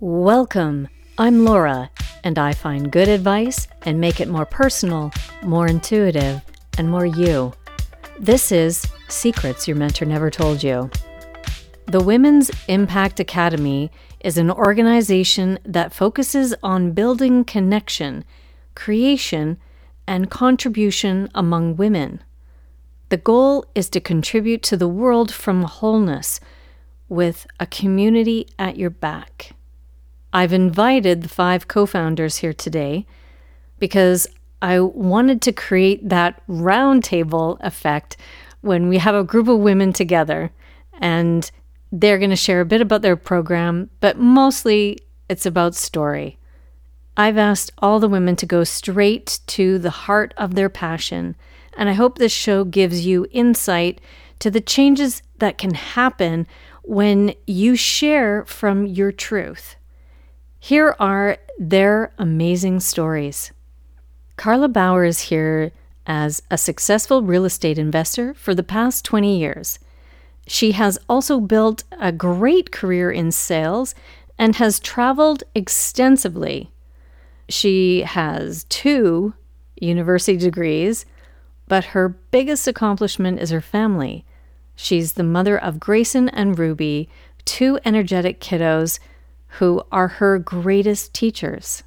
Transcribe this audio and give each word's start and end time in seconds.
Welcome. 0.00 0.86
I'm 1.18 1.44
Laura, 1.44 1.90
and 2.22 2.38
I 2.38 2.52
find 2.52 2.92
good 2.92 3.08
advice 3.08 3.66
and 3.82 4.00
make 4.00 4.20
it 4.20 4.28
more 4.28 4.46
personal, 4.46 5.10
more 5.42 5.66
intuitive, 5.66 6.40
and 6.78 6.88
more 6.88 7.04
you. 7.04 7.52
This 8.16 8.52
is 8.52 8.86
Secrets 9.08 9.66
Your 9.66 9.76
Mentor 9.76 10.04
Never 10.04 10.30
Told 10.30 10.62
You. 10.62 10.88
The 11.86 12.00
Women's 12.00 12.48
Impact 12.68 13.18
Academy 13.18 13.90
is 14.20 14.38
an 14.38 14.52
organization 14.52 15.58
that 15.64 15.92
focuses 15.92 16.54
on 16.62 16.92
building 16.92 17.42
connection, 17.42 18.24
creation, 18.76 19.58
and 20.06 20.30
contribution 20.30 21.28
among 21.34 21.74
women. 21.74 22.22
The 23.08 23.16
goal 23.16 23.64
is 23.74 23.90
to 23.90 24.00
contribute 24.00 24.62
to 24.62 24.76
the 24.76 24.86
world 24.86 25.32
from 25.32 25.64
wholeness 25.64 26.38
with 27.08 27.48
a 27.58 27.66
community 27.66 28.46
at 28.60 28.76
your 28.76 28.90
back. 28.90 29.56
I've 30.32 30.52
invited 30.52 31.22
the 31.22 31.28
five 31.28 31.68
co 31.68 31.86
founders 31.86 32.38
here 32.38 32.52
today 32.52 33.06
because 33.78 34.26
I 34.60 34.80
wanted 34.80 35.40
to 35.42 35.52
create 35.52 36.08
that 36.08 36.42
roundtable 36.48 37.58
effect 37.60 38.16
when 38.60 38.88
we 38.88 38.98
have 38.98 39.14
a 39.14 39.24
group 39.24 39.48
of 39.48 39.58
women 39.58 39.92
together 39.92 40.50
and 41.00 41.50
they're 41.90 42.18
going 42.18 42.30
to 42.30 42.36
share 42.36 42.60
a 42.60 42.66
bit 42.66 42.80
about 42.80 43.02
their 43.02 43.16
program, 43.16 43.88
but 44.00 44.18
mostly 44.18 44.98
it's 45.28 45.46
about 45.46 45.74
story. 45.74 46.38
I've 47.16 47.38
asked 47.38 47.72
all 47.78 47.98
the 47.98 48.08
women 48.08 48.36
to 48.36 48.46
go 48.46 48.64
straight 48.64 49.40
to 49.48 49.78
the 49.78 49.90
heart 49.90 50.34
of 50.36 50.54
their 50.54 50.68
passion, 50.68 51.34
and 51.76 51.88
I 51.88 51.94
hope 51.94 52.18
this 52.18 52.32
show 52.32 52.64
gives 52.64 53.06
you 53.06 53.26
insight 53.30 54.00
to 54.40 54.50
the 54.50 54.60
changes 54.60 55.22
that 55.38 55.58
can 55.58 55.74
happen 55.74 56.46
when 56.82 57.34
you 57.46 57.74
share 57.74 58.44
from 58.44 58.86
your 58.86 59.12
truth. 59.12 59.76
Here 60.60 60.94
are 60.98 61.38
their 61.58 62.12
amazing 62.18 62.80
stories. 62.80 63.52
Carla 64.36 64.68
Bauer 64.68 65.04
is 65.04 65.22
here 65.22 65.72
as 66.06 66.42
a 66.50 66.58
successful 66.58 67.22
real 67.22 67.44
estate 67.44 67.78
investor 67.78 68.34
for 68.34 68.54
the 68.54 68.62
past 68.62 69.04
20 69.04 69.38
years. 69.38 69.78
She 70.46 70.72
has 70.72 70.98
also 71.08 71.40
built 71.40 71.84
a 72.00 72.10
great 72.10 72.72
career 72.72 73.10
in 73.10 73.30
sales 73.30 73.94
and 74.38 74.56
has 74.56 74.80
traveled 74.80 75.44
extensively. 75.54 76.70
She 77.48 78.02
has 78.02 78.64
two 78.64 79.34
university 79.80 80.38
degrees, 80.38 81.04
but 81.66 81.86
her 81.86 82.08
biggest 82.08 82.66
accomplishment 82.66 83.40
is 83.40 83.50
her 83.50 83.60
family. 83.60 84.24
She's 84.74 85.14
the 85.14 85.24
mother 85.24 85.58
of 85.58 85.80
Grayson 85.80 86.28
and 86.30 86.58
Ruby, 86.58 87.08
two 87.44 87.78
energetic 87.84 88.40
kiddos 88.40 88.98
who 89.58 89.82
are 89.90 90.08
her 90.08 90.38
greatest 90.38 91.14
teachers. 91.14 91.82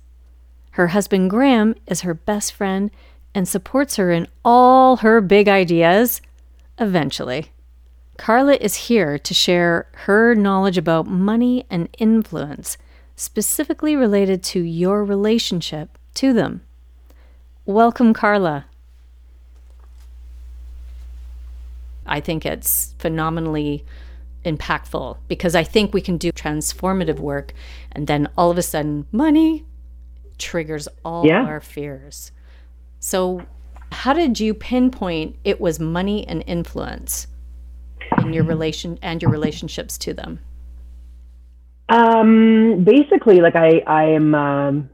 Her 0.72 0.88
husband 0.88 1.30
Graham 1.30 1.76
is 1.88 2.02
her 2.02 2.14
best 2.14 2.54
friend 2.54 2.92
and 3.36 3.48
supports 3.48 3.96
her 3.96 4.12
in 4.12 4.28
all 4.44 4.98
her 4.98 5.22
big 5.22 5.48
ideas 5.48 6.22
eventually. 6.80 7.52
Carla 8.18 8.54
is 8.56 8.76
here 8.88 9.18
to 9.18 9.34
share 9.34 9.88
her 10.06 10.36
knowledge 10.36 10.78
about 10.78 11.08
money 11.08 11.66
and 11.70 11.90
influence, 11.98 12.78
specifically 13.16 13.96
related 13.96 14.44
to 14.44 14.62
your 14.62 15.04
relationship 15.04 15.98
to 16.16 16.34
them. 16.34 16.62
Welcome, 17.66 18.14
Carla. 18.14 18.66
I 22.06 22.20
think 22.20 22.46
it's 22.46 22.94
phenomenally 23.00 23.86
impactful 24.46 25.18
because 25.28 25.56
I 25.56 25.64
think 25.64 25.94
we 25.94 26.02
can 26.02 26.18
do 26.18 26.32
transformative 26.32 27.20
work 27.20 27.54
and 27.92 28.08
then 28.08 28.30
all 28.38 28.50
of 28.52 28.58
a 28.58 28.62
sudden 28.62 29.06
money 29.12 29.66
triggers 30.38 30.88
all 31.06 31.26
yeah. 31.26 31.44
our 31.44 31.62
fears. 31.62 32.32
So 33.00 33.46
how 33.92 34.14
did 34.14 34.40
you 34.40 34.54
pinpoint 34.54 35.38
it 35.44 35.62
was 35.62 35.80
money 35.80 36.28
and 36.28 36.44
influence 36.48 37.28
in 38.20 38.34
your 38.34 38.44
relation 38.44 38.98
and 39.02 39.22
your 39.22 39.32
relationships 39.32 39.98
to 40.00 40.14
them? 40.14 40.40
Um 41.90 42.84
basically 42.84 43.42
like 43.42 43.56
I 43.56 43.82
I 43.86 44.04
am 44.06 44.34
um 44.34 44.90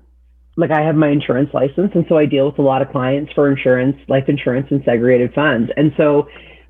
like 0.57 0.71
I 0.71 0.81
have 0.81 0.95
my 0.95 1.09
insurance 1.09 1.51
license 1.53 1.91
and 1.93 2.05
so 2.09 2.17
I 2.17 2.25
deal 2.25 2.47
with 2.47 2.57
a 2.57 2.63
lot 2.63 2.81
of 2.81 2.89
clients 2.89 3.31
for 3.33 3.49
insurance, 3.49 3.95
life 4.07 4.25
insurance 4.27 4.67
and 4.71 4.83
segregated 4.83 5.33
funds. 5.33 5.71
And 5.77 5.93
so 5.95 6.27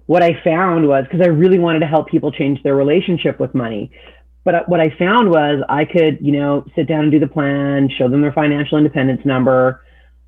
what 0.07 0.23
I 0.23 0.41
found 0.43 0.87
was 0.87 1.03
because 1.03 1.21
I 1.21 1.29
really 1.29 1.59
wanted 1.59 1.79
to 1.79 1.87
help 1.87 2.07
people 2.07 2.31
change 2.31 2.63
their 2.63 2.75
relationship 2.75 3.39
with 3.39 3.53
money. 3.53 3.91
But 4.43 4.67
what 4.69 4.79
I 4.79 4.89
found 4.97 5.29
was 5.29 5.61
I 5.67 5.83
could, 5.83 6.19
you 6.21 6.31
know, 6.31 6.65
sit 6.75 6.87
down 6.87 7.01
and 7.01 7.11
do 7.11 7.19
the 7.19 7.27
plan, 7.27 7.89
show 7.89 8.07
them 8.09 8.21
their 8.21 8.31
financial 8.31 8.77
independence 8.77 9.25
number, 9.25 9.83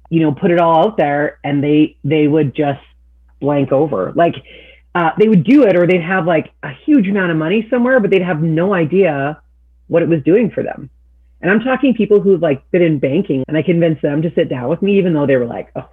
you 0.10 0.20
know, 0.20 0.34
put 0.34 0.52
it 0.52 0.60
all 0.60 0.88
out 0.88 0.98
there, 0.98 1.40
and 1.44 1.64
they 1.64 1.98
they 2.04 2.28
would 2.28 2.54
just 2.54 2.82
blank 3.40 3.72
over. 3.72 4.12
Like 4.14 4.36
uh, 4.94 5.12
they 5.18 5.30
would 5.30 5.46
do 5.46 5.64
it, 5.64 5.78
or 5.78 5.88
they'd 5.88 6.02
have 6.02 6.26
like 6.26 6.52
a 6.64 6.74
huge 6.86 7.08
amount 7.08 7.32
of 7.32 7.38
money 7.38 7.66
somewhere, 7.70 8.02
but 8.02 8.12
they'd 8.12 8.22
have 8.22 8.42
no 8.42 8.74
idea 8.74 9.42
what 9.88 10.04
it 10.04 10.10
was 10.10 10.22
doing 10.24 10.52
for 10.52 10.64
them. 10.64 10.90
And 11.42 11.50
I'm 11.50 11.62
talking 11.62 11.94
people 11.94 12.20
who've 12.20 12.42
like 12.42 12.70
been 12.72 12.82
in 12.82 13.00
banking, 13.00 13.46
and 13.48 13.56
I 13.56 13.62
convinced 13.62 14.02
them 14.02 14.22
to 14.24 14.34
sit 14.34 14.50
down 14.50 14.68
with 14.68 14.82
me, 14.82 14.98
even 14.98 15.14
though 15.14 15.26
they 15.26 15.38
were 15.38 15.46
like, 15.46 15.72
"Oh, 15.78 15.88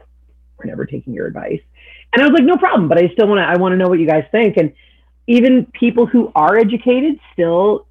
we're 0.59 0.65
never 0.65 0.87
taking 0.87 1.13
your 1.13 1.29
advice." 1.29 1.61
And 2.17 2.23
I 2.23 2.29
was 2.29 2.33
like, 2.33 2.45
no 2.45 2.57
problem, 2.57 2.89
but 2.89 2.97
I 2.97 3.11
still 3.13 3.29
want 3.29 3.41
to, 3.41 3.45
I 3.45 3.59
want 3.59 3.75
to 3.75 3.77
know 3.77 3.89
what 3.89 3.99
you 3.99 4.07
guys 4.07 4.25
think. 4.33 4.57
And 4.57 4.73
even 5.27 5.67
people 5.79 6.07
who 6.07 6.33
are 6.35 6.57
educated 6.57 7.21
still, 7.35 7.87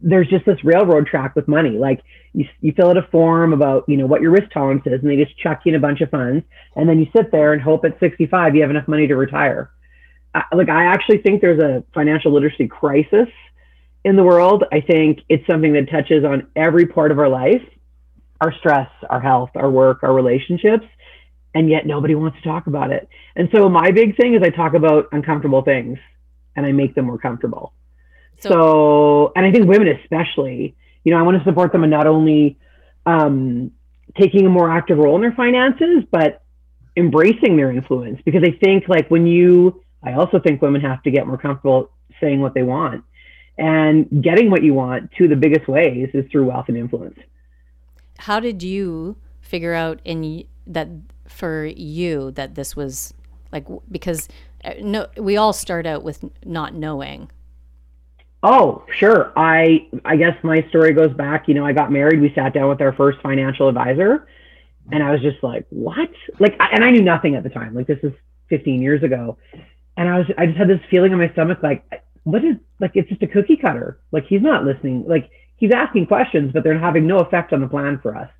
there's 0.00 0.28
just 0.28 0.46
this 0.46 0.62
railroad 0.62 1.08
track 1.08 1.34
with 1.34 1.48
money. 1.48 1.70
Like 1.70 2.00
you, 2.34 2.46
you 2.60 2.70
fill 2.70 2.90
out 2.90 2.96
a 2.96 3.02
form 3.10 3.52
about, 3.52 3.88
you 3.88 3.96
know, 3.96 4.06
what 4.06 4.20
your 4.20 4.30
risk 4.30 4.52
tolerance 4.52 4.84
is, 4.86 5.00
and 5.02 5.10
they 5.10 5.16
just 5.16 5.36
chuck 5.38 5.62
you 5.64 5.70
in 5.70 5.76
a 5.76 5.80
bunch 5.80 6.02
of 6.02 6.10
funds. 6.10 6.44
And 6.76 6.88
then 6.88 7.00
you 7.00 7.08
sit 7.16 7.32
there 7.32 7.52
and 7.52 7.60
hope 7.60 7.84
at 7.84 7.98
65 7.98 8.54
you 8.54 8.60
have 8.60 8.70
enough 8.70 8.86
money 8.86 9.08
to 9.08 9.16
retire. 9.16 9.72
I, 10.32 10.44
like, 10.54 10.68
I 10.68 10.84
actually 10.84 11.18
think 11.18 11.40
there's 11.40 11.60
a 11.60 11.82
financial 11.92 12.32
literacy 12.32 12.68
crisis 12.68 13.26
in 14.04 14.14
the 14.14 14.22
world. 14.22 14.62
I 14.70 14.82
think 14.82 15.18
it's 15.28 15.44
something 15.48 15.72
that 15.72 15.90
touches 15.90 16.24
on 16.24 16.46
every 16.54 16.86
part 16.86 17.10
of 17.10 17.18
our 17.18 17.28
life 17.28 17.62
our 18.40 18.52
stress, 18.58 18.90
our 19.08 19.20
health, 19.20 19.50
our 19.54 19.70
work, 19.70 20.02
our 20.02 20.12
relationships 20.12 20.86
and 21.54 21.70
yet 21.70 21.86
nobody 21.86 22.14
wants 22.14 22.36
to 22.38 22.42
talk 22.42 22.66
about 22.66 22.90
it. 22.90 23.08
And 23.36 23.48
so 23.54 23.68
my 23.68 23.90
big 23.90 24.16
thing 24.16 24.34
is 24.34 24.42
I 24.42 24.50
talk 24.50 24.74
about 24.74 25.08
uncomfortable 25.12 25.62
things 25.62 25.98
and 26.56 26.66
I 26.66 26.72
make 26.72 26.94
them 26.94 27.06
more 27.06 27.18
comfortable. 27.18 27.72
So, 28.40 28.48
so 28.48 29.32
and 29.36 29.46
I 29.46 29.52
think 29.52 29.68
women 29.68 29.88
especially, 29.88 30.74
you 31.04 31.12
know, 31.12 31.18
I 31.18 31.22
want 31.22 31.38
to 31.38 31.44
support 31.44 31.72
them 31.72 31.84
in 31.84 31.90
not 31.90 32.06
only 32.06 32.58
um, 33.06 33.70
taking 34.18 34.46
a 34.46 34.50
more 34.50 34.70
active 34.70 34.98
role 34.98 35.14
in 35.16 35.22
their 35.22 35.32
finances, 35.32 36.04
but 36.10 36.42
embracing 36.96 37.56
their 37.56 37.70
influence 37.70 38.20
because 38.24 38.42
I 38.44 38.52
think 38.64 38.88
like 38.88 39.10
when 39.10 39.26
you, 39.26 39.82
I 40.02 40.14
also 40.14 40.38
think 40.38 40.62
women 40.62 40.80
have 40.80 41.02
to 41.04 41.10
get 41.10 41.26
more 41.26 41.38
comfortable 41.38 41.90
saying 42.20 42.40
what 42.40 42.54
they 42.54 42.62
want 42.62 43.04
and 43.58 44.22
getting 44.22 44.50
what 44.50 44.62
you 44.62 44.74
want 44.74 45.12
to 45.12 45.28
the 45.28 45.36
biggest 45.36 45.68
ways 45.68 46.08
is 46.14 46.24
through 46.30 46.46
wealth 46.46 46.66
and 46.68 46.76
influence. 46.76 47.18
How 48.18 48.40
did 48.40 48.62
you 48.62 49.16
figure 49.40 49.74
out 49.74 50.00
in 50.04 50.44
that 50.66 50.88
for 51.28 51.64
you 51.64 52.30
that 52.32 52.54
this 52.54 52.76
was 52.76 53.14
like 53.52 53.66
because 53.90 54.28
uh, 54.64 54.72
no 54.80 55.06
we 55.16 55.36
all 55.36 55.52
start 55.52 55.86
out 55.86 56.02
with 56.02 56.24
not 56.44 56.74
knowing. 56.74 57.30
Oh 58.42 58.84
sure. 58.94 59.32
I 59.36 59.88
i 60.04 60.16
guess 60.16 60.36
my 60.42 60.66
story 60.68 60.92
goes 60.92 61.14
back 61.14 61.48
you 61.48 61.54
know 61.54 61.64
i 61.64 61.72
got 61.72 61.90
married 61.90 62.20
we 62.20 62.32
sat 62.34 62.52
down 62.52 62.68
with 62.68 62.80
our 62.80 62.92
first 62.92 63.20
financial 63.22 63.68
advisor 63.68 64.26
and 64.92 65.02
i 65.02 65.10
was 65.10 65.22
just 65.22 65.42
like 65.42 65.66
what? 65.70 66.10
Like 66.38 66.56
and 66.58 66.84
i 66.84 66.90
knew 66.90 67.02
nothing 67.02 67.34
at 67.36 67.42
the 67.42 67.50
time. 67.50 67.74
Like 67.74 67.86
this 67.86 68.00
is 68.02 68.12
15 68.50 68.82
years 68.82 69.02
ago. 69.02 69.38
And 69.96 70.08
i 70.08 70.18
was 70.18 70.26
i 70.36 70.46
just 70.46 70.58
had 70.58 70.68
this 70.68 70.80
feeling 70.90 71.12
in 71.12 71.18
my 71.18 71.30
stomach 71.30 71.58
like 71.62 71.84
what 72.24 72.44
is 72.44 72.56
like 72.80 72.92
it's 72.94 73.08
just 73.08 73.22
a 73.22 73.26
cookie 73.26 73.56
cutter. 73.56 73.98
Like 74.12 74.26
he's 74.26 74.42
not 74.42 74.64
listening 74.64 75.04
like 75.06 75.30
he's 75.56 75.72
asking 75.72 76.06
questions 76.06 76.52
but 76.52 76.64
they're 76.64 76.78
having 76.78 77.06
no 77.06 77.18
effect 77.18 77.52
on 77.52 77.60
the 77.60 77.68
plan 77.68 77.98
for 78.02 78.16
us. 78.16 78.30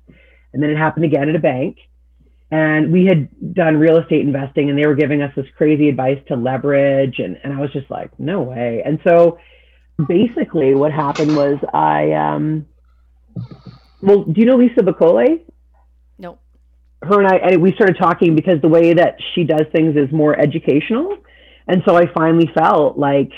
And 0.53 0.61
then 0.61 0.69
it 0.69 0.77
happened 0.77 1.05
again 1.05 1.29
at 1.29 1.35
a 1.35 1.39
bank 1.39 1.77
and 2.51 2.91
we 2.91 3.05
had 3.05 3.27
done 3.53 3.77
real 3.77 3.97
estate 3.97 4.21
investing 4.21 4.69
and 4.69 4.77
they 4.77 4.85
were 4.85 4.95
giving 4.95 5.21
us 5.21 5.31
this 5.35 5.45
crazy 5.57 5.89
advice 5.89 6.19
to 6.27 6.35
leverage 6.35 7.19
and, 7.19 7.37
and 7.43 7.53
i 7.53 7.59
was 7.59 7.71
just 7.73 7.89
like 7.89 8.11
no 8.19 8.41
way. 8.41 8.81
And 8.85 8.99
so 9.05 9.39
basically 10.07 10.75
what 10.75 10.91
happened 10.91 11.35
was 11.35 11.57
i 11.73 12.11
um 12.11 12.65
well 14.01 14.23
do 14.23 14.41
you 14.41 14.45
know 14.45 14.57
lisa 14.57 14.81
bacole 14.81 15.41
no 16.19 16.37
her 17.01 17.19
and 17.19 17.27
i 17.27 17.37
and 17.37 17.61
we 17.61 17.71
started 17.73 17.95
talking 17.97 18.35
because 18.35 18.61
the 18.61 18.67
way 18.67 18.93
that 18.93 19.15
she 19.33 19.45
does 19.45 19.65
things 19.71 19.95
is 19.95 20.11
more 20.11 20.37
educational. 20.37 21.17
And 21.67 21.81
so 21.87 21.95
i 21.95 22.05
finally 22.13 22.49
felt 22.53 22.97
like 22.97 23.31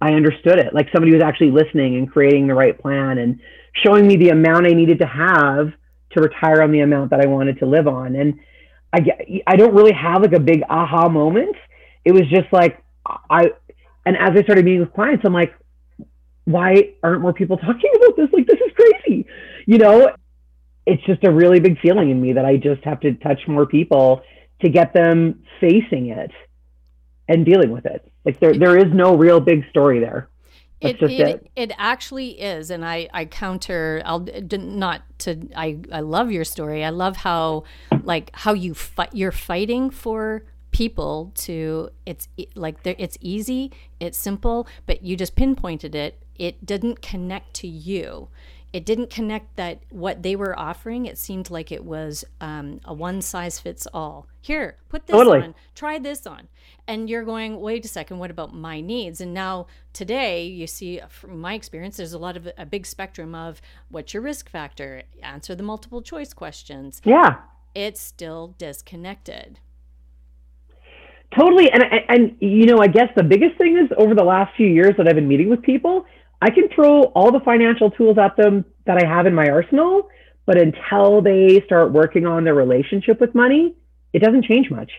i 0.00 0.12
understood 0.12 0.58
it 0.58 0.74
like 0.74 0.88
somebody 0.92 1.12
was 1.12 1.22
actually 1.22 1.50
listening 1.50 1.96
and 1.96 2.10
creating 2.10 2.46
the 2.46 2.54
right 2.54 2.78
plan 2.78 3.16
and 3.18 3.40
showing 3.84 4.06
me 4.06 4.16
the 4.16 4.28
amount 4.28 4.66
i 4.66 4.70
needed 4.70 4.98
to 5.00 5.06
have 5.06 5.72
to 6.12 6.20
retire 6.20 6.62
on 6.62 6.72
the 6.72 6.80
amount 6.80 7.10
that 7.10 7.20
I 7.20 7.26
wanted 7.26 7.58
to 7.58 7.66
live 7.66 7.88
on. 7.88 8.16
And 8.16 8.38
I, 8.92 9.42
I 9.46 9.56
don't 9.56 9.74
really 9.74 9.92
have 9.92 10.22
like 10.22 10.32
a 10.32 10.40
big 10.40 10.62
aha 10.68 11.08
moment. 11.08 11.56
It 12.04 12.12
was 12.12 12.22
just 12.28 12.52
like, 12.52 12.82
I, 13.04 13.52
and 14.04 14.16
as 14.16 14.30
I 14.36 14.42
started 14.42 14.64
meeting 14.64 14.80
with 14.80 14.92
clients, 14.92 15.24
I'm 15.24 15.32
like, 15.32 15.54
why 16.44 16.94
aren't 17.02 17.22
more 17.22 17.32
people 17.32 17.56
talking 17.56 17.90
about 17.96 18.16
this? 18.16 18.28
Like, 18.32 18.46
this 18.46 18.60
is 18.60 18.72
crazy. 18.74 19.26
you 19.66 19.78
know, 19.78 20.10
it's 20.86 21.02
just 21.04 21.24
a 21.24 21.30
really 21.30 21.60
big 21.60 21.78
feeling 21.80 22.10
in 22.10 22.20
me 22.20 22.34
that 22.34 22.44
I 22.44 22.56
just 22.56 22.84
have 22.84 23.00
to 23.00 23.14
touch 23.14 23.40
more 23.48 23.66
people 23.66 24.22
to 24.62 24.70
get 24.70 24.94
them 24.94 25.42
facing 25.60 26.08
it 26.08 26.30
and 27.28 27.44
dealing 27.44 27.72
with 27.72 27.84
it. 27.86 28.10
Like 28.24 28.38
there, 28.40 28.54
there 28.54 28.78
is 28.78 28.92
no 28.92 29.16
real 29.16 29.40
big 29.40 29.68
story 29.70 29.98
there. 30.00 30.28
It, 30.80 31.00
it, 31.02 31.10
it, 31.10 31.50
it. 31.56 31.72
actually 31.78 32.40
is, 32.40 32.70
and 32.70 32.84
I, 32.84 33.08
I 33.12 33.24
counter. 33.24 34.02
I'll 34.04 34.26
not 34.50 35.02
to. 35.20 35.48
I, 35.56 35.78
I 35.90 36.00
love 36.00 36.30
your 36.30 36.44
story. 36.44 36.84
I 36.84 36.90
love 36.90 37.16
how, 37.16 37.64
like, 38.02 38.30
how 38.34 38.52
you 38.52 38.74
fight. 38.74 39.10
You're 39.14 39.32
fighting 39.32 39.88
for 39.88 40.44
people 40.72 41.32
to. 41.36 41.88
It's 42.04 42.28
like 42.54 42.76
it's 42.84 43.16
easy. 43.22 43.72
It's 44.00 44.18
simple, 44.18 44.68
but 44.84 45.02
you 45.02 45.16
just 45.16 45.34
pinpointed 45.34 45.94
it. 45.94 46.22
It 46.34 46.66
didn't 46.66 47.00
connect 47.00 47.54
to 47.54 47.68
you 47.68 48.28
it 48.76 48.84
didn't 48.84 49.08
connect 49.08 49.56
that 49.56 49.78
what 49.88 50.22
they 50.22 50.36
were 50.36 50.56
offering 50.58 51.06
it 51.06 51.16
seemed 51.16 51.48
like 51.48 51.72
it 51.72 51.82
was 51.82 52.26
um, 52.42 52.78
a 52.84 52.92
one 52.92 53.22
size 53.22 53.58
fits 53.58 53.88
all. 53.94 54.26
Here 54.42 54.76
put 54.90 55.06
this 55.06 55.14
totally. 55.16 55.40
on. 55.40 55.54
Try 55.74 55.98
this 55.98 56.26
on. 56.26 56.48
And 56.86 57.08
you're 57.08 57.24
going 57.24 57.58
wait 57.58 57.86
a 57.86 57.88
second 57.88 58.18
what 58.18 58.30
about 58.30 58.52
my 58.52 58.82
needs? 58.82 59.22
And 59.22 59.32
now 59.32 59.66
today 59.94 60.44
you 60.44 60.66
see 60.66 61.00
from 61.08 61.40
my 61.40 61.54
experience 61.54 61.96
there's 61.96 62.12
a 62.12 62.18
lot 62.18 62.36
of 62.36 62.50
a 62.58 62.66
big 62.66 62.84
spectrum 62.84 63.34
of 63.34 63.62
what's 63.88 64.12
your 64.12 64.22
risk 64.22 64.50
factor? 64.50 65.04
Answer 65.22 65.54
the 65.54 65.62
multiple 65.62 66.02
choice 66.02 66.34
questions. 66.34 67.00
Yeah. 67.02 67.36
It's 67.74 68.02
still 68.02 68.56
disconnected. 68.58 69.58
Totally. 71.34 71.70
And 71.72 71.82
and 72.10 72.36
you 72.40 72.66
know 72.66 72.76
i 72.82 72.88
guess 72.88 73.08
the 73.16 73.22
biggest 73.22 73.56
thing 73.56 73.78
is 73.78 73.88
over 73.96 74.14
the 74.14 74.22
last 74.22 74.54
few 74.54 74.66
years 74.66 74.94
that 74.98 75.08
i've 75.08 75.14
been 75.14 75.28
meeting 75.28 75.48
with 75.48 75.62
people 75.62 76.04
I 76.40 76.50
can 76.50 76.68
throw 76.68 77.04
all 77.04 77.32
the 77.32 77.40
financial 77.40 77.90
tools 77.90 78.18
at 78.18 78.36
them 78.36 78.64
that 78.84 79.02
I 79.02 79.06
have 79.06 79.26
in 79.26 79.34
my 79.34 79.48
arsenal, 79.48 80.08
but 80.44 80.58
until 80.58 81.22
they 81.22 81.62
start 81.64 81.92
working 81.92 82.26
on 82.26 82.44
their 82.44 82.54
relationship 82.54 83.20
with 83.20 83.34
money, 83.34 83.74
it 84.12 84.20
doesn't 84.20 84.44
change 84.44 84.70
much. 84.70 84.90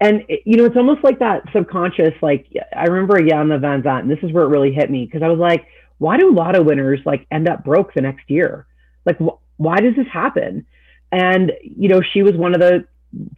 And 0.00 0.24
it, 0.28 0.42
you 0.44 0.56
know, 0.56 0.64
it's 0.64 0.76
almost 0.76 1.04
like 1.04 1.20
that 1.20 1.44
subconscious. 1.52 2.14
Like 2.20 2.46
I 2.76 2.86
remember 2.86 3.14
Iyanla 3.14 3.60
Van 3.60 3.82
Vanzant, 3.82 4.00
and 4.00 4.10
this 4.10 4.18
is 4.22 4.32
where 4.32 4.44
it 4.44 4.48
really 4.48 4.72
hit 4.72 4.90
me 4.90 5.04
because 5.04 5.22
I 5.22 5.28
was 5.28 5.38
like, 5.38 5.66
why 5.98 6.16
do 6.16 6.34
lotto 6.34 6.62
winners 6.62 7.00
like 7.06 7.26
end 7.30 7.48
up 7.48 7.64
broke 7.64 7.94
the 7.94 8.00
next 8.00 8.28
year? 8.28 8.66
Like, 9.06 9.18
wh- 9.18 9.38
why 9.58 9.78
does 9.78 9.94
this 9.94 10.08
happen? 10.12 10.66
And 11.12 11.52
you 11.62 11.88
know, 11.88 12.02
she 12.02 12.22
was 12.22 12.34
one 12.34 12.54
of 12.54 12.60
the 12.60 12.84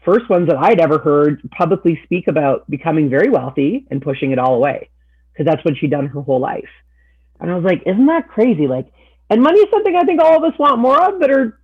first 0.05 0.29
ones 0.31 0.49
that 0.49 0.57
I'd 0.57 0.81
ever 0.81 0.99
heard 0.99 1.43
publicly 1.51 2.01
speak 2.05 2.29
about 2.29 2.69
becoming 2.71 3.11
very 3.11 3.29
wealthy 3.29 3.87
and 3.91 4.01
pushing 4.01 4.31
it 4.31 4.39
all 4.39 4.55
away 4.55 4.89
because 5.33 5.47
that's 5.47 5.65
what 5.65 5.77
she'd 5.77 5.91
done 5.91 6.07
her 6.07 6.23
whole 6.23 6.41
life. 6.41 6.69
And 7.45 7.53
I 7.53 7.57
was 7.57 7.65
like, 7.65 7.83
isn't 7.85 8.07
that 8.07 8.29
crazy? 8.29 8.67
Like, 8.67 8.91
and 9.29 9.43
money 9.43 9.59
is 9.59 9.71
something 9.71 9.95
I 9.95 10.05
think 10.05 10.19
all 10.19 10.39
of 10.39 10.51
us 10.51 10.59
want 10.59 10.79
more 10.81 10.99
of, 10.99 11.21
but 11.21 11.31
are 11.31 11.61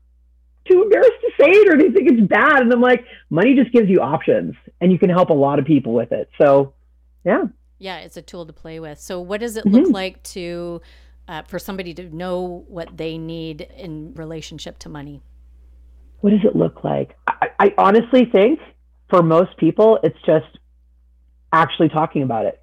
too 0.69 0.83
embarrassed 0.83 1.21
to 1.23 1.31
say 1.41 1.51
it 1.51 1.69
or 1.73 1.79
they 1.79 1.91
think 1.91 2.11
it's 2.11 2.29
bad. 2.29 2.61
And 2.61 2.71
I'm 2.71 2.83
like, 2.83 3.03
money 3.31 3.55
just 3.55 3.73
gives 3.73 3.89
you 3.89 4.01
options 4.01 4.55
and 4.83 4.93
you 4.93 4.99
can 4.99 5.09
help 5.09 5.31
a 5.31 5.35
lot 5.35 5.59
of 5.59 5.65
people 5.65 5.95
with 5.95 6.13
it. 6.13 6.29
So, 6.39 6.75
yeah. 7.25 7.45
Yeah, 7.79 8.01
it's 8.01 8.19
a 8.19 8.23
tool 8.23 8.45
to 8.45 8.53
play 8.53 8.79
with. 8.79 9.01
So, 9.01 9.23
what 9.23 9.41
does 9.41 9.57
it 9.57 9.65
look 9.65 9.85
mm-hmm. 9.85 9.93
like 9.93 10.23
to, 10.25 10.83
uh, 11.29 11.43
for 11.45 11.59
somebody 11.59 11.95
to 11.95 12.15
know 12.15 12.67
what 12.69 12.95
they 12.95 13.17
need 13.17 13.63
in 13.75 14.13
relationship 14.13 14.79
to 14.81 14.91
money? 14.91 15.23
What 16.21 16.31
does 16.31 16.45
it 16.45 16.55
look 16.55 16.85
like? 16.85 17.17
I, 17.27 17.49
I 17.59 17.75
honestly 17.79 18.27
think 18.27 18.61
for 19.09 19.23
most 19.23 19.57
people, 19.57 19.99
it's 20.03 20.21
just 20.27 20.59
actually 21.55 21.89
talking 21.89 22.23
about 22.23 22.45
it 22.45 22.60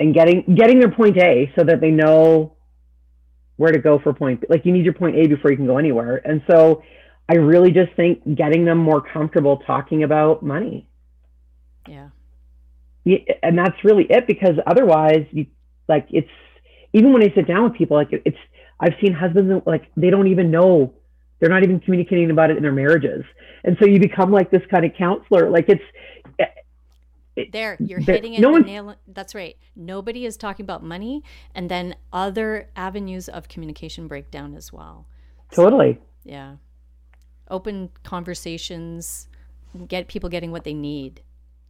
and 0.00 0.14
getting 0.14 0.54
getting 0.54 0.78
their 0.78 0.90
point 0.90 1.16
A 1.18 1.52
so 1.56 1.64
that 1.64 1.80
they 1.80 1.90
know 1.90 2.56
where 3.56 3.72
to 3.72 3.78
go 3.78 3.98
for 3.98 4.12
point 4.12 4.40
B. 4.40 4.46
Like 4.48 4.64
you 4.64 4.72
need 4.72 4.84
your 4.84 4.94
point 4.94 5.16
A 5.16 5.26
before 5.26 5.50
you 5.50 5.56
can 5.56 5.66
go 5.66 5.78
anywhere. 5.78 6.22
And 6.24 6.42
so 6.48 6.82
I 7.28 7.34
really 7.34 7.72
just 7.72 7.92
think 7.96 8.22
getting 8.36 8.64
them 8.64 8.78
more 8.78 9.02
comfortable 9.02 9.58
talking 9.66 10.02
about 10.04 10.42
money. 10.42 10.88
Yeah. 11.86 12.08
And 13.42 13.58
that's 13.58 13.84
really 13.84 14.04
it 14.08 14.26
because 14.26 14.56
otherwise 14.66 15.26
you 15.30 15.46
like 15.88 16.06
it's 16.10 16.28
even 16.92 17.12
when 17.12 17.22
I 17.22 17.32
sit 17.34 17.46
down 17.46 17.64
with 17.64 17.74
people 17.74 17.96
like 17.96 18.08
it's 18.12 18.38
I've 18.80 18.94
seen 19.02 19.12
husbands 19.12 19.62
like 19.66 19.90
they 19.96 20.10
don't 20.10 20.28
even 20.28 20.50
know 20.50 20.94
they're 21.40 21.50
not 21.50 21.62
even 21.62 21.80
communicating 21.80 22.30
about 22.30 22.50
it 22.50 22.56
in 22.56 22.62
their 22.62 22.72
marriages. 22.72 23.24
And 23.64 23.76
so 23.80 23.86
you 23.86 24.00
become 24.00 24.32
like 24.32 24.50
this 24.50 24.62
kind 24.70 24.84
of 24.84 24.92
counselor. 24.94 25.50
Like 25.50 25.68
it's 25.68 25.82
there 27.52 27.76
you're 27.80 28.00
hitting 28.00 28.34
it 28.34 28.40
no 28.40 28.50
one, 28.50 28.62
nail 28.62 28.94
that's 29.06 29.34
right. 29.34 29.56
Nobody 29.76 30.26
is 30.26 30.36
talking 30.36 30.64
about 30.64 30.82
money 30.82 31.22
and 31.54 31.70
then 31.70 31.96
other 32.12 32.68
avenues 32.76 33.28
of 33.28 33.48
communication 33.48 34.08
break 34.08 34.30
down 34.30 34.54
as 34.54 34.72
well. 34.72 35.06
Totally. 35.50 35.94
so, 35.94 36.00
yeah. 36.24 36.56
Open 37.50 37.90
conversations 38.02 39.28
get 39.86 40.08
people 40.08 40.28
getting 40.28 40.50
what 40.50 40.64
they 40.64 40.74
need. 40.74 41.22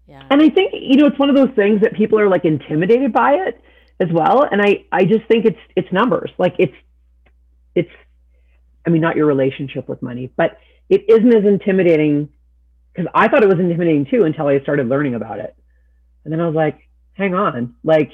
Yeah. 0.06 0.26
And 0.30 0.42
i 0.42 0.48
think 0.48 0.72
you 0.72 0.96
know 0.96 1.06
it's 1.06 1.18
one 1.18 1.28
of 1.28 1.36
those 1.36 1.54
things 1.54 1.82
that 1.82 1.94
people 1.94 2.18
are 2.18 2.28
like 2.28 2.44
intimidated 2.44 3.12
by 3.12 3.32
it 3.32 3.60
as 4.00 4.08
well 4.12 4.46
and 4.50 4.62
i 4.62 4.84
i 4.92 5.04
just 5.04 5.26
think 5.28 5.44
it's 5.44 5.58
it's 5.76 5.90
numbers. 5.92 6.30
Like 6.38 6.54
it's 6.58 6.74
it's 7.74 7.90
i 8.86 8.90
mean 8.90 9.02
not 9.02 9.16
your 9.16 9.26
relationship 9.26 9.88
with 9.88 10.00
money 10.02 10.30
but 10.36 10.58
it 10.88 11.04
isn't 11.08 11.34
as 11.34 11.44
intimidating 11.44 12.30
because 12.98 13.10
I 13.14 13.28
thought 13.28 13.44
it 13.44 13.48
was 13.48 13.60
intimidating 13.60 14.06
too 14.10 14.24
until 14.24 14.48
I 14.48 14.58
started 14.60 14.88
learning 14.88 15.14
about 15.14 15.38
it. 15.38 15.54
And 16.24 16.32
then 16.32 16.40
I 16.40 16.46
was 16.46 16.54
like, 16.54 16.80
hang 17.12 17.32
on, 17.32 17.76
like, 17.84 18.10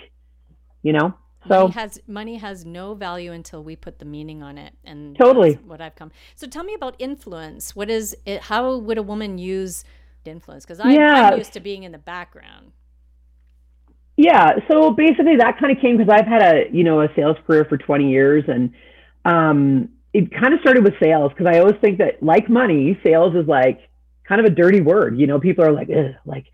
you 0.83 0.93
know, 0.93 1.15
so 1.49 1.63
money 1.63 1.73
has 1.73 2.01
money 2.07 2.37
has 2.37 2.65
no 2.65 2.95
value 2.95 3.33
until 3.33 3.63
we 3.63 3.77
put 3.77 3.99
the 3.99 4.05
meaning 4.05 4.43
on 4.43 4.57
it, 4.57 4.73
and 4.85 5.17
totally 5.17 5.55
what 5.55 5.81
I've 5.81 5.95
come. 5.95 6.11
So 6.37 6.47
tell 6.47 6.65
me 6.65 6.75
about 6.75 6.97
influence. 6.99 7.77
What 7.77 7.91
is 7.91 8.17
it? 8.25 8.43
How 8.43 8.77
would 8.77 8.97
a 8.97 9.03
woman 9.03 9.37
use 9.37 9.85
influence? 10.25 10.65
Because 10.65 10.81
yeah. 10.87 11.31
I'm 11.31 11.39
used 11.39 11.53
to 11.53 11.61
being 11.61 11.83
in 11.83 11.93
the 11.93 11.99
background. 11.99 12.73
Yeah, 14.17 14.55
so 14.71 14.93
basically 14.93 15.37
that 15.37 15.59
kind 15.59 15.77
of 15.77 15.83
came 15.83 15.99
because 15.99 16.11
I've 16.11 16.27
had 16.27 16.43
a 16.43 16.65
you 16.73 16.85
know 16.85 17.03
a 17.03 17.09
sales 17.15 17.37
career 17.47 17.67
for 17.67 17.77
20 17.77 18.11
years, 18.11 18.45
and 18.49 18.73
um, 19.27 19.91
it 20.15 20.31
kind 20.33 20.55
of 20.55 20.61
started 20.61 20.83
with 20.83 20.95
sales 21.03 21.31
because 21.37 21.53
I 21.53 21.59
always 21.59 21.77
think 21.81 21.99
that 21.99 22.23
like 22.23 22.49
money, 22.49 22.99
sales 23.05 23.35
is 23.35 23.47
like 23.47 23.81
kind 24.27 24.41
of 24.41 24.47
a 24.47 24.55
dirty 24.55 24.81
word. 24.81 25.19
You 25.19 25.27
know, 25.27 25.39
people 25.39 25.65
are 25.65 25.73
like, 25.73 25.89
like, 26.25 26.47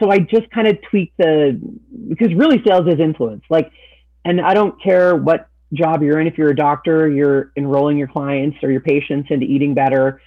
so 0.00 0.10
I 0.10 0.18
just 0.18 0.50
kind 0.50 0.66
of 0.66 0.78
tweak 0.90 1.12
the, 1.18 1.60
because 2.08 2.32
really 2.34 2.62
sales 2.66 2.86
is 2.86 3.00
influence. 3.00 3.44
Like, 3.50 3.70
and 4.24 4.40
I 4.40 4.54
don't 4.54 4.80
care 4.82 5.16
what 5.16 5.48
job 5.72 6.02
you're 6.02 6.20
in. 6.20 6.26
If 6.26 6.38
you're 6.38 6.50
a 6.50 6.56
doctor, 6.56 7.08
you're 7.08 7.52
enrolling 7.56 7.98
your 7.98 8.08
clients 8.08 8.58
or 8.62 8.70
your 8.70 8.80
patients 8.80 9.28
into 9.30 9.46
eating 9.46 9.74
better. 9.74 10.20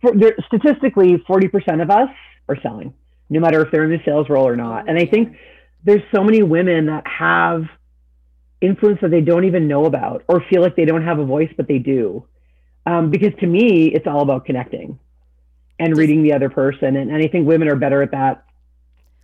For, 0.00 0.12
statistically, 0.46 1.16
40% 1.28 1.82
of 1.82 1.90
us 1.90 2.08
are 2.48 2.56
selling, 2.62 2.94
no 3.28 3.40
matter 3.40 3.60
if 3.62 3.70
they're 3.70 3.84
in 3.84 3.90
the 3.90 4.00
sales 4.04 4.28
role 4.28 4.46
or 4.46 4.56
not. 4.56 4.88
And 4.88 4.98
I 4.98 5.06
think 5.06 5.36
there's 5.84 6.02
so 6.14 6.22
many 6.22 6.42
women 6.42 6.86
that 6.86 7.06
have 7.06 7.64
influence 8.60 9.00
that 9.02 9.10
they 9.10 9.20
don't 9.20 9.44
even 9.44 9.68
know 9.68 9.84
about 9.84 10.24
or 10.28 10.42
feel 10.48 10.62
like 10.62 10.76
they 10.76 10.86
don't 10.86 11.04
have 11.04 11.18
a 11.18 11.24
voice, 11.24 11.50
but 11.56 11.68
they 11.68 11.78
do. 11.78 12.24
Um, 12.86 13.10
because 13.10 13.32
to 13.40 13.46
me, 13.46 13.92
it's 13.92 14.06
all 14.06 14.22
about 14.22 14.46
connecting 14.46 14.98
and 15.78 15.90
Just, 15.90 15.98
reading 15.98 16.22
the 16.22 16.32
other 16.32 16.48
person. 16.48 16.96
And, 16.96 17.10
and 17.10 17.22
I 17.22 17.28
think 17.28 17.46
women 17.46 17.68
are 17.68 17.76
better 17.76 18.02
at 18.02 18.10
that 18.12 18.44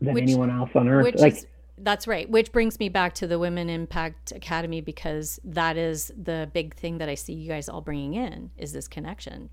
than 0.01 0.15
which, 0.15 0.23
anyone 0.23 0.51
else 0.51 0.71
on 0.75 0.89
earth. 0.89 1.19
Like, 1.19 1.35
is, 1.35 1.47
that's 1.79 2.07
right. 2.07 2.29
Which 2.29 2.53
brings 2.53 2.79
me 2.79 2.89
back 2.89 3.15
to 3.15 3.27
the 3.27 3.39
Women 3.39 3.71
Impact 3.71 4.33
Academy 4.33 4.81
because 4.81 5.41
that 5.45 5.77
is 5.77 6.13
the 6.21 6.51
big 6.53 6.75
thing 6.75 6.99
that 6.99 7.09
I 7.09 7.15
see 7.15 7.33
you 7.33 7.49
guys 7.49 7.69
all 7.69 7.81
bringing 7.81 8.15
in 8.15 8.51
is 8.57 8.73
this 8.73 8.89
connection 8.89 9.51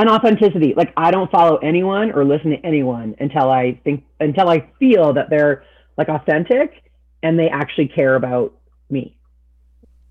and 0.00 0.08
authenticity. 0.08 0.72
Like 0.74 0.92
I 0.96 1.10
don't 1.10 1.30
follow 1.30 1.56
anyone 1.58 2.12
or 2.12 2.24
listen 2.24 2.50
to 2.50 2.66
anyone 2.66 3.14
until 3.18 3.50
I 3.50 3.78
think 3.84 4.04
until 4.18 4.48
I 4.48 4.70
feel 4.78 5.12
that 5.12 5.28
they're 5.28 5.62
like 5.98 6.08
authentic 6.08 6.90
and 7.22 7.38
they 7.38 7.48
actually 7.48 7.88
care 7.88 8.16
about 8.16 8.54
me. 8.88 9.14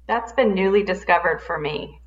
That's 0.08 0.32
been 0.34 0.54
newly 0.54 0.84
discovered 0.84 1.42
for 1.42 1.58
me. 1.58 1.99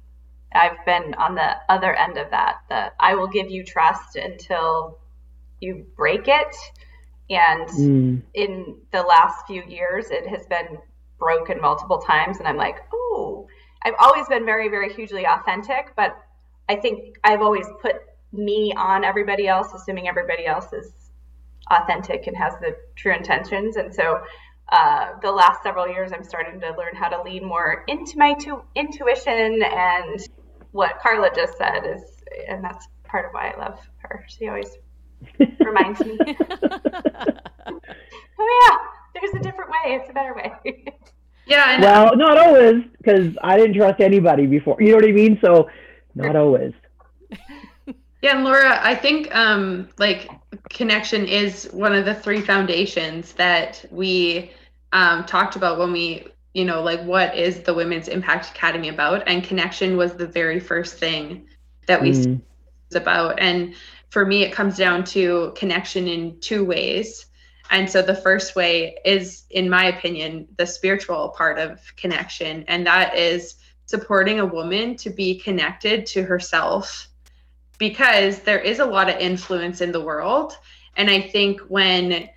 I've 0.55 0.85
been 0.85 1.15
on 1.15 1.35
the 1.35 1.57
other 1.69 1.95
end 1.95 2.19
of 2.19 2.31
that. 2.31 2.63
That 2.69 2.95
I 3.01 3.15
will 3.15 3.29
give 3.29 3.51
you 3.51 3.65
trust 3.65 4.17
until 4.17 4.99
you 5.61 5.87
break 5.97 6.29
it. 6.29 6.57
And 7.31 7.69
mm. 7.69 8.23
in 8.35 8.77
the 8.93 9.03
last 9.03 9.47
few 9.47 9.63
years, 9.63 10.11
it 10.11 10.27
has 10.27 10.47
been 10.47 10.79
broken 11.19 11.61
multiple 11.61 11.99
times. 11.99 12.39
And 12.39 12.49
I'm 12.49 12.57
like, 12.57 12.77
oh, 12.93 13.47
I've 13.83 13.95
always 14.01 14.27
been 14.29 14.45
very, 14.45 14.69
very 14.69 14.93
hugely 14.93 15.27
authentic. 15.27 15.93
But 15.97 16.17
I 16.69 16.77
think 16.77 17.17
I've 17.25 17.41
always 17.41 17.67
put 17.81 17.97
me 18.33 18.73
on 18.77 19.05
everybody 19.05 19.47
else, 19.47 19.73
assuming 19.75 20.09
everybody 20.09 20.47
else 20.47 20.73
is 20.73 20.93
authentic 21.71 22.27
and 22.27 22.37
has 22.37 22.55
the 22.61 22.77
true 22.97 23.15
intentions. 23.15 23.77
And 23.77 23.95
so 23.95 24.23
uh, 24.71 25.19
the 25.21 25.31
last 25.31 25.63
several 25.63 25.89
years, 25.89 26.13
I'm 26.13 26.25
starting 26.25 26.61
to 26.61 26.75
learn 26.77 26.95
how 26.95 27.09
to 27.09 27.23
lean 27.23 27.45
more 27.45 27.85
into 27.89 28.19
my 28.19 28.35
tu- 28.35 28.63
intuition 28.75 29.63
and 29.63 30.27
what 30.73 30.99
Carla 31.01 31.31
just 31.35 31.57
said 31.57 31.87
is, 31.87 32.03
and 32.49 32.63
that's 32.63 32.89
part 33.05 33.27
of 33.27 33.33
why 33.33 33.51
I 33.51 33.59
love 33.59 33.79
her. 33.99 34.25
She 34.29 34.49
always 34.49 34.77
reminds 35.61 36.01
me. 36.01 36.19
oh 36.21 36.31
yeah, 38.39 38.77
there's 39.15 39.35
a 39.35 39.41
different 39.41 39.71
way. 39.71 39.95
It's 39.95 40.11
a 40.11 40.13
better 40.13 40.35
way. 40.35 40.85
Yeah. 41.47 41.81
well, 41.81 42.17
not 42.17 42.39
always, 42.39 42.85
because 42.99 43.37
I 43.43 43.57
didn't 43.57 43.75
trust 43.75 44.01
anybody 44.01 44.47
before. 44.47 44.77
You 44.81 44.91
know 44.91 44.97
what 44.97 45.05
I 45.05 45.13
mean? 45.13 45.39
So, 45.43 45.69
not 46.15 46.37
always. 46.37 46.73
Yeah, 48.23 48.37
and 48.37 48.45
Laura, 48.45 48.79
I 48.81 48.95
think 48.95 49.35
um, 49.35 49.89
like 49.99 50.31
connection 50.71 51.27
is 51.27 51.69
one 51.73 51.93
of 51.93 52.05
the 52.05 52.15
three 52.15 52.41
foundations 52.41 53.33
that 53.33 53.85
we 53.91 54.53
um, 54.93 55.25
talked 55.25 55.57
about 55.57 55.79
when 55.79 55.91
we, 55.91 56.29
you 56.55 56.65
know, 56.65 56.83
like 56.83 57.03
what 57.03 57.37
is 57.37 57.61
the 57.61 57.75
Women's 57.75 58.09
Impact 58.09 58.51
Academy 58.51 58.89
about? 58.89 59.23
And 59.27 59.43
connection 59.43 59.97
was 59.97 60.15
the 60.15 60.27
very 60.27 60.61
first 60.61 60.99
thing 60.99 61.49
that 61.87 62.01
we 62.01 62.11
mm. 62.11 62.41
about. 62.95 63.41
And 63.41 63.75
for 64.11 64.27
me, 64.27 64.43
it 64.43 64.53
comes 64.53 64.77
down 64.77 65.05
to 65.05 65.53
connection 65.57 66.07
in 66.07 66.39
two 66.41 66.65
ways. 66.65 67.27
And 67.71 67.89
so 67.89 68.03
the 68.03 68.15
first 68.15 68.55
way 68.55 68.99
is, 69.05 69.45
in 69.51 69.71
my 69.71 69.87
opinion, 69.87 70.47
the 70.59 70.67
spiritual 70.67 71.31
part 71.31 71.59
of 71.59 71.81
connection, 71.97 72.65
and 72.69 72.87
that 72.87 73.17
is 73.17 73.55
supporting 73.87 74.41
a 74.41 74.47
woman 74.47 74.97
to 74.97 75.11
be 75.11 75.39
connected 75.39 76.07
to 76.07 76.23
herself 76.23 77.09
because 77.79 78.39
there 78.41 78.61
is 78.61 78.79
a 78.79 78.85
lot 78.85 79.09
of 79.09 79.17
influence 79.17 79.81
in 79.81 79.93
the 79.93 80.01
world 80.01 80.57
and 80.97 81.11
i 81.11 81.21
think 81.21 81.61
when 81.63 82.29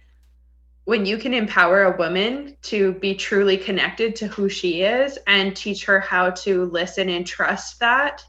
when 0.86 1.06
you 1.06 1.18
can 1.18 1.34
empower 1.34 1.84
a 1.84 1.98
woman 1.98 2.56
to 2.62 2.94
be 2.94 3.16
truly 3.16 3.58
connected 3.58 4.16
to 4.16 4.28
who 4.28 4.48
she 4.50 4.82
is 4.82 5.20
and 5.28 5.56
teach 5.56 5.86
her 5.86 6.00
how 6.00 6.30
to 6.30 6.66
listen 6.66 7.10
and 7.10 7.28
trust 7.28 7.80
that 7.80 8.24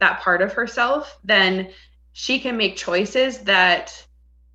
that 0.00 0.20
part 0.20 0.40
of 0.40 0.52
herself 0.52 1.18
then 1.24 1.68
she 2.18 2.40
can 2.40 2.56
make 2.56 2.76
choices 2.76 3.38
that 3.38 4.04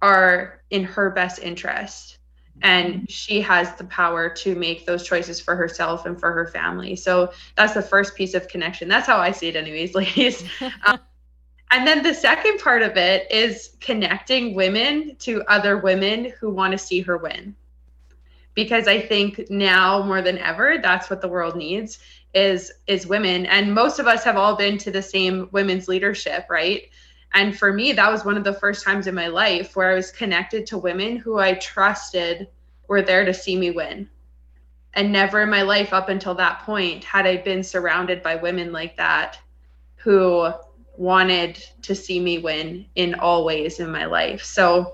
are 0.01 0.61
in 0.69 0.83
her 0.83 1.09
best 1.11 1.39
interest. 1.39 2.17
And 2.61 2.93
mm-hmm. 2.95 3.05
she 3.07 3.39
has 3.39 3.73
the 3.75 3.85
power 3.85 4.29
to 4.29 4.53
make 4.53 4.85
those 4.85 5.07
choices 5.07 5.39
for 5.39 5.55
herself 5.55 6.05
and 6.05 6.19
for 6.19 6.33
her 6.33 6.45
family. 6.47 6.97
So 6.97 7.31
that's 7.55 7.73
the 7.73 7.81
first 7.81 8.15
piece 8.15 8.33
of 8.33 8.49
connection. 8.49 8.89
That's 8.89 9.07
how 9.07 9.17
i 9.17 9.31
see 9.31 9.47
it 9.47 9.55
anyways 9.55 9.95
ladies. 10.01 10.43
um, 10.85 10.99
and 11.73 11.87
then 11.87 12.03
the 12.03 12.13
second 12.13 12.59
part 12.59 12.83
of 12.83 12.97
it 12.97 13.29
is 13.31 13.71
connecting 13.79 14.53
women 14.53 15.15
to 15.17 15.41
other 15.47 15.79
women 15.79 16.31
who 16.39 16.51
want 16.51 16.71
to 16.71 16.77
see 16.77 17.01
her 17.01 17.17
win. 17.17 17.55
Because 18.53 18.87
I 18.87 19.01
think 19.01 19.49
now 19.49 20.03
more 20.03 20.21
than 20.21 20.37
ever, 20.37 20.77
that's 20.79 21.09
what 21.09 21.19
the 21.19 21.27
world 21.27 21.55
needs 21.55 21.97
is 22.35 22.71
is 22.85 23.07
women. 23.07 23.47
And 23.47 23.73
most 23.73 23.97
of 23.97 24.05
us 24.05 24.23
have 24.23 24.37
all 24.37 24.55
been 24.55 24.77
to 24.79 24.91
the 24.91 25.01
same 25.01 25.49
women's 25.51 25.87
leadership, 25.87 26.45
right? 26.47 26.83
And 27.33 27.57
for 27.57 27.73
me, 27.73 27.91
that 27.93 28.11
was 28.11 28.23
one 28.23 28.37
of 28.37 28.43
the 28.43 28.53
first 28.53 28.85
times 28.85 29.07
in 29.07 29.15
my 29.15 29.27
life 29.27 29.75
where 29.75 29.91
I 29.91 29.95
was 29.95 30.11
connected 30.11 30.67
to 30.67 30.77
women 30.77 31.17
who 31.17 31.39
I 31.39 31.55
trusted 31.55 32.49
were 32.87 33.01
there 33.01 33.25
to 33.25 33.33
see 33.33 33.57
me 33.57 33.71
win. 33.71 34.07
And 34.93 35.11
never 35.11 35.41
in 35.41 35.49
my 35.49 35.63
life 35.63 35.91
up 35.91 36.09
until 36.09 36.35
that 36.35 36.59
point 36.59 37.03
had 37.03 37.25
I 37.25 37.37
been 37.37 37.63
surrounded 37.63 38.21
by 38.21 38.35
women 38.35 38.71
like 38.71 38.95
that 38.97 39.39
who 39.95 40.53
wanted 40.95 41.63
to 41.81 41.95
see 41.95 42.19
me 42.19 42.37
win 42.37 42.85
in 42.95 43.15
all 43.15 43.45
ways 43.45 43.79
in 43.79 43.91
my 43.91 44.05
life. 44.05 44.43
So, 44.43 44.93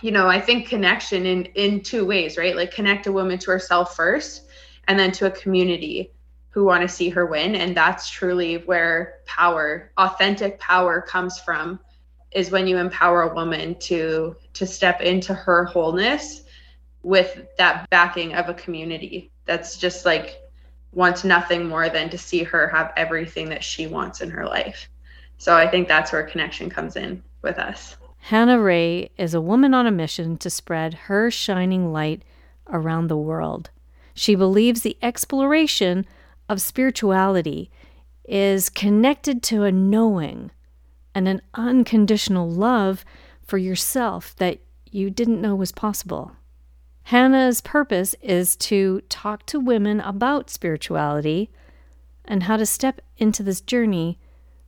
you 0.00 0.10
know, 0.10 0.28
I 0.28 0.40
think 0.40 0.68
connection 0.68 1.26
in 1.26 1.44
in 1.46 1.80
two 1.80 2.04
ways, 2.04 2.36
right? 2.36 2.56
Like 2.56 2.72
connect 2.72 3.06
a 3.06 3.12
woman 3.12 3.38
to 3.38 3.50
herself 3.50 3.96
first 3.96 4.48
and 4.86 4.98
then 4.98 5.12
to 5.12 5.26
a 5.26 5.30
community 5.30 6.12
who 6.50 6.64
want 6.64 6.82
to 6.82 6.88
see 6.88 7.08
her 7.08 7.26
win 7.26 7.56
and 7.56 7.76
that's 7.76 8.08
truly 8.08 8.58
where 8.58 9.14
power, 9.26 9.90
authentic 9.96 10.60
power 10.60 11.00
comes 11.00 11.40
from 11.40 11.80
is 12.30 12.50
when 12.50 12.66
you 12.66 12.76
empower 12.76 13.22
a 13.22 13.34
woman 13.34 13.76
to 13.76 14.36
to 14.52 14.66
step 14.66 15.00
into 15.00 15.32
her 15.32 15.64
wholeness 15.64 16.42
with 17.02 17.46
that 17.58 17.88
backing 17.90 18.34
of 18.34 18.48
a 18.48 18.54
community 18.54 19.30
that's 19.46 19.78
just 19.78 20.04
like 20.04 20.40
wants 20.92 21.24
nothing 21.24 21.66
more 21.68 21.88
than 21.88 22.08
to 22.10 22.18
see 22.18 22.42
her 22.42 22.68
have 22.68 22.92
everything 22.96 23.48
that 23.48 23.64
she 23.64 23.86
wants 23.86 24.20
in 24.20 24.30
her 24.30 24.46
life. 24.46 24.88
So 25.38 25.54
I 25.56 25.68
think 25.68 25.88
that's 25.88 26.12
where 26.12 26.22
connection 26.22 26.70
comes 26.70 26.96
in 26.96 27.22
with 27.42 27.58
us. 27.58 27.96
Hannah 28.18 28.58
Ray 28.58 29.10
is 29.18 29.34
a 29.34 29.40
woman 29.40 29.74
on 29.74 29.86
a 29.86 29.90
mission 29.90 30.38
to 30.38 30.48
spread 30.48 30.94
her 30.94 31.30
shining 31.30 31.92
light 31.92 32.22
around 32.70 33.08
the 33.08 33.16
world. 33.16 33.70
She 34.14 34.34
believes 34.34 34.80
the 34.80 34.96
exploration 35.02 36.06
of 36.48 36.60
spirituality 36.60 37.70
is 38.24 38.70
connected 38.70 39.42
to 39.42 39.64
a 39.64 39.72
knowing 39.72 40.50
and 41.14 41.28
an 41.28 41.42
unconditional 41.52 42.48
love 42.48 43.04
for 43.42 43.58
yourself 43.58 44.34
that 44.36 44.60
you 44.90 45.10
didn't 45.10 45.40
know 45.40 45.54
was 45.54 45.72
possible. 45.72 46.32
Hannah's 47.04 47.60
purpose 47.60 48.14
is 48.22 48.56
to 48.56 49.02
talk 49.10 49.44
to 49.46 49.60
women 49.60 50.00
about 50.00 50.48
spirituality 50.48 51.50
and 52.24 52.44
how 52.44 52.56
to 52.56 52.64
step 52.64 53.02
into 53.18 53.42
this 53.42 53.60
journey 53.60 54.18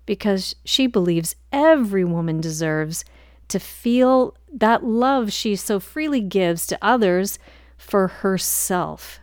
because 0.06 0.54
she 0.64 0.86
believes 0.86 1.36
every 1.52 2.04
woman 2.04 2.40
deserves 2.40 3.04
to 3.48 3.58
feel 3.60 4.36
that 4.52 4.84
love 4.84 5.32
she 5.32 5.54
so 5.56 5.78
freely 5.78 6.20
gives 6.20 6.66
to 6.66 6.78
others 6.80 7.38
for 7.76 8.08
herself. 8.08 9.20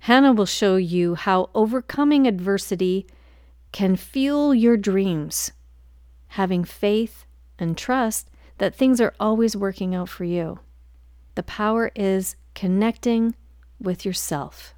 Hannah 0.00 0.32
will 0.32 0.46
show 0.46 0.76
you 0.76 1.14
how 1.14 1.50
overcoming 1.54 2.26
adversity 2.26 3.06
can 3.72 3.96
fuel 3.96 4.54
your 4.54 4.76
dreams, 4.76 5.52
having 6.28 6.64
faith 6.64 7.24
and 7.58 7.76
trust 7.76 8.30
that 8.58 8.74
things 8.74 9.00
are 9.00 9.14
always 9.18 9.56
working 9.56 9.94
out 9.94 10.08
for 10.08 10.24
you. 10.24 10.60
The 11.34 11.42
power 11.42 11.90
is 11.94 12.36
connecting 12.54 13.34
with 13.80 14.04
yourself. 14.04 14.74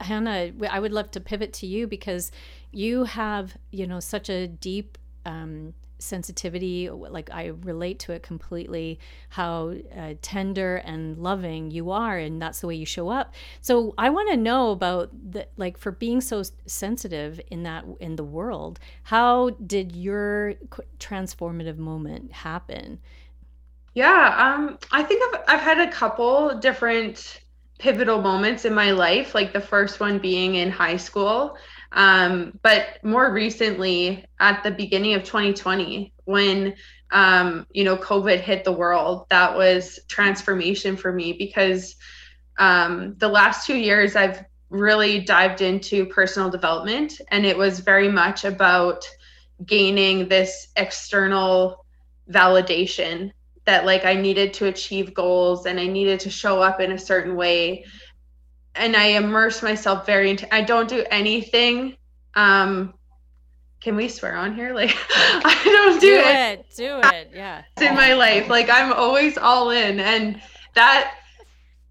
Hannah, 0.00 0.52
I 0.68 0.80
would 0.80 0.92
love 0.92 1.10
to 1.12 1.20
pivot 1.20 1.52
to 1.54 1.66
you 1.66 1.86
because 1.86 2.30
you 2.72 3.04
have, 3.04 3.56
you 3.70 3.86
know, 3.86 4.00
such 4.00 4.28
a 4.28 4.46
deep 4.48 4.98
um, 5.26 5.74
sensitivity. 5.98 6.90
Like 6.90 7.30
I 7.32 7.46
relate 7.62 7.98
to 8.00 8.12
it 8.12 8.22
completely. 8.22 8.98
How 9.30 9.74
uh, 9.96 10.14
tender 10.22 10.76
and 10.76 11.16
loving 11.18 11.70
you 11.70 11.90
are, 11.90 12.18
and 12.18 12.42
that's 12.42 12.60
the 12.60 12.66
way 12.66 12.74
you 12.74 12.86
show 12.86 13.08
up. 13.08 13.34
So 13.60 13.94
I 13.98 14.10
want 14.10 14.30
to 14.30 14.36
know 14.36 14.70
about 14.72 15.10
the 15.32 15.46
like 15.56 15.78
for 15.78 15.92
being 15.92 16.20
so 16.20 16.42
sensitive 16.66 17.40
in 17.50 17.62
that 17.62 17.84
in 18.00 18.16
the 18.16 18.24
world. 18.24 18.80
How 19.04 19.50
did 19.50 19.94
your 19.94 20.54
transformative 20.98 21.78
moment 21.78 22.32
happen? 22.32 22.98
Yeah, 23.94 24.34
um, 24.38 24.78
I 24.90 25.02
think 25.02 25.22
I've 25.34 25.40
I've 25.48 25.60
had 25.60 25.78
a 25.80 25.90
couple 25.90 26.58
different 26.58 27.40
pivotal 27.78 28.22
moments 28.22 28.64
in 28.64 28.74
my 28.74 28.92
life, 28.92 29.34
like 29.34 29.52
the 29.52 29.60
first 29.60 30.00
one 30.00 30.18
being 30.18 30.54
in 30.54 30.70
high 30.70 30.96
school. 30.96 31.56
Um, 31.92 32.58
but 32.62 33.02
more 33.02 33.30
recently, 33.32 34.24
at 34.40 34.62
the 34.62 34.70
beginning 34.70 35.14
of 35.14 35.24
2020, 35.24 36.12
when 36.24 36.74
um, 37.10 37.66
you 37.70 37.84
know 37.84 37.96
COVID 37.96 38.40
hit 38.40 38.64
the 38.64 38.72
world, 38.72 39.26
that 39.28 39.56
was 39.56 40.00
transformation 40.08 40.96
for 40.96 41.12
me 41.12 41.34
because 41.34 41.96
um, 42.58 43.14
the 43.18 43.28
last 43.28 43.66
two 43.66 43.76
years 43.76 44.16
I've 44.16 44.44
really 44.70 45.20
dived 45.20 45.60
into 45.60 46.06
personal 46.06 46.48
development, 46.48 47.20
and 47.30 47.44
it 47.44 47.56
was 47.56 47.80
very 47.80 48.08
much 48.08 48.44
about 48.44 49.04
gaining 49.66 50.28
this 50.28 50.68
external 50.76 51.84
validation 52.30 53.32
that 53.64 53.84
like 53.84 54.04
I 54.04 54.14
needed 54.14 54.54
to 54.54 54.66
achieve 54.66 55.14
goals 55.14 55.66
and 55.66 55.78
I 55.78 55.86
needed 55.86 56.20
to 56.20 56.30
show 56.30 56.60
up 56.60 56.80
in 56.80 56.92
a 56.92 56.98
certain 56.98 57.36
way. 57.36 57.84
And 58.74 58.96
I 58.96 59.06
immerse 59.08 59.62
myself 59.62 60.06
very 60.06 60.30
into 60.30 60.52
I 60.54 60.62
don't 60.62 60.88
do 60.88 61.04
anything. 61.10 61.96
Um 62.34 62.94
can 63.80 63.96
we 63.96 64.08
swear 64.08 64.36
on 64.36 64.54
here? 64.54 64.72
Like 64.74 64.96
I 65.10 65.60
don't 65.64 66.00
do, 66.00 66.06
do 66.06 66.14
it. 66.18 66.58
it. 66.60 66.66
Do 66.76 67.00
it. 67.04 67.30
Yeah. 67.34 67.62
In 67.80 67.94
my 67.94 68.14
life. 68.14 68.48
Like 68.48 68.70
I'm 68.70 68.92
always 68.92 69.36
all 69.36 69.70
in. 69.70 69.98
And 70.00 70.40
that 70.74 71.14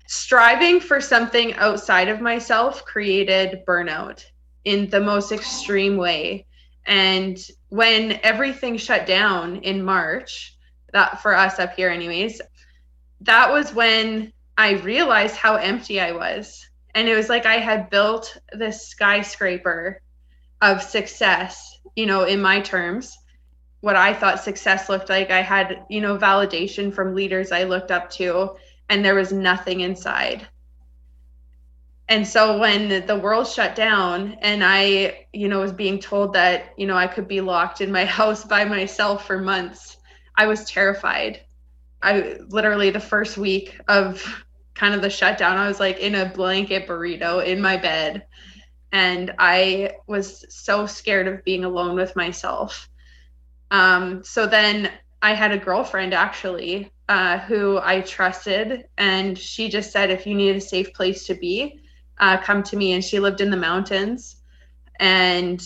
striving 0.08 0.80
for 0.80 1.02
something 1.02 1.54
outside 1.56 2.08
of 2.08 2.22
myself 2.22 2.86
created 2.86 3.66
burnout 3.68 4.24
in 4.64 4.90
the 4.90 5.02
most 5.02 5.32
extreme 5.32 5.98
way. 5.98 6.46
And 6.86 7.38
when 7.70 8.20
everything 8.24 8.78
shut 8.78 9.06
down 9.06 9.58
in 9.58 9.84
March, 9.84 10.58
that 10.94 11.22
for 11.22 11.36
us 11.36 11.60
up 11.60 11.76
here 11.76 11.90
anyways 11.90 12.42
that 13.22 13.52
was 13.52 13.74
when 13.74 14.32
i 14.58 14.72
realized 14.72 15.36
how 15.36 15.56
empty 15.56 16.00
i 16.00 16.12
was 16.12 16.68
and 16.96 17.08
it 17.08 17.16
was 17.16 17.30
like 17.30 17.46
i 17.46 17.56
had 17.56 17.90
built 17.90 18.38
this 18.54 18.88
skyscraper 18.88 20.02
of 20.62 20.82
success 20.82 21.80
you 21.96 22.06
know 22.06 22.24
in 22.24 22.42
my 22.42 22.60
terms 22.62 23.18
what 23.82 23.96
i 23.96 24.14
thought 24.14 24.40
success 24.40 24.90
looked 24.90 25.10
like 25.10 25.32
i 25.32 25.42
had 25.42 25.86
you 25.90 26.02
know 26.02 26.18
validation 26.18 26.94
from 26.94 27.16
leaders 27.16 27.52
i 27.52 27.64
looked 27.64 27.92
up 27.92 28.10
to 28.10 28.56
and 28.90 29.04
there 29.04 29.16
was 29.16 29.32
nothing 29.32 29.82
inside 29.82 30.48
and 32.10 32.28
so 32.28 32.58
when 32.60 33.06
the 33.06 33.20
world 33.20 33.48
shut 33.48 33.76
down 33.76 34.38
and 34.42 34.64
i 34.64 35.26
you 35.34 35.48
know 35.48 35.60
was 35.60 35.74
being 35.74 36.00
told 36.00 36.34
that 36.34 36.74
you 36.78 36.86
know 36.86 36.96
i 36.96 37.08
could 37.08 37.28
be 37.28 37.42
locked 37.42 37.82
in 37.82 37.92
my 37.92 38.06
house 38.20 38.44
by 38.44 38.66
myself 38.66 39.26
for 39.26 39.38
months 39.38 39.98
I 40.36 40.48
was 40.48 40.66
terrified. 40.66 41.42
I 42.02 42.38
literally 42.48 42.90
the 42.90 43.00
first 43.00 43.38
week 43.38 43.80
of 43.88 44.44
kind 44.74 44.94
of 44.94 45.02
the 45.02 45.10
shutdown, 45.10 45.58
I 45.58 45.68
was 45.68 45.80
like 45.80 46.00
in 46.00 46.16
a 46.16 46.26
blanket 46.26 46.88
burrito 46.88 47.46
in 47.46 47.62
my 47.62 47.78
bed. 47.78 48.26
And 48.92 49.34
I 49.40 49.94
was 50.08 50.46
so 50.50 50.86
scared 50.86 51.28
of 51.28 51.44
being 51.44 51.64
alone 51.64 51.96
with 51.96 52.16
myself. 52.16 52.90
Um, 53.70 54.24
so 54.24 54.48
then 54.48 54.92
I 55.22 55.34
had 55.34 55.52
a 55.52 55.58
girlfriend 55.58 56.14
actually 56.14 56.92
uh, 57.08 57.40
who 57.40 57.80
I 57.82 58.02
trusted, 58.02 58.86
and 58.98 59.38
she 59.38 59.70
just 59.70 59.92
said, 59.92 60.10
if 60.12 60.26
you 60.26 60.34
need 60.34 60.56
a 60.56 60.62
safe 60.62 60.94
place 60.94 61.26
to 61.28 61.36
be, 61.36 61.80
uh, 62.20 62.38
come 62.38 62.64
to 62.64 62.78
me. 62.78 62.94
And 62.94 63.04
she 63.04 63.20
lived 63.20 63.42
in 63.42 63.50
the 63.50 63.58
mountains. 63.58 64.38
And, 65.00 65.62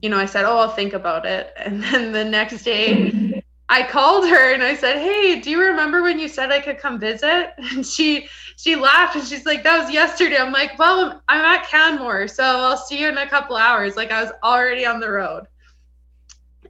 you 0.00 0.08
know, 0.08 0.18
I 0.18 0.26
said, 0.26 0.44
oh, 0.44 0.58
I'll 0.58 0.70
think 0.70 0.92
about 0.92 1.26
it. 1.26 1.52
And 1.58 1.82
then 1.82 2.12
the 2.12 2.24
next 2.24 2.62
day, 2.62 3.42
I 3.68 3.82
called 3.82 4.28
her 4.28 4.54
and 4.54 4.62
I 4.62 4.76
said, 4.76 4.98
"Hey, 4.98 5.40
do 5.40 5.50
you 5.50 5.60
remember 5.60 6.02
when 6.02 6.18
you 6.18 6.28
said 6.28 6.52
I 6.52 6.60
could 6.60 6.78
come 6.78 7.00
visit?" 7.00 7.52
And 7.72 7.84
she 7.84 8.28
she 8.56 8.76
laughed 8.76 9.16
and 9.16 9.26
she's 9.26 9.46
like, 9.46 9.64
"That 9.64 9.78
was 9.84 9.92
yesterday." 9.92 10.36
I'm 10.38 10.52
like, 10.52 10.78
"Well, 10.78 11.22
I'm 11.28 11.40
at 11.40 11.66
Canmore, 11.66 12.28
so 12.28 12.44
I'll 12.44 12.76
see 12.76 13.00
you 13.00 13.08
in 13.08 13.18
a 13.18 13.28
couple 13.28 13.56
hours." 13.56 13.96
Like 13.96 14.12
I 14.12 14.22
was 14.22 14.32
already 14.42 14.86
on 14.86 15.00
the 15.00 15.10
road. 15.10 15.46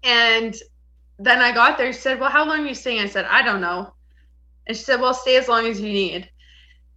And 0.02 0.54
then 1.18 1.40
I 1.40 1.52
got 1.52 1.78
there. 1.78 1.92
She 1.92 2.00
said, 2.00 2.20
"Well, 2.20 2.30
how 2.30 2.46
long 2.46 2.60
are 2.60 2.68
you 2.68 2.74
staying?" 2.74 3.00
I 3.00 3.06
said, 3.06 3.26
"I 3.26 3.42
don't 3.42 3.60
know." 3.60 3.92
And 4.66 4.76
she 4.76 4.82
said, 4.82 5.00
"Well, 5.00 5.14
stay 5.14 5.36
as 5.36 5.48
long 5.48 5.66
as 5.66 5.80
you 5.80 5.92
need." 5.92 6.30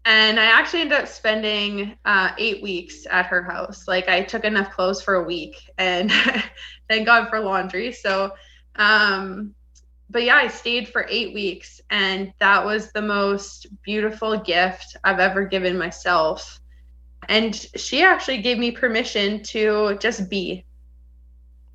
and 0.06 0.40
I 0.40 0.46
actually 0.46 0.82
ended 0.82 1.00
up 1.00 1.08
spending 1.08 1.98
uh, 2.06 2.32
eight 2.38 2.64
weeks 2.64 3.06
at 3.10 3.26
her 3.28 3.44
house. 3.44 3.88
Like 3.88 4.08
I 4.08 4.24
took 4.24 4.44
enough 4.44 4.72
clothes 4.72 5.02
for 5.02 5.16
a 5.16 5.24
week, 5.24 5.56
and 5.78 6.12
thank 6.90 7.06
God 7.06 7.30
for 7.30 7.40
laundry. 7.40 7.92
So, 7.92 8.32
um, 8.78 9.54
but 10.10 10.24
yeah, 10.24 10.36
I 10.36 10.48
stayed 10.48 10.90
for 10.90 11.06
eight 11.10 11.34
weeks, 11.34 11.82
and 11.90 12.34
that 12.40 12.66
was 12.66 12.92
the 12.92 13.02
most 13.02 13.68
beautiful 13.84 14.38
gift 14.38 14.98
I've 15.04 15.20
ever 15.20 15.46
given 15.46 15.78
myself. 15.78 16.60
And 17.28 17.56
she 17.76 18.02
actually 18.02 18.42
gave 18.42 18.58
me 18.58 18.72
permission 18.72 19.44
to 19.44 19.98
just 20.00 20.30
be. 20.30 20.66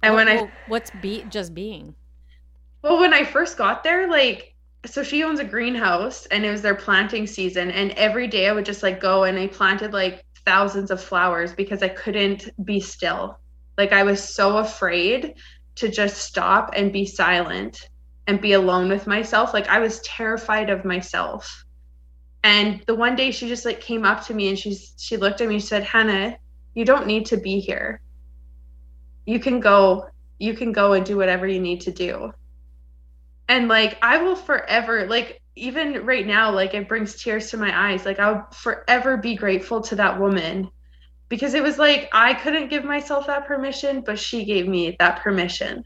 And 0.03 0.15
well, 0.15 0.27
when 0.27 0.37
well, 0.37 0.47
I 0.47 0.53
what's 0.69 0.91
be 1.01 1.25
just 1.29 1.55
being? 1.55 1.95
Well, 2.83 2.99
when 2.99 3.15
I 3.15 3.25
first 3.25 3.57
got 3.57 3.85
there, 3.85 4.11
like 4.11 4.55
so 4.87 5.03
she 5.03 5.25
owns 5.25 5.41
a 5.41 5.45
greenhouse 5.45 6.27
and 6.27 6.45
it 6.45 6.51
was 6.51 6.63
their 6.63 6.75
planting 6.75 7.27
season 7.27 7.71
and 7.71 7.93
every 7.93 8.27
day 8.27 8.49
i 8.49 8.53
would 8.53 8.67
just 8.67 8.83
like 8.83 9.01
go 9.01 9.25
and 9.25 9.39
i 9.39 9.47
planted 9.47 9.93
like 9.93 10.23
thousands 10.45 10.91
of 10.91 11.03
flowers 11.03 11.55
because 11.55 11.83
i 11.83 11.89
couldn't 11.89 12.51
be 12.67 12.81
still 12.81 13.39
like 13.79 13.93
i 13.93 14.03
was 14.03 14.23
so 14.23 14.59
afraid 14.59 15.35
to 15.75 15.89
just 15.89 16.19
stop 16.19 16.71
and 16.77 16.93
be 16.93 17.07
silent 17.07 17.89
and 18.27 18.41
be 18.41 18.53
alone 18.53 18.89
with 18.89 19.07
myself. 19.07 19.53
Like 19.53 19.69
i 19.69 19.79
was 19.79 20.01
terrified 20.01 20.71
of 20.71 20.85
myself. 20.85 21.65
And 22.43 22.83
the 22.87 22.95
one 22.95 23.17
day 23.17 23.31
she 23.31 23.49
just 23.49 23.65
like 23.65 23.81
came 23.81 24.05
up 24.05 24.25
to 24.27 24.35
me 24.35 24.49
and 24.49 24.59
she's 24.59 24.95
she 24.99 25.17
looked 25.17 25.41
at 25.41 25.49
me 25.49 25.55
and 25.55 25.65
said 25.65 25.83
hannah 25.83 26.37
you 26.75 26.85
don't 26.85 27.07
need 27.07 27.27
to 27.27 27.37
be 27.37 27.61
here. 27.61 28.01
You 29.27 29.39
can 29.39 29.61
go 29.61 30.09
you 30.39 30.55
can 30.55 30.73
go 30.73 30.93
and 30.93 31.07
do 31.07 31.17
whatever 31.17 31.47
you 31.47 31.61
need 31.61 31.83
to 31.83 31.93
do. 31.93 32.33
And 33.49 33.69
like 33.69 33.99
i 34.03 34.19
will 34.19 34.37
forever 34.37 35.07
like 35.07 35.41
even 35.57 36.05
right 36.05 36.27
now 36.27 36.51
like 36.51 36.75
it 36.75 36.89
brings 36.89 37.23
tears 37.23 37.51
to 37.51 37.57
my 37.57 37.91
eyes. 37.91 38.05
Like 38.05 38.19
i'll 38.19 38.49
forever 38.51 39.17
be 39.17 39.35
grateful 39.37 39.81
to 39.83 39.97
that 39.97 40.19
woman 40.21 40.71
because 41.29 41.55
it 41.55 41.63
was 41.63 41.79
like 41.79 42.09
i 42.13 42.35
couldn't 42.35 42.69
give 42.69 42.85
myself 42.85 43.27
that 43.27 43.47
permission 43.47 44.03
but 44.05 44.19
she 44.19 44.45
gave 44.45 44.69
me 44.69 44.97
that 44.99 45.21
permission 45.21 45.85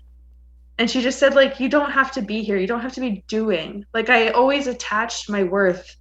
and 0.79 0.89
she 0.89 1.03
just 1.03 1.19
said 1.19 1.35
like 1.35 1.59
you 1.59 1.69
don't 1.69 1.91
have 1.91 2.13
to 2.13 2.23
be 2.23 2.43
here. 2.43 2.57
You 2.57 2.69
don't 2.69 2.81
have 2.81 2.95
to 2.95 3.01
be 3.01 3.25
doing. 3.27 3.85
Like 3.93 4.09
i 4.09 4.29
always 4.29 4.67
attached 4.67 5.29
my 5.29 5.43
worth 5.43 5.97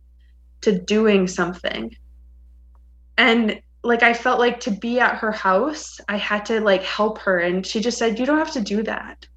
to 0.61 0.79
doing 0.79 1.27
something. 1.27 1.95
And 3.17 3.59
like 3.83 4.03
i 4.03 4.13
felt 4.13 4.39
like 4.39 4.59
to 4.61 4.71
be 4.71 4.99
at 4.99 5.15
her 5.15 5.31
house 5.31 5.99
i 6.09 6.17
had 6.17 6.45
to 6.47 6.61
like 6.61 6.83
help 6.83 7.17
her. 7.19 7.39
And 7.39 7.65
she 7.65 7.79
just 7.79 7.97
said 7.97 8.19
you 8.19 8.25
don't 8.25 8.37
have 8.37 8.53
to 8.53 8.61
do 8.61 8.83
that. 8.83 9.27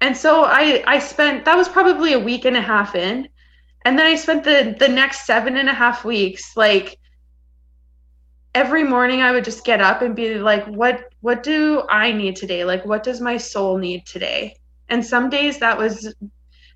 And 0.00 0.16
so 0.16 0.44
I 0.44 0.82
I 0.86 0.98
spent 0.98 1.44
that 1.44 1.56
was 1.56 1.68
probably 1.68 2.12
a 2.12 2.18
week 2.18 2.44
and 2.44 2.56
a 2.56 2.60
half 2.60 2.94
in, 2.94 3.28
and 3.84 3.98
then 3.98 4.06
I 4.06 4.16
spent 4.16 4.44
the 4.44 4.74
the 4.78 4.88
next 4.88 5.26
seven 5.26 5.56
and 5.56 5.68
a 5.68 5.74
half 5.74 6.04
weeks 6.04 6.56
like 6.56 6.98
every 8.56 8.82
morning 8.82 9.20
I 9.20 9.32
would 9.32 9.44
just 9.44 9.66
get 9.66 9.82
up 9.82 10.00
and 10.00 10.16
be 10.16 10.38
like, 10.38 10.64
what 10.64 11.12
what 11.20 11.42
do 11.42 11.82
I 11.90 12.10
need 12.10 12.36
today? 12.36 12.64
Like 12.64 12.86
what 12.86 13.02
does 13.02 13.20
my 13.20 13.36
soul 13.36 13.76
need 13.76 14.06
today? 14.06 14.56
And 14.88 15.04
some 15.04 15.28
days 15.28 15.58
that 15.58 15.76
was 15.76 16.14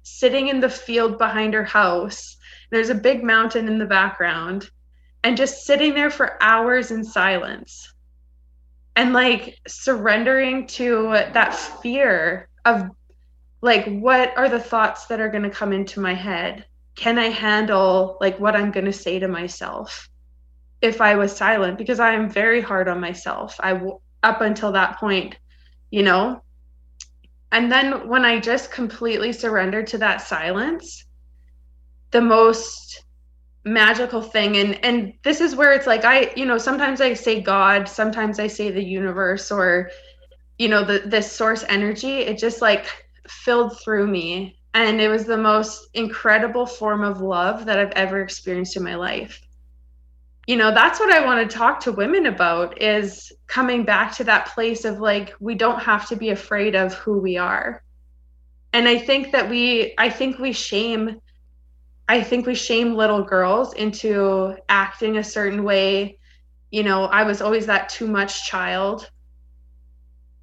sitting 0.02 0.48
in 0.48 0.60
the 0.60 0.68
field 0.68 1.16
behind 1.16 1.54
her 1.54 1.64
house. 1.64 2.36
There's 2.70 2.90
a 2.90 2.94
big 2.94 3.24
mountain 3.24 3.66
in 3.66 3.78
the 3.78 3.86
background, 3.86 4.70
and 5.24 5.38
just 5.38 5.64
sitting 5.64 5.94
there 5.94 6.10
for 6.10 6.36
hours 6.42 6.90
in 6.90 7.02
silence. 7.02 7.94
And 8.94 9.14
like 9.14 9.56
surrendering 9.66 10.66
to 10.78 11.12
that 11.32 11.54
fear 11.54 12.50
of 12.66 12.90
like 13.62 13.86
what 13.86 14.36
are 14.36 14.50
the 14.50 14.60
thoughts 14.60 15.06
that 15.06 15.20
are 15.20 15.30
going 15.30 15.44
to 15.44 15.50
come 15.50 15.72
into 15.72 16.00
my 16.00 16.12
head 16.12 16.66
can 16.94 17.18
i 17.18 17.28
handle 17.30 18.18
like 18.20 18.38
what 18.38 18.56
i'm 18.56 18.70
going 18.70 18.84
to 18.84 18.92
say 18.92 19.18
to 19.18 19.28
myself 19.28 20.09
if 20.82 21.00
i 21.00 21.14
was 21.14 21.34
silent 21.34 21.78
because 21.78 22.00
i 22.00 22.12
am 22.12 22.28
very 22.28 22.60
hard 22.60 22.88
on 22.88 23.00
myself 23.00 23.58
i 23.62 23.80
up 24.22 24.40
until 24.40 24.72
that 24.72 24.98
point 24.98 25.36
you 25.90 26.02
know 26.02 26.42
and 27.52 27.70
then 27.70 28.08
when 28.08 28.24
i 28.24 28.38
just 28.38 28.70
completely 28.70 29.32
surrendered 29.32 29.86
to 29.86 29.98
that 29.98 30.20
silence 30.20 31.04
the 32.10 32.20
most 32.20 33.04
magical 33.64 34.22
thing 34.22 34.56
and 34.56 34.82
and 34.84 35.12
this 35.22 35.40
is 35.40 35.54
where 35.54 35.72
it's 35.72 35.86
like 35.86 36.04
i 36.04 36.32
you 36.34 36.46
know 36.46 36.56
sometimes 36.58 37.00
i 37.00 37.12
say 37.12 37.40
god 37.40 37.86
sometimes 37.88 38.38
i 38.38 38.46
say 38.46 38.70
the 38.70 38.82
universe 38.82 39.50
or 39.50 39.90
you 40.58 40.68
know 40.68 40.82
the 40.82 41.00
this 41.04 41.30
source 41.30 41.62
energy 41.68 42.20
it 42.20 42.38
just 42.38 42.62
like 42.62 42.86
filled 43.30 43.80
through 43.80 44.06
me. 44.06 44.58
And 44.74 45.00
it 45.00 45.08
was 45.08 45.24
the 45.24 45.36
most 45.36 45.88
incredible 45.94 46.66
form 46.66 47.02
of 47.02 47.20
love 47.20 47.64
that 47.66 47.78
I've 47.78 47.92
ever 47.92 48.20
experienced 48.20 48.76
in 48.76 48.82
my 48.82 48.94
life. 48.94 49.40
You 50.50 50.56
know, 50.56 50.74
that's 50.74 50.98
what 50.98 51.12
I 51.12 51.24
want 51.24 51.48
to 51.48 51.56
talk 51.56 51.78
to 51.82 51.92
women 51.92 52.26
about 52.26 52.82
is 52.82 53.30
coming 53.46 53.84
back 53.84 54.16
to 54.16 54.24
that 54.24 54.46
place 54.46 54.84
of 54.84 54.98
like, 54.98 55.32
we 55.38 55.54
don't 55.54 55.78
have 55.78 56.08
to 56.08 56.16
be 56.16 56.30
afraid 56.30 56.74
of 56.74 56.92
who 56.94 57.20
we 57.20 57.36
are. 57.36 57.84
And 58.72 58.88
I 58.88 58.98
think 58.98 59.30
that 59.30 59.48
we, 59.48 59.94
I 59.96 60.10
think 60.10 60.40
we 60.40 60.52
shame, 60.52 61.20
I 62.08 62.20
think 62.24 62.46
we 62.46 62.56
shame 62.56 62.96
little 62.96 63.22
girls 63.22 63.74
into 63.74 64.56
acting 64.68 65.18
a 65.18 65.22
certain 65.22 65.62
way. 65.62 66.18
You 66.72 66.82
know, 66.82 67.04
I 67.04 67.22
was 67.22 67.40
always 67.40 67.66
that 67.66 67.88
too 67.88 68.08
much 68.08 68.44
child. 68.44 69.08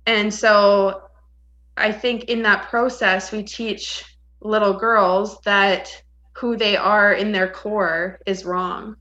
And 0.05 0.33
so 0.33 1.01
I 1.75 1.91
think 1.91 2.23
in 2.29 2.43
that 2.43 2.69
process, 2.69 3.33
we 3.33 3.43
teach 3.43 4.05
little 4.39 4.71
girls 4.71 5.41
that 5.41 6.01
who 6.31 6.55
they 6.55 6.77
are 6.77 7.11
in 7.11 7.33
their 7.33 7.49
core 7.49 8.21
is 8.25 8.45
wrong. 8.45 8.95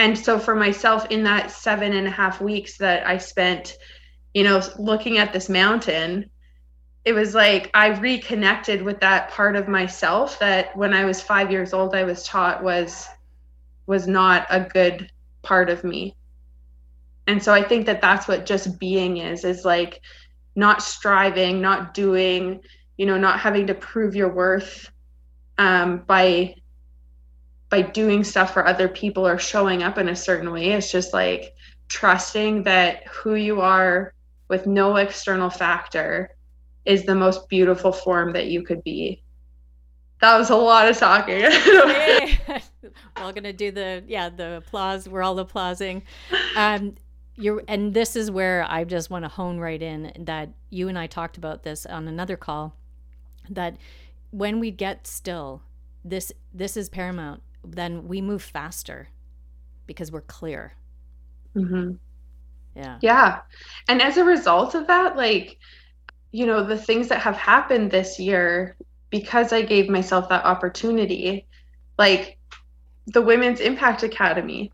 And 0.00 0.18
so 0.18 0.38
for 0.38 0.54
myself, 0.54 1.06
in 1.10 1.24
that 1.24 1.50
seven 1.50 1.92
and 1.92 2.06
a 2.06 2.10
half 2.10 2.40
weeks 2.40 2.78
that 2.78 3.06
I 3.06 3.18
spent, 3.18 3.76
you 4.32 4.42
know, 4.44 4.62
looking 4.78 5.18
at 5.18 5.34
this 5.34 5.50
mountain, 5.50 6.30
it 7.04 7.12
was 7.12 7.34
like 7.34 7.70
I 7.74 7.88
reconnected 7.88 8.80
with 8.80 8.98
that 9.00 9.30
part 9.30 9.56
of 9.56 9.68
myself 9.68 10.38
that 10.38 10.74
when 10.74 10.94
I 10.94 11.04
was 11.04 11.20
five 11.20 11.50
years 11.50 11.74
old, 11.74 11.94
I 11.94 12.04
was 12.04 12.24
taught 12.24 12.64
was 12.64 13.06
was 13.84 14.08
not 14.08 14.46
a 14.48 14.60
good 14.60 15.10
part 15.42 15.68
of 15.68 15.84
me. 15.84 16.16
And 17.26 17.42
so 17.42 17.52
I 17.52 17.62
think 17.62 17.84
that 17.84 18.00
that's 18.00 18.26
what 18.26 18.46
just 18.46 18.78
being 18.78 19.18
is, 19.18 19.44
is 19.44 19.66
like 19.66 20.00
not 20.56 20.82
striving, 20.82 21.60
not 21.60 21.92
doing, 21.92 22.62
you 22.96 23.04
know, 23.04 23.18
not 23.18 23.38
having 23.38 23.66
to 23.66 23.74
prove 23.74 24.16
your 24.16 24.32
worth 24.32 24.90
um, 25.58 26.04
by 26.06 26.54
by 27.70 27.82
doing 27.82 28.24
stuff 28.24 28.52
for 28.52 28.66
other 28.66 28.88
people 28.88 29.26
or 29.26 29.38
showing 29.38 29.82
up 29.82 29.96
in 29.96 30.08
a 30.08 30.16
certain 30.16 30.50
way. 30.52 30.72
It's 30.72 30.90
just 30.90 31.12
like 31.14 31.54
trusting 31.88 32.64
that 32.64 33.06
who 33.06 33.36
you 33.36 33.60
are 33.60 34.12
with 34.48 34.66
no 34.66 34.96
external 34.96 35.48
factor 35.48 36.34
is 36.84 37.04
the 37.04 37.14
most 37.14 37.48
beautiful 37.48 37.92
form 37.92 38.32
that 38.32 38.46
you 38.46 38.62
could 38.62 38.82
be. 38.82 39.22
That 40.20 40.36
was 40.36 40.50
a 40.50 40.56
lot 40.56 40.88
of 40.88 40.98
talking. 40.98 41.42
We're 41.42 42.60
all 43.16 43.32
gonna 43.32 43.52
do 43.52 43.70
the 43.70 44.04
yeah 44.06 44.28
the 44.28 44.56
applause. 44.56 45.08
We're 45.08 45.22
all 45.22 45.38
applauding. 45.38 46.02
Um, 46.56 46.96
you're 47.36 47.62
and 47.68 47.94
this 47.94 48.16
is 48.16 48.30
where 48.30 48.66
I 48.68 48.84
just 48.84 49.08
want 49.08 49.24
to 49.24 49.28
hone 49.28 49.58
right 49.58 49.80
in 49.80 50.12
that 50.18 50.50
you 50.68 50.88
and 50.88 50.98
I 50.98 51.06
talked 51.06 51.36
about 51.36 51.62
this 51.62 51.86
on 51.86 52.08
another 52.08 52.36
call 52.36 52.74
that 53.48 53.76
when 54.30 54.60
we 54.60 54.70
get 54.70 55.06
still 55.06 55.62
this 56.04 56.32
this 56.52 56.76
is 56.76 56.88
paramount 56.88 57.42
then 57.64 58.06
we 58.08 58.20
move 58.20 58.42
faster 58.42 59.08
because 59.86 60.10
we're 60.10 60.20
clear 60.22 60.72
mm-hmm. 61.54 61.92
yeah 62.74 62.98
yeah 63.02 63.40
and 63.88 64.00
as 64.00 64.16
a 64.16 64.24
result 64.24 64.74
of 64.74 64.86
that 64.86 65.16
like 65.16 65.58
you 66.32 66.46
know 66.46 66.64
the 66.64 66.78
things 66.78 67.08
that 67.08 67.20
have 67.20 67.36
happened 67.36 67.90
this 67.90 68.18
year 68.18 68.76
because 69.10 69.52
i 69.52 69.62
gave 69.62 69.88
myself 69.88 70.28
that 70.28 70.44
opportunity 70.44 71.46
like 71.98 72.38
the 73.06 73.22
Women's 73.22 73.60
Impact 73.60 74.02
Academy. 74.02 74.72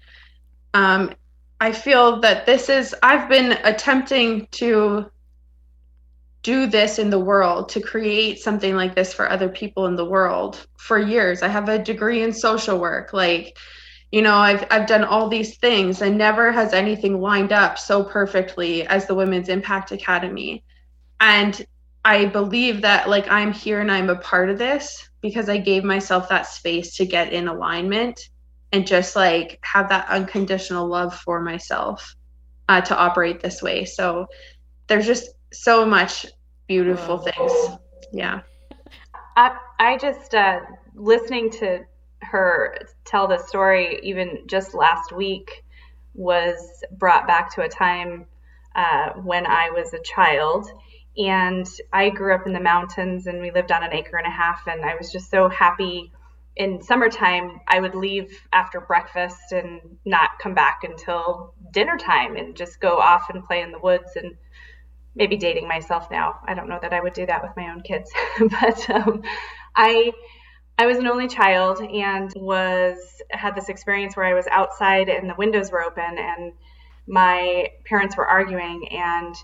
Um, 0.74 1.12
I 1.60 1.72
feel 1.72 2.20
that 2.20 2.46
this 2.46 2.68
is, 2.68 2.94
I've 3.02 3.28
been 3.28 3.52
attempting 3.64 4.46
to 4.52 5.10
do 6.46 6.68
this 6.68 7.00
in 7.00 7.10
the 7.10 7.18
world, 7.18 7.68
to 7.70 7.80
create 7.80 8.38
something 8.38 8.76
like 8.76 8.94
this 8.94 9.12
for 9.12 9.28
other 9.28 9.48
people 9.48 9.86
in 9.86 9.96
the 9.96 10.04
world 10.04 10.64
for 10.78 10.96
years. 10.96 11.42
I 11.42 11.48
have 11.48 11.68
a 11.68 11.76
degree 11.76 12.22
in 12.22 12.32
social 12.32 12.78
work. 12.78 13.12
Like, 13.12 13.58
you 14.12 14.22
know, 14.22 14.36
I've, 14.36 14.64
I've 14.70 14.86
done 14.86 15.02
all 15.02 15.28
these 15.28 15.56
things 15.56 16.02
and 16.02 16.16
never 16.16 16.52
has 16.52 16.72
anything 16.72 17.20
lined 17.20 17.52
up 17.52 17.78
so 17.78 18.04
perfectly 18.04 18.86
as 18.86 19.08
the 19.08 19.14
Women's 19.16 19.48
Impact 19.48 19.90
Academy. 19.90 20.62
And 21.18 21.66
I 22.04 22.26
believe 22.26 22.80
that 22.82 23.08
like 23.08 23.28
I'm 23.28 23.52
here 23.52 23.80
and 23.80 23.90
I'm 23.90 24.08
a 24.08 24.14
part 24.14 24.48
of 24.48 24.56
this 24.56 25.08
because 25.22 25.48
I 25.48 25.58
gave 25.58 25.82
myself 25.82 26.28
that 26.28 26.46
space 26.46 26.94
to 26.98 27.06
get 27.06 27.32
in 27.32 27.48
alignment 27.48 28.20
and 28.70 28.86
just 28.86 29.16
like 29.16 29.58
have 29.62 29.88
that 29.88 30.08
unconditional 30.08 30.86
love 30.86 31.12
for 31.12 31.40
myself 31.40 32.14
uh, 32.68 32.82
to 32.82 32.96
operate 32.96 33.40
this 33.40 33.62
way. 33.62 33.84
So 33.84 34.28
there's 34.86 35.06
just 35.06 35.30
so 35.52 35.84
much 35.84 36.26
beautiful 36.66 37.18
things. 37.18 37.52
Yeah. 38.12 38.40
I 39.36 39.56
I 39.78 39.98
just 39.98 40.34
uh, 40.34 40.60
listening 40.94 41.50
to 41.52 41.84
her 42.22 42.78
tell 43.04 43.28
the 43.28 43.38
story 43.38 44.00
even 44.02 44.44
just 44.46 44.74
last 44.74 45.12
week 45.12 45.64
was 46.14 46.84
brought 46.92 47.26
back 47.26 47.54
to 47.54 47.62
a 47.62 47.68
time 47.68 48.26
uh, 48.74 49.10
when 49.14 49.46
I 49.46 49.70
was 49.70 49.92
a 49.92 50.00
child. 50.00 50.70
And 51.18 51.66
I 51.92 52.10
grew 52.10 52.34
up 52.34 52.46
in 52.46 52.52
the 52.52 52.60
mountains 52.60 53.26
and 53.26 53.40
we 53.40 53.50
lived 53.50 53.72
on 53.72 53.82
an 53.82 53.92
acre 53.92 54.18
and 54.18 54.26
a 54.26 54.30
half. 54.30 54.66
And 54.66 54.84
I 54.84 54.96
was 54.96 55.10
just 55.10 55.30
so 55.30 55.48
happy 55.48 56.12
in 56.56 56.80
summertime, 56.80 57.60
I 57.68 57.80
would 57.80 57.94
leave 57.94 58.40
after 58.52 58.80
breakfast 58.80 59.52
and 59.52 59.80
not 60.04 60.38
come 60.40 60.54
back 60.54 60.80
until 60.84 61.54
dinner 61.70 61.98
time 61.98 62.36
and 62.36 62.56
just 62.56 62.80
go 62.80 62.98
off 62.98 63.28
and 63.28 63.44
play 63.44 63.60
in 63.60 63.72
the 63.72 63.78
woods 63.78 64.16
and 64.16 64.34
maybe 65.16 65.36
dating 65.36 65.66
myself 65.66 66.10
now. 66.10 66.38
I 66.46 66.54
don't 66.54 66.68
know 66.68 66.78
that 66.80 66.92
I 66.92 67.00
would 67.00 67.14
do 67.14 67.26
that 67.26 67.42
with 67.42 67.56
my 67.56 67.70
own 67.70 67.80
kids, 67.80 68.12
but 68.38 68.90
um, 68.90 69.22
I 69.74 70.12
I 70.78 70.86
was 70.86 70.98
an 70.98 71.06
only 71.06 71.26
child 71.26 71.80
and 71.80 72.30
was 72.36 72.98
had 73.30 73.56
this 73.56 73.70
experience 73.70 74.14
where 74.14 74.26
I 74.26 74.34
was 74.34 74.46
outside 74.50 75.08
and 75.08 75.28
the 75.28 75.34
windows 75.34 75.72
were 75.72 75.82
open 75.82 76.18
and 76.18 76.52
my 77.06 77.68
parents 77.86 78.16
were 78.16 78.26
arguing 78.26 78.88
and 78.90 79.34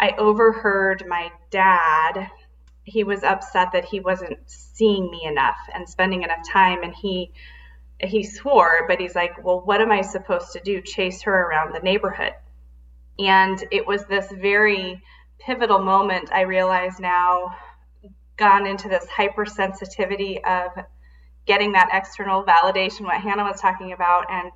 I 0.00 0.14
overheard 0.18 1.04
my 1.06 1.30
dad. 1.50 2.28
He 2.82 3.04
was 3.04 3.22
upset 3.22 3.68
that 3.74 3.84
he 3.84 4.00
wasn't 4.00 4.38
seeing 4.46 5.08
me 5.08 5.24
enough 5.24 5.58
and 5.72 5.88
spending 5.88 6.24
enough 6.24 6.48
time 6.50 6.82
and 6.82 6.92
he 6.94 7.32
he 8.00 8.24
swore 8.24 8.84
but 8.88 8.98
he's 8.98 9.14
like 9.14 9.44
well 9.44 9.60
what 9.60 9.80
am 9.80 9.92
i 9.92 10.00
supposed 10.00 10.50
to 10.54 10.60
do? 10.60 10.80
Chase 10.80 11.22
her 11.22 11.32
around 11.32 11.72
the 11.72 11.80
neighborhood? 11.80 12.32
And 13.20 13.62
it 13.70 13.86
was 13.86 14.04
this 14.06 14.26
very 14.32 15.00
pivotal 15.44 15.78
moment 15.78 16.30
i 16.32 16.42
realize 16.42 16.98
now 17.00 17.54
gone 18.36 18.66
into 18.66 18.88
this 18.88 19.06
hypersensitivity 19.06 20.42
of 20.44 20.84
getting 21.46 21.72
that 21.72 21.90
external 21.92 22.44
validation, 22.44 23.02
what 23.02 23.20
Hannah 23.20 23.44
was 23.44 23.60
talking 23.60 23.92
about, 23.92 24.26
and 24.30 24.50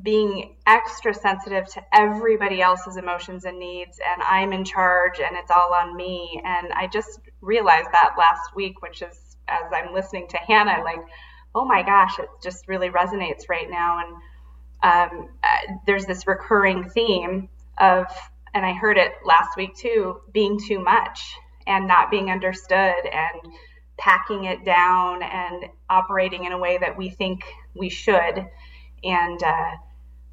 being 0.00 0.56
extra 0.66 1.12
sensitive 1.12 1.66
to 1.66 1.82
everybody 1.92 2.60
else's 2.62 2.96
emotions 2.96 3.44
and 3.44 3.58
needs 3.58 3.98
and 3.98 4.22
i'm 4.22 4.52
in 4.52 4.64
charge 4.64 5.18
and 5.18 5.36
it's 5.36 5.50
all 5.50 5.74
on 5.74 5.96
me. 5.96 6.40
And 6.44 6.72
i 6.72 6.86
just 6.86 7.18
realized 7.40 7.88
that 7.90 8.14
last 8.16 8.54
week 8.54 8.80
which 8.80 9.02
is 9.02 9.36
as 9.48 9.72
i'm 9.72 9.92
listening 9.92 10.28
to 10.28 10.36
hannah 10.36 10.84
like 10.84 11.00
oh 11.56 11.64
my 11.64 11.82
gosh 11.82 12.16
it 12.20 12.28
just 12.40 12.68
really 12.68 12.90
resonates 12.90 13.48
right 13.48 13.68
now. 13.68 13.98
And 14.04 14.14
um, 14.84 15.28
uh, 15.42 15.74
there's 15.84 16.06
this 16.06 16.28
recurring 16.28 16.88
theme 16.90 17.48
of 17.78 18.06
and 18.54 18.64
i 18.64 18.72
heard 18.72 18.98
it 18.98 19.12
last 19.24 19.56
week 19.56 19.74
too 19.76 20.20
being 20.32 20.58
too 20.58 20.78
much 20.78 21.34
and 21.66 21.86
not 21.86 22.10
being 22.10 22.30
understood 22.30 23.04
and 23.04 23.52
packing 23.98 24.44
it 24.44 24.64
down 24.64 25.22
and 25.22 25.66
operating 25.90 26.44
in 26.44 26.52
a 26.52 26.58
way 26.58 26.78
that 26.78 26.96
we 26.96 27.10
think 27.10 27.44
we 27.74 27.90
should. 27.90 28.46
And 29.04 29.42
uh, 29.42 29.70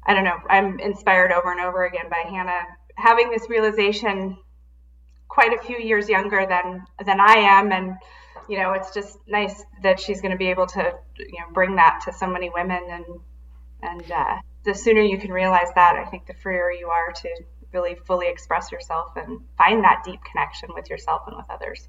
I 0.06 0.14
don't 0.14 0.24
know, 0.24 0.38
I'm 0.48 0.80
inspired 0.80 1.32
over 1.32 1.52
and 1.52 1.60
over 1.60 1.84
again 1.84 2.08
by 2.08 2.28
Hannah 2.28 2.62
having 2.96 3.30
this 3.30 3.50
realization 3.50 4.38
quite 5.28 5.52
a 5.52 5.62
few 5.62 5.76
years 5.76 6.08
younger 6.08 6.46
than 6.46 6.82
than 7.04 7.20
I 7.20 7.34
am 7.34 7.70
and 7.72 7.94
you 8.48 8.58
know 8.58 8.72
it's 8.72 8.94
just 8.94 9.18
nice 9.26 9.62
that 9.82 10.00
she's 10.00 10.22
going 10.22 10.30
to 10.30 10.38
be 10.38 10.48
able 10.48 10.66
to 10.68 10.94
you 11.18 11.40
know 11.40 11.52
bring 11.52 11.76
that 11.76 12.00
to 12.06 12.12
so 12.12 12.26
many 12.26 12.48
women 12.48 12.82
and 12.88 13.04
and 13.82 14.10
uh, 14.10 14.36
the 14.64 14.72
sooner 14.72 15.02
you 15.02 15.18
can 15.18 15.30
realize 15.30 15.68
that 15.74 15.96
I 15.96 16.08
think 16.08 16.26
the 16.26 16.32
freer 16.32 16.70
you 16.70 16.88
are 16.88 17.12
to 17.12 17.28
really 17.76 17.96
fully 18.06 18.28
express 18.28 18.72
yourself 18.72 19.12
and 19.16 19.40
find 19.58 19.84
that 19.84 20.02
deep 20.04 20.20
connection 20.24 20.70
with 20.74 20.88
yourself 20.88 21.22
and 21.26 21.36
with 21.36 21.46
others. 21.50 21.88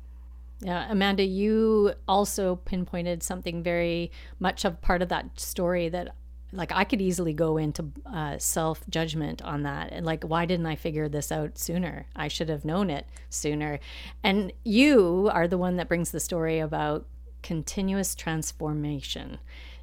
Yeah, 0.60 0.88
Amanda, 0.90 1.24
you 1.24 1.94
also 2.08 2.58
pinpointed 2.58 3.24
something 3.24 3.64
very 3.64 4.12
much 4.40 4.66
of 4.66 4.82
part 4.82 5.02
of 5.02 5.10
that 5.10 5.40
story 5.40 5.88
that 5.90 6.16
like 6.54 6.72
I 6.72 6.84
could 6.86 7.02
easily 7.02 7.34
go 7.34 7.58
into 7.58 7.92
uh, 8.06 8.38
self 8.38 8.82
judgment 8.90 9.42
on 9.42 9.64
that 9.64 9.92
and 9.92 10.06
like 10.06 10.24
why 10.24 10.46
didn't 10.46 10.66
I 10.66 10.76
figure 10.76 11.10
this 11.10 11.32
out 11.32 11.58
sooner? 11.58 12.08
I 12.16 12.28
should 12.28 12.50
have 12.50 12.66
known 12.66 12.90
it 12.90 13.06
sooner. 13.30 13.80
And 14.24 14.52
you 14.64 15.30
are 15.32 15.48
the 15.48 15.58
one 15.58 15.76
that 15.76 15.90
brings 15.90 16.12
the 16.12 16.20
story 16.20 16.60
about 16.60 17.06
continuous 17.44 18.16
transformation. 18.16 19.40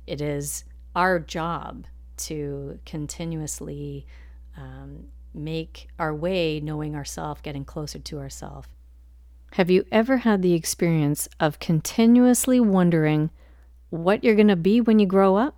It 0.07 0.21
is 0.21 0.65
our 0.97 1.19
job 1.19 1.87
to 2.17 2.79
continuously 2.85 4.07
um, 4.57 5.07
make 5.35 5.89
our 5.99 6.15
way 6.15 6.61
knowing 6.61 6.95
ourself, 6.95 7.43
getting 7.43 7.65
closer 7.65 7.99
to 7.99 8.19
ourself. 8.19 8.69
Have 9.53 9.71
you 9.71 9.85
ever 9.93 10.19
had 10.19 10.43
the 10.43 10.55
experience 10.55 11.29
of 11.39 11.61
continuously 11.61 12.59
wondering 12.59 13.31
what 13.91 14.25
you're 14.25 14.35
going 14.35 14.49
to 14.49 14.57
be 14.57 14.81
when 14.81 14.99
you 14.99 15.07
grow 15.07 15.37
up? 15.37 15.57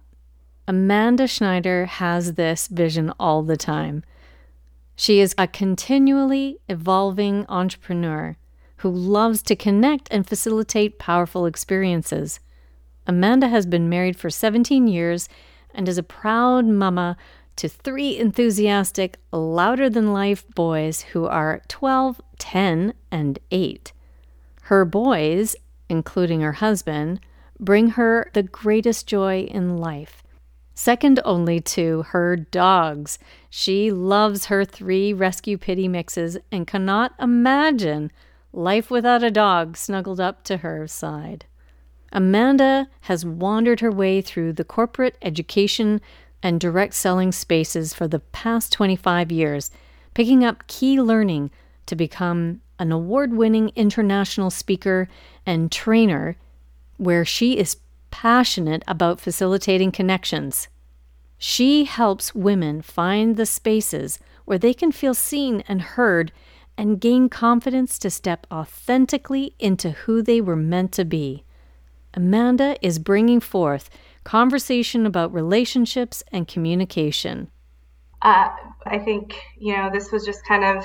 Amanda 0.68 1.26
Schneider 1.26 1.86
has 1.86 2.34
this 2.34 2.66
vision 2.66 3.12
all 3.18 3.42
the 3.42 3.56
time. 3.56 4.02
She 4.96 5.20
is 5.20 5.34
a 5.38 5.46
continually 5.46 6.58
evolving 6.68 7.46
entrepreneur 7.48 8.36
who 8.78 8.90
loves 8.90 9.42
to 9.42 9.56
connect 9.56 10.08
and 10.10 10.26
facilitate 10.26 10.98
powerful 10.98 11.46
experiences. 11.46 12.40
Amanda 13.06 13.48
has 13.48 13.64
been 13.64 13.88
married 13.88 14.18
for 14.18 14.28
17 14.28 14.88
years 14.88 15.28
and 15.74 15.88
is 15.88 15.98
a 15.98 16.02
proud 16.02 16.66
mama 16.66 17.16
to 17.56 17.68
three 17.68 18.18
enthusiastic, 18.18 19.18
louder 19.32 19.88
than 19.88 20.12
life 20.12 20.44
boys 20.54 21.02
who 21.02 21.26
are 21.26 21.62
12, 21.68 22.20
10, 22.38 22.94
and 23.10 23.38
8. 23.50 23.92
Her 24.62 24.84
boys, 24.84 25.56
including 25.88 26.40
her 26.40 26.52
husband, 26.52 27.20
bring 27.58 27.90
her 27.90 28.30
the 28.34 28.42
greatest 28.42 29.06
joy 29.06 29.42
in 29.42 29.78
life. 29.78 30.22
Second 30.74 31.20
only 31.24 31.58
to 31.60 32.02
her 32.08 32.36
dogs. 32.36 33.18
She 33.48 33.90
loves 33.90 34.46
her 34.46 34.64
three 34.64 35.14
rescue 35.14 35.56
pity 35.56 35.88
mixes 35.88 36.36
and 36.52 36.66
cannot 36.66 37.14
imagine 37.18 38.12
life 38.52 38.90
without 38.90 39.22
a 39.22 39.30
dog 39.30 39.78
snuggled 39.78 40.20
up 40.20 40.44
to 40.44 40.58
her 40.58 40.86
side. 40.86 41.46
Amanda 42.12 42.88
has 43.02 43.24
wandered 43.24 43.80
her 43.80 43.90
way 43.90 44.20
through 44.20 44.52
the 44.52 44.64
corporate 44.64 45.16
education 45.22 46.00
and 46.42 46.60
direct 46.60 46.94
selling 46.94 47.32
spaces 47.32 47.94
for 47.94 48.06
the 48.06 48.20
past 48.20 48.72
25 48.72 49.32
years, 49.32 49.70
picking 50.14 50.44
up 50.44 50.66
key 50.66 51.00
learning 51.00 51.50
to 51.86 51.96
become 51.96 52.60
an 52.78 52.92
award 52.92 53.32
winning 53.32 53.70
international 53.74 54.50
speaker 54.50 55.08
and 55.44 55.72
trainer 55.72 56.36
where 56.96 57.24
she 57.24 57.58
is 57.58 57.76
passionate 58.10 58.82
about 58.86 59.20
facilitating 59.20 59.90
connections. 59.92 60.68
She 61.38 61.84
helps 61.84 62.34
women 62.34 62.80
find 62.82 63.36
the 63.36 63.46
spaces 63.46 64.18
where 64.44 64.58
they 64.58 64.72
can 64.72 64.92
feel 64.92 65.14
seen 65.14 65.62
and 65.68 65.82
heard 65.82 66.32
and 66.78 67.00
gain 67.00 67.28
confidence 67.28 67.98
to 67.98 68.10
step 68.10 68.46
authentically 68.50 69.54
into 69.58 69.90
who 69.90 70.22
they 70.22 70.40
were 70.40 70.56
meant 70.56 70.92
to 70.92 71.04
be. 71.04 71.44
Amanda 72.14 72.76
is 72.80 72.98
bringing 72.98 73.40
forth 73.40 73.90
conversation 74.26 75.06
about 75.06 75.32
relationships 75.32 76.22
and 76.32 76.48
communication. 76.48 77.48
Uh, 78.22 78.48
I 78.84 78.98
think, 78.98 79.40
you 79.56 79.76
know, 79.76 79.88
this 79.92 80.10
was 80.10 80.24
just 80.24 80.44
kind 80.44 80.64
of 80.64 80.84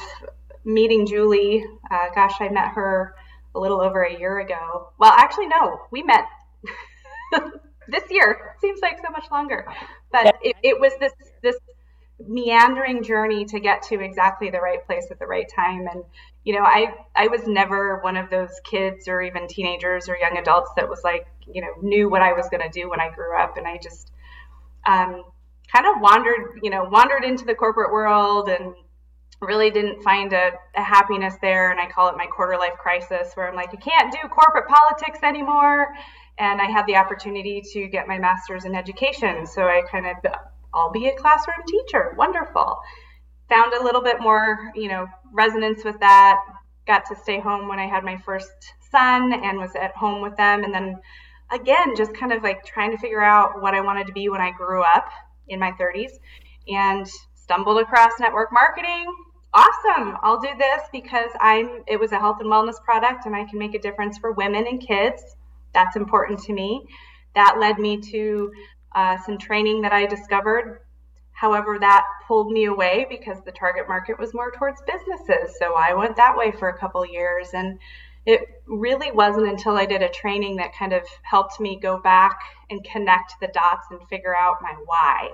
meeting 0.63 1.07
Julie. 1.07 1.65
Uh, 1.89 2.07
gosh, 2.13 2.35
I 2.39 2.49
met 2.49 2.69
her 2.75 3.15
a 3.55 3.59
little 3.59 3.81
over 3.81 4.03
a 4.03 4.19
year 4.19 4.39
ago. 4.41 4.89
Well, 4.99 5.11
actually, 5.17 5.47
no, 5.47 5.81
we 5.89 6.03
met 6.03 6.25
this 7.87 8.03
year. 8.11 8.55
Seems 8.61 8.79
like 8.83 8.97
so 9.03 9.11
much 9.11 9.25
longer, 9.31 9.65
but 10.11 10.35
it, 10.43 10.55
it 10.61 10.79
was 10.79 10.93
this 10.99 11.13
this 11.41 11.55
meandering 12.27 13.03
journey 13.03 13.45
to 13.45 13.59
get 13.59 13.83
to 13.83 13.99
exactly 13.99 14.49
the 14.49 14.59
right 14.59 14.85
place 14.85 15.07
at 15.11 15.19
the 15.19 15.27
right 15.27 15.49
time. 15.53 15.87
And 15.91 16.03
you 16.43 16.53
know, 16.53 16.63
I 16.63 16.93
I 17.15 17.27
was 17.27 17.47
never 17.47 17.99
one 17.99 18.17
of 18.17 18.29
those 18.29 18.59
kids 18.63 19.07
or 19.07 19.21
even 19.21 19.47
teenagers 19.47 20.09
or 20.09 20.17
young 20.17 20.37
adults 20.37 20.71
that 20.75 20.89
was 20.89 21.01
like, 21.03 21.27
you 21.51 21.61
know, 21.61 21.73
knew 21.81 22.09
what 22.09 22.21
I 22.21 22.33
was 22.33 22.47
going 22.49 22.63
to 22.63 22.69
do 22.69 22.89
when 22.89 22.99
I 22.99 23.09
grew 23.09 23.37
up, 23.37 23.57
and 23.57 23.67
I 23.67 23.77
just 23.77 24.11
um, 24.85 25.23
kind 25.71 25.85
of 25.85 26.01
wandered, 26.01 26.59
you 26.63 26.69
know, 26.69 26.83
wandered 26.83 27.23
into 27.23 27.45
the 27.45 27.55
corporate 27.55 27.91
world 27.91 28.49
and 28.49 28.73
really 29.41 29.71
didn't 29.71 30.03
find 30.03 30.33
a, 30.33 30.51
a, 30.75 30.83
happiness 30.83 31.35
there. 31.41 31.71
And 31.71 31.79
I 31.79 31.87
call 31.87 32.09
it 32.09 32.17
my 32.17 32.27
quarter 32.27 32.57
life 32.57 32.77
crisis, 32.77 33.31
where 33.33 33.49
I'm 33.49 33.55
like, 33.55 33.69
I 33.73 33.77
can't 33.77 34.11
do 34.11 34.27
corporate 34.27 34.67
politics 34.67 35.19
anymore. 35.23 35.87
And 36.37 36.61
I 36.61 36.65
had 36.65 36.85
the 36.85 36.95
opportunity 36.95 37.61
to 37.73 37.87
get 37.87 38.07
my 38.07 38.17
master's 38.17 38.65
in 38.65 38.75
education. 38.75 39.45
So 39.47 39.63
I 39.63 39.81
kind 39.89 40.05
of, 40.07 40.17
I'll 40.73 40.91
be 40.91 41.07
a 41.07 41.15
classroom 41.15 41.63
teacher. 41.67 42.13
Wonderful. 42.17 42.79
Found 43.49 43.73
a 43.73 43.83
little 43.83 44.01
bit 44.01 44.21
more, 44.21 44.71
you 44.75 44.87
know, 44.87 45.07
resonance 45.31 45.83
with 45.83 45.99
that. 45.99 46.37
Got 46.87 47.05
to 47.07 47.15
stay 47.15 47.39
home 47.39 47.67
when 47.67 47.79
I 47.79 47.87
had 47.87 48.03
my 48.03 48.17
first 48.17 48.51
son 48.89 49.33
and 49.33 49.57
was 49.57 49.75
at 49.75 49.95
home 49.95 50.21
with 50.21 50.35
them. 50.37 50.63
And 50.63 50.73
then 50.73 50.99
again, 51.51 51.95
just 51.95 52.13
kind 52.13 52.31
of 52.31 52.43
like 52.43 52.65
trying 52.65 52.91
to 52.91 52.97
figure 52.97 53.21
out 53.21 53.61
what 53.61 53.73
I 53.73 53.81
wanted 53.81 54.07
to 54.07 54.13
be 54.13 54.29
when 54.29 54.41
I 54.41 54.51
grew 54.51 54.83
up 54.83 55.09
in 55.47 55.59
my 55.59 55.71
30s 55.73 56.11
and 56.67 57.07
stumbled 57.35 57.79
across 57.79 58.13
network 58.19 58.51
marketing. 58.51 59.05
Awesome. 59.53 60.17
I'll 60.23 60.39
do 60.39 60.49
this 60.57 60.81
because 60.93 61.29
I'm 61.41 61.83
it 61.87 61.99
was 61.99 62.13
a 62.13 62.19
health 62.19 62.37
and 62.39 62.49
wellness 62.49 62.81
product 62.83 63.25
and 63.25 63.35
I 63.35 63.43
can 63.43 63.59
make 63.59 63.75
a 63.75 63.79
difference 63.79 64.17
for 64.17 64.31
women 64.31 64.65
and 64.65 64.85
kids. 64.85 65.21
That's 65.73 65.97
important 65.97 66.39
to 66.43 66.53
me. 66.53 66.85
That 67.35 67.57
led 67.59 67.77
me 67.77 67.99
to 68.11 68.51
uh, 68.93 69.17
some 69.25 69.37
training 69.37 69.81
that 69.81 69.93
I 69.93 70.05
discovered. 70.05 70.81
However, 71.31 71.77
that 71.79 72.05
pulled 72.27 72.51
me 72.51 72.65
away 72.65 73.07
because 73.09 73.41
the 73.43 73.51
target 73.51 73.87
market 73.87 74.19
was 74.19 74.33
more 74.33 74.51
towards 74.51 74.81
businesses. 74.81 75.57
So 75.57 75.73
I 75.75 75.93
went 75.93 76.15
that 76.17 76.37
way 76.37 76.51
for 76.51 76.69
a 76.69 76.77
couple 76.77 77.05
years 77.05 77.49
and 77.53 77.79
it 78.25 78.61
really 78.67 79.11
wasn't 79.11 79.47
until 79.47 79.75
I 79.75 79.85
did 79.85 80.03
a 80.03 80.09
training 80.09 80.57
that 80.57 80.75
kind 80.75 80.93
of 80.93 81.01
helped 81.23 81.59
me 81.59 81.79
go 81.79 81.99
back 81.99 82.39
and 82.69 82.83
connect 82.83 83.33
the 83.39 83.47
dots 83.47 83.87
and 83.89 83.99
figure 84.07 84.35
out 84.35 84.61
my 84.61 84.75
why. 84.85 85.31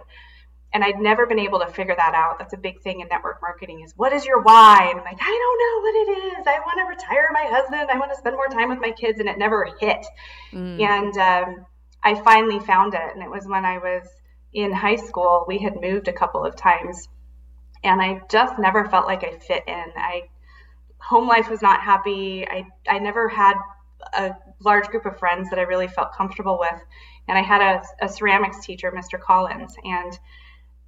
And 0.74 0.84
I'd 0.84 1.00
never 1.00 1.26
been 1.26 1.40
able 1.40 1.60
to 1.60 1.68
figure 1.68 1.96
that 1.98 2.14
out. 2.14 2.40
That's 2.40 2.54
a 2.54 2.58
big 2.58 2.82
thing 2.82 3.02
in 3.02 3.08
network 3.08 3.42
marketing 3.42 3.82
is 3.82 3.94
what 3.98 4.14
is 4.14 4.26
your 4.26 4.42
why? 4.42 4.88
And 4.90 5.00
I'm 5.00 5.06
like, 5.06 5.20
I 5.20 5.26
don't 5.26 5.60
know 5.60 5.82
what 5.82 5.96
it 5.96 6.40
is. 6.40 6.48
I 6.48 6.60
want 6.60 6.80
to 6.80 6.86
retire 6.86 7.30
my 7.34 7.48
husband. 7.50 7.90
I 7.92 7.98
want 7.98 8.12
to 8.12 8.18
spend 8.18 8.36
more 8.36 8.48
time 8.48 8.70
with 8.70 8.80
my 8.80 8.92
kids. 8.92 9.20
And 9.20 9.28
it 9.28 9.38
never 9.38 9.70
hit. 9.80 10.06
Mm. 10.54 10.82
And 10.82 11.18
um, 11.18 11.66
I 12.04 12.16
finally 12.16 12.60
found 12.60 12.94
it. 12.94 13.14
And 13.14 13.24
it 13.24 13.30
was 13.30 13.46
when 13.46 13.66
I 13.66 13.78
was 13.78 14.08
in 14.54 14.72
high 14.72 14.96
school. 14.96 15.46
We 15.48 15.58
had 15.60 15.82
moved 15.82 16.08
a 16.08 16.14
couple 16.14 16.44
of 16.46 16.56
times. 16.56 17.08
And 17.84 18.02
I 18.02 18.22
just 18.30 18.58
never 18.60 18.86
felt 18.86 19.06
like 19.06 19.24
I 19.24 19.38
fit 19.38 19.64
in. 19.68 19.86
I 19.96 20.24
home 21.00 21.28
life 21.28 21.50
was 21.50 21.62
not 21.62 21.82
happy. 21.82 22.46
I, 22.48 22.66
I 22.90 23.00
never 23.00 23.30
had 23.30 23.54
a 24.14 24.32
large 24.60 24.88
group 24.88 25.06
of 25.06 25.18
friends 25.18 25.50
that 25.50 25.60
I 25.60 25.64
really 25.64 25.88
felt 25.88 26.14
comfortable 26.14 26.58
with. 26.60 26.82
And 27.28 27.38
I 27.38 27.42
had 27.42 27.62
a, 27.62 28.06
a 28.06 28.10
ceramics 28.10 28.66
teacher, 28.66 28.92
Mr. 28.92 29.20
Collins. 29.20 29.76
And 29.84 30.18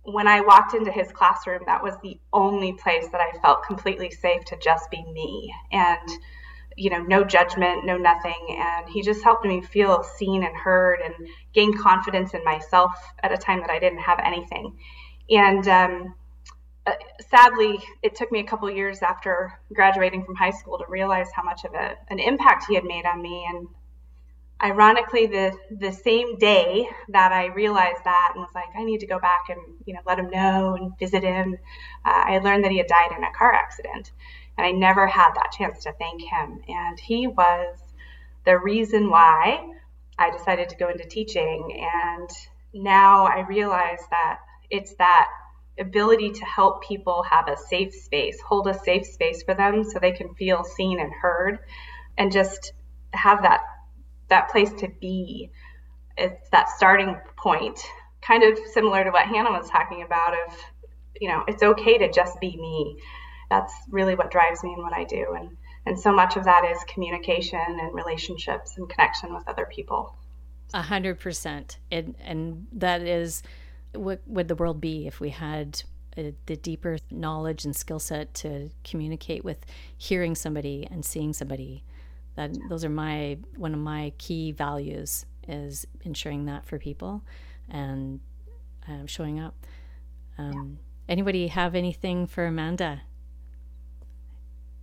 when 0.04 0.28
I 0.28 0.41
walked 0.41 0.74
into 0.74 0.91
his 0.91 1.12
classroom, 1.12 1.62
that 1.65 1.84
was 1.84 1.95
the 2.02 2.19
only 2.34 2.74
place 2.74 3.08
that 3.12 3.22
I 3.22 3.38
felt 3.39 3.63
completely 3.63 4.10
safe 4.10 4.43
to 4.45 4.58
just 4.58 4.89
be 4.89 5.04
me. 5.12 5.54
And 5.72 6.10
you 6.80 6.89
know, 6.89 7.02
no 7.02 7.24
judgment, 7.24 7.86
no 7.86 7.98
nothing. 7.98 8.58
And 8.58 8.89
he 8.89 9.02
just 9.02 9.24
helped 9.24 9.46
me 9.46 9.62
feel 9.62 10.02
seen 10.04 10.44
and 10.44 10.56
heard 10.56 11.02
and 11.02 11.13
gain 11.54 11.78
confidence 11.78 12.34
in 12.34 12.44
myself 12.44 12.94
at 13.22 13.34
a 13.34 13.38
time 13.38 13.60
that 13.60 13.70
I 13.70 13.80
didn't 13.80 14.00
have 14.00 14.20
anything. 14.24 14.78
And 15.30 15.68
um, 15.68 16.15
uh, 16.88 16.94
sadly, 17.30 17.80
it 18.02 18.15
took 18.15 18.32
me 18.32 18.39
a 18.39 18.44
couple 18.46 18.72
years 18.72 19.02
after 19.02 19.60
graduating 19.74 20.24
from 20.24 20.36
high 20.36 20.52
school 20.52 20.78
to 20.78 20.86
realize 20.88 21.28
how 21.36 21.44
much 21.44 21.65
of 21.65 21.74
a, 21.74 21.96
an 22.10 22.20
impact 22.20 22.65
he 22.68 22.76
had 22.76 22.86
made 22.86 23.06
on 23.06 23.22
me. 23.22 23.46
And 23.50 23.68
ironically, 24.63 25.28
the 25.28 25.52
the 25.70 25.92
same 25.92 26.38
day 26.38 26.89
that 27.10 27.32
I 27.32 27.48
realized 27.48 28.04
that 28.06 28.32
and 28.34 28.42
was 28.42 28.56
like, 28.56 28.70
I 28.76 28.86
need 28.86 29.02
to 29.02 29.08
go 29.08 29.20
back 29.20 29.50
and 29.50 29.60
you 29.86 29.94
know 29.94 30.02
let 30.06 30.18
him 30.18 30.30
know 30.30 30.76
and 30.80 30.98
visit 30.98 31.24
him, 31.24 31.58
uh, 32.06 32.24
I 32.26 32.39
learned 32.39 32.63
that 32.63 32.72
he 32.72 32.78
had 32.78 32.88
died 32.88 33.12
in 33.15 33.24
a 33.24 33.34
car 33.34 33.54
accident, 33.54 34.12
and 34.60 34.67
I 34.67 34.72
never 34.72 35.08
had 35.08 35.32
that 35.36 35.54
chance 35.58 35.84
to 35.86 35.93
thank 35.93 36.22
him. 36.22 36.62
And 36.67 37.00
he 37.00 37.28
was 37.28 37.78
the 38.45 38.60
reason 38.60 39.10
why 39.10 39.65
I 40.17 40.32
decided 40.32 40.67
to 40.67 40.76
go 40.76 40.89
into 40.89 41.06
teaching. 41.06 41.82
And 41.82 42.30
now 42.74 43.26
I 43.26 43.45
realize 43.48 44.02
that 44.12 44.39
it's 44.69 44.95
that 44.95 45.30
ability 45.80 46.32
to 46.32 46.43
help 46.43 46.84
people 46.84 47.24
have 47.24 47.48
a 47.48 47.56
safe 47.56 47.93
space, 47.93 48.41
hold 48.41 48.67
a 48.67 48.78
safe 48.78 49.06
space 49.06 49.43
for 49.43 49.54
them 49.54 49.86
so 49.86 49.98
they 49.98 50.12
can 50.12 50.36
feel 50.36 50.65
seen 50.65 51.00
and 51.00 51.13
heard 51.13 51.60
and 52.17 52.30
just 52.30 52.74
have 53.13 53.41
that 53.43 53.62
that 54.28 54.50
place 54.50 54.74
to 54.74 54.89
be. 55.00 55.52
It's 56.17 56.50
that 56.50 56.67
starting 56.67 57.15
point, 57.38 57.80
kind 58.22 58.43
of 58.43 58.60
similar 58.74 59.06
to 59.06 59.12
what 59.12 59.26
Hannah 59.26 59.52
was 59.52 59.69
talking 59.69 60.04
about 60.04 60.34
of, 60.34 60.54
you 61.22 61.30
know, 61.30 61.45
it's 61.48 61.63
okay 61.63 61.98
to 61.98 62.12
just 62.12 62.41
be 62.41 62.58
me. 62.58 63.00
That's 63.49 63.73
really 63.89 64.15
what 64.15 64.31
drives 64.31 64.63
me 64.63 64.73
in 64.73 64.81
what 64.81 64.93
I 64.93 65.03
do. 65.03 65.35
And 65.38 65.57
and 65.85 65.99
so 65.99 66.12
much 66.12 66.35
of 66.35 66.43
that 66.43 66.65
is 66.65 66.77
communication 66.88 67.59
and 67.59 67.93
relationships 67.95 68.77
and 68.77 68.88
connection 68.89 69.33
with 69.33 69.47
other 69.47 69.65
people. 69.65 70.15
A 70.73 70.81
hundred 70.81 71.19
percent. 71.19 71.79
And 71.91 72.67
that 72.73 73.01
is 73.01 73.41
what 73.93 74.21
would 74.27 74.47
the 74.47 74.55
world 74.55 74.79
be 74.79 75.07
if 75.07 75.19
we 75.19 75.29
had 75.29 75.81
a, 76.15 76.33
the 76.45 76.57
deeper 76.57 76.99
knowledge 77.09 77.65
and 77.65 77.75
skill 77.75 77.99
set 77.99 78.33
to 78.35 78.69
communicate 78.83 79.43
with 79.43 79.65
hearing 79.97 80.35
somebody 80.35 80.88
and 80.91 81.03
seeing 81.03 81.33
somebody? 81.33 81.83
That 82.35 82.51
those 82.69 82.85
are 82.85 82.89
my 82.89 83.38
one 83.57 83.73
of 83.73 83.79
my 83.79 84.13
key 84.17 84.51
values 84.51 85.25
is 85.47 85.88
ensuring 86.01 86.45
that 86.45 86.65
for 86.65 86.77
people 86.77 87.23
and 87.69 88.19
um, 88.88 89.07
showing 89.07 89.39
up. 89.39 89.55
Um, 90.38 90.77
anybody 91.07 91.47
have 91.47 91.75
anything 91.75 92.27
for 92.27 92.45
Amanda? 92.45 93.01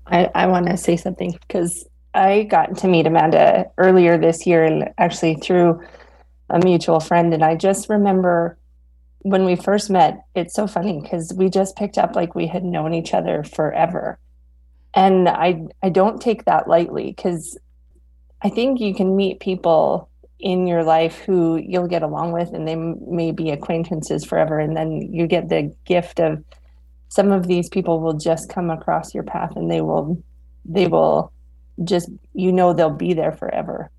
I, 0.07 0.31
I 0.35 0.47
want 0.47 0.67
to 0.67 0.77
say 0.77 0.97
something 0.97 1.39
because 1.47 1.87
I 2.15 2.45
got 2.45 2.79
to 2.79 2.89
meet 2.89 3.07
Amanda 3.07 3.67
earlier 3.77 4.19
this 4.19 4.47
year 4.47 4.65
and 4.65 4.91
actually 4.99 5.35
through 5.35 5.83
a 6.49 6.59
mutual 6.59 7.01
friend. 7.01 7.35
And 7.35 7.45
I 7.45 7.57
just 7.57 7.89
remember 7.89 8.59
when 9.21 9.45
we 9.45 9.57
first 9.57 9.91
met, 9.91 10.25
it's 10.35 10.55
so 10.55 10.67
funny 10.67 11.01
because 11.01 11.35
we 11.35 11.51
just 11.51 11.77
picked 11.77 11.99
up 11.99 12.15
like 12.15 12.35
we 12.35 12.47
had 12.47 12.65
known 12.65 12.95
each 12.95 13.13
other 13.13 13.43
forever. 13.43 14.19
And 14.95 15.29
I 15.29 15.67
I 15.83 15.91
don't 15.91 16.23
take 16.23 16.45
that 16.45 16.69
lightly 16.69 17.13
because 17.13 17.59
I 18.41 18.49
think 18.49 18.81
you 18.81 18.95
can 18.95 19.17
meet 19.17 19.41
people 19.41 20.09
in 20.39 20.67
your 20.67 20.85
life 20.85 21.19
who 21.19 21.57
you'll 21.57 21.89
get 21.89 22.03
along 22.03 22.33
with 22.33 22.53
and 22.53 22.69
they 22.69 22.77
may 22.77 23.33
be 23.33 23.51
acquaintances 23.51 24.25
forever 24.25 24.59
and 24.59 24.77
then 24.77 24.93
you 25.13 25.27
get 25.27 25.49
the 25.49 25.75
gift 25.87 26.21
of 26.21 26.45
some 27.09 27.33
of 27.33 27.47
these 27.47 27.69
people 27.69 28.01
will 28.01 28.15
just 28.15 28.49
come 28.49 28.71
across 28.71 29.15
your 29.15 29.23
path 29.23 29.57
and 29.57 29.71
they 29.71 29.81
will 29.81 30.23
they 30.65 30.87
will 30.87 31.33
just 31.85 32.11
you 32.33 32.53
know 32.53 32.73
they'll 32.73 32.91
be 32.91 33.15
there 33.15 33.33
forever. 33.33 33.91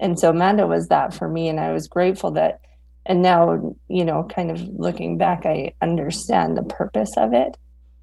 And 0.00 0.18
so 0.18 0.30
amanda 0.30 0.66
was 0.66 0.88
that 0.88 1.14
for 1.14 1.28
me 1.28 1.48
and 1.48 1.60
i 1.60 1.72
was 1.72 1.88
grateful 1.88 2.32
that 2.32 2.60
and 3.06 3.22
now 3.22 3.74
you 3.88 4.04
know 4.04 4.24
kind 4.24 4.50
of 4.50 4.60
looking 4.60 5.18
back 5.18 5.46
i 5.46 5.72
understand 5.80 6.56
the 6.56 6.62
purpose 6.62 7.16
of 7.16 7.32
it. 7.32 7.56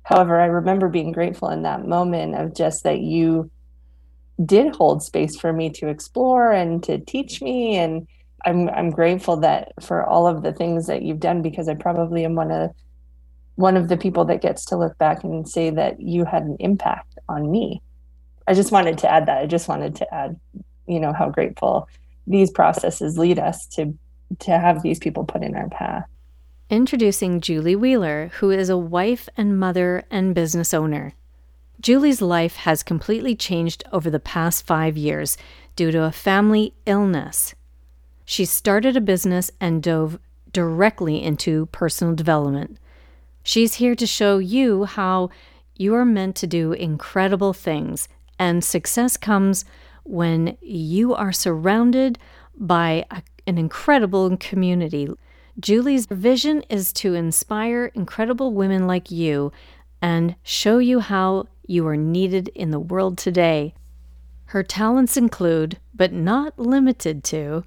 However 0.03 0.39
i 0.39 0.45
remember 0.45 0.89
being 0.89 1.11
grateful 1.11 1.49
in 1.49 1.63
that 1.63 1.85
moment 1.85 2.35
of 2.35 2.55
just 2.55 2.83
that 2.83 2.99
you 2.99 3.51
did 4.43 4.75
hold 4.75 5.03
space 5.03 5.37
for 5.37 5.51
me 5.51 5.69
to 5.69 5.87
explore 5.87 6.51
and 6.51 6.81
to 6.83 6.97
teach 6.97 7.41
me 7.41 7.75
and 7.75 8.07
i'm 8.45 8.69
i'm 8.69 8.89
grateful 8.89 9.37
that 9.37 9.73
for 9.81 10.05
all 10.05 10.27
of 10.27 10.43
the 10.43 10.53
things 10.53 10.87
that 10.87 11.01
you've 11.01 11.19
done 11.19 11.41
because 11.41 11.67
i 11.67 11.73
probably 11.73 12.23
am 12.23 12.35
one 12.35 12.51
of 12.51 12.71
one 13.59 13.75
of 13.75 13.89
the 13.89 13.97
people 13.97 14.25
that 14.25 14.41
gets 14.41 14.65
to 14.65 14.77
look 14.77 14.97
back 14.97 15.23
and 15.23 15.47
say 15.47 15.69
that 15.69 15.99
you 15.99 16.25
had 16.25 16.43
an 16.43 16.55
impact 16.59 17.17
on 17.27 17.51
me 17.51 17.81
i 18.47 18.53
just 18.53 18.71
wanted 18.71 18.97
to 18.97 19.11
add 19.11 19.25
that 19.25 19.39
i 19.39 19.45
just 19.45 19.67
wanted 19.67 19.95
to 19.95 20.13
add 20.13 20.39
you 20.87 20.99
know 20.99 21.13
how 21.13 21.29
grateful 21.29 21.87
these 22.25 22.51
processes 22.51 23.17
lead 23.17 23.39
us 23.39 23.65
to 23.67 23.97
to 24.37 24.51
have 24.51 24.83
these 24.83 24.99
people 24.99 25.23
put 25.23 25.43
in 25.43 25.55
our 25.55 25.69
path. 25.69 26.05
Introducing 26.69 27.41
Julie 27.41 27.75
Wheeler, 27.75 28.29
who 28.35 28.51
is 28.51 28.69
a 28.69 28.77
wife 28.77 29.27
and 29.35 29.59
mother 29.59 30.03
and 30.11 30.35
business 30.35 30.73
owner. 30.73 31.13
Julie's 31.81 32.21
life 32.21 32.57
has 32.57 32.83
completely 32.83 33.35
changed 33.35 33.83
over 33.91 34.09
the 34.09 34.19
past 34.19 34.67
five 34.67 34.95
years 34.95 35.37
due 35.75 35.91
to 35.91 36.03
a 36.03 36.11
family 36.11 36.73
illness. 36.85 37.55
She 38.25 38.45
started 38.45 38.95
a 38.95 39.01
business 39.01 39.49
and 39.59 39.81
dove 39.81 40.19
directly 40.51 41.23
into 41.23 41.67
personal 41.67 42.13
development. 42.13 42.77
She's 43.49 43.73
here 43.73 43.95
to 43.95 44.05
show 44.05 44.37
you 44.37 44.83
how 44.83 45.31
you 45.75 45.95
are 45.95 46.05
meant 46.05 46.35
to 46.35 46.45
do 46.45 46.71
incredible 46.71 47.51
things, 47.51 48.07
and 48.37 48.63
success 48.63 49.17
comes 49.17 49.65
when 50.03 50.55
you 50.61 51.15
are 51.15 51.31
surrounded 51.31 52.19
by 52.55 53.07
a 53.09 53.23
an 53.47 53.57
incredible 53.57 54.37
community. 54.37 55.09
Julie's 55.59 56.05
vision 56.05 56.61
is 56.69 56.93
to 56.93 57.15
inspire 57.15 57.85
incredible 57.95 58.53
women 58.53 58.85
like 58.85 59.09
you 59.09 59.51
and 59.99 60.35
show 60.43 60.77
you 60.77 60.99
how 60.99 61.47
you 61.65 61.87
are 61.87 61.97
needed 61.97 62.49
in 62.49 62.69
the 62.69 62.79
world 62.79 63.17
today. 63.17 63.73
Her 64.45 64.61
talents 64.61 65.17
include, 65.17 65.79
but 65.95 66.13
not 66.13 66.59
limited 66.59 67.23
to, 67.23 67.63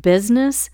business, 0.00 0.68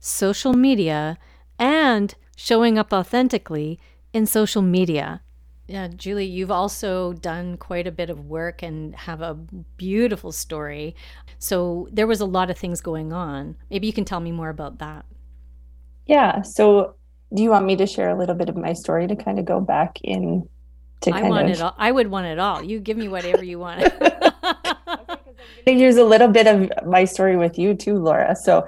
social 0.00 0.52
media, 0.52 1.16
and 1.58 2.14
showing 2.40 2.78
up 2.78 2.90
authentically 2.90 3.78
in 4.14 4.24
social 4.24 4.62
media. 4.62 5.20
Yeah, 5.66 5.88
Julie, 5.88 6.24
you've 6.24 6.50
also 6.50 7.12
done 7.12 7.58
quite 7.58 7.86
a 7.86 7.92
bit 7.92 8.08
of 8.08 8.24
work 8.24 8.62
and 8.62 8.96
have 8.96 9.20
a 9.20 9.34
beautiful 9.76 10.32
story. 10.32 10.96
So 11.38 11.86
there 11.92 12.06
was 12.06 12.20
a 12.20 12.24
lot 12.24 12.48
of 12.48 12.56
things 12.56 12.80
going 12.80 13.12
on. 13.12 13.56
Maybe 13.70 13.86
you 13.86 13.92
can 13.92 14.06
tell 14.06 14.20
me 14.20 14.32
more 14.32 14.48
about 14.48 14.78
that. 14.78 15.04
Yeah. 16.06 16.40
So 16.40 16.94
do 17.34 17.42
you 17.42 17.50
want 17.50 17.66
me 17.66 17.76
to 17.76 17.86
share 17.86 18.08
a 18.08 18.18
little 18.18 18.34
bit 18.34 18.48
of 18.48 18.56
my 18.56 18.72
story 18.72 19.06
to 19.06 19.14
kind 19.14 19.38
of 19.38 19.44
go 19.44 19.60
back 19.60 19.98
in 20.02 20.48
to 21.02 21.10
I 21.10 21.20
kind 21.20 21.28
want 21.28 21.50
of 21.50 21.52
it 21.52 21.60
all. 21.60 21.74
I 21.76 21.92
would 21.92 22.08
want 22.08 22.26
it 22.26 22.38
all. 22.38 22.62
You 22.62 22.80
give 22.80 22.96
me 22.96 23.08
whatever 23.08 23.44
you 23.44 23.58
want. 23.58 23.82
to 25.66 25.72
use 25.72 25.98
a 25.98 26.04
little 26.04 26.28
bit 26.28 26.46
of 26.46 26.70
my 26.86 27.04
story 27.04 27.36
with 27.36 27.58
you 27.58 27.74
too, 27.74 27.96
Laura. 27.96 28.34
So 28.34 28.66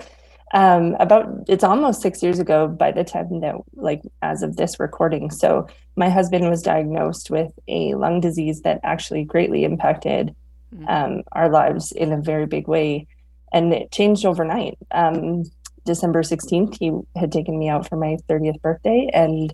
um, 0.53 0.97
about 1.01 1.27
it's 1.49 1.65
almost 1.65 2.03
six 2.03 2.23
years 2.23 2.39
ago 2.39 2.69
by 2.69 2.93
the 2.93 3.05
time 3.05 3.41
that 3.41 3.57
like 3.75 4.03
as 4.21 4.43
of 4.43 4.57
this 4.57 4.79
recording. 4.79 5.31
So 5.31 5.67
my 5.97 6.09
husband 6.09 6.49
was 6.49 6.63
diagnosed 6.63 7.31
with 7.31 7.53
a 7.69 7.95
lung 7.95 8.21
disease 8.21 8.63
that 8.63 8.81
actually 8.83 9.25
greatly 9.25 9.65
impacted 9.65 10.35
Mm-hmm. 10.75 10.89
um, 10.89 11.23
our 11.33 11.51
lives 11.51 11.93
in 11.93 12.13
a 12.13 12.23
very 12.23 12.47
big 12.47 12.67
way, 12.67 13.07
and 13.53 13.75
it 13.75 13.93
changed 13.93 14.25
overnight. 14.25 14.79
Um, 14.91 15.45
December 15.85 16.23
sixteenth, 16.23 16.79
he 16.81 16.93
had 17.15 17.31
taken 17.31 17.59
me 17.59 17.69
out 17.69 17.87
for 17.87 17.97
my 17.97 18.17
thirtieth 18.27 18.57
birthday, 18.63 19.11
and 19.13 19.53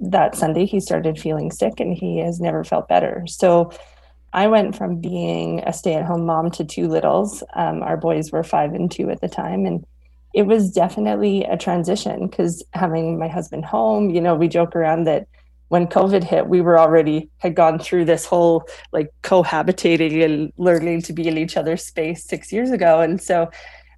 that 0.00 0.34
Sunday 0.34 0.64
he 0.64 0.80
started 0.80 1.20
feeling 1.20 1.50
sick, 1.50 1.78
and 1.78 1.92
he 1.92 2.20
has 2.20 2.40
never 2.40 2.64
felt 2.64 2.88
better. 2.88 3.26
So 3.26 3.70
I 4.32 4.46
went 4.46 4.76
from 4.76 5.00
being 5.00 5.60
a 5.60 5.74
stay 5.74 5.92
at 5.92 6.06
home 6.06 6.24
mom 6.24 6.50
to 6.52 6.64
two 6.64 6.88
littles. 6.88 7.42
Um, 7.54 7.82
our 7.82 7.98
boys 7.98 8.32
were 8.32 8.42
five 8.42 8.72
and 8.72 8.90
two 8.90 9.10
at 9.10 9.20
the 9.20 9.28
time. 9.28 9.66
And 9.66 9.84
it 10.36 10.46
was 10.46 10.70
definitely 10.70 11.44
a 11.44 11.56
transition 11.56 12.26
because 12.26 12.62
having 12.74 13.18
my 13.18 13.26
husband 13.26 13.64
home, 13.64 14.10
you 14.10 14.20
know, 14.20 14.34
we 14.34 14.48
joke 14.48 14.76
around 14.76 15.04
that 15.04 15.26
when 15.68 15.86
COVID 15.86 16.22
hit, 16.22 16.46
we 16.46 16.60
were 16.60 16.78
already 16.78 17.30
had 17.38 17.54
gone 17.54 17.78
through 17.78 18.04
this 18.04 18.26
whole 18.26 18.68
like 18.92 19.10
cohabitating 19.22 20.22
and 20.22 20.52
learning 20.58 21.00
to 21.02 21.14
be 21.14 21.26
in 21.26 21.38
each 21.38 21.56
other's 21.56 21.82
space 21.82 22.22
six 22.22 22.52
years 22.52 22.70
ago. 22.70 23.00
And 23.00 23.20
so 23.20 23.50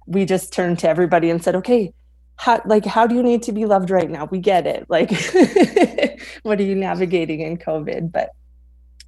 we 0.05 0.23
just 0.23 0.53
turned 0.53 0.79
to 0.79 0.87
everybody 0.87 1.29
and 1.29 1.43
said, 1.43 1.57
okay, 1.57 1.93
how 2.37 2.61
like 2.63 2.85
how 2.85 3.05
do 3.05 3.15
you 3.15 3.21
need 3.21 3.43
to 3.43 3.51
be 3.51 3.65
loved 3.65 3.89
right 3.89 4.09
now? 4.09 4.23
We 4.31 4.39
get 4.39 4.65
it. 4.65 4.85
Like 4.87 5.11
what 6.43 6.57
are 6.57 6.63
you 6.63 6.73
navigating 6.73 7.41
in 7.41 7.57
COVID? 7.57 8.13
But 8.13 8.29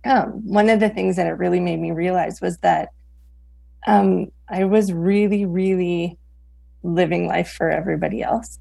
um, 0.04 0.46
one 0.46 0.70
of 0.70 0.82
the 0.82 0.90
things 0.90 1.16
that 1.16 1.28
it 1.28 1.38
really 1.38 1.62
made 1.62 1.80
me 1.80 1.92
realize 1.92 2.42
was 2.42 2.58
that 2.58 2.90
um, 3.88 4.34
I 4.50 4.66
was 4.66 4.92
really, 4.92 5.46
really 5.46 6.18
living 6.84 7.28
life 7.28 7.52
for 7.52 7.70
everybody 7.70 8.22
else. 8.22 8.60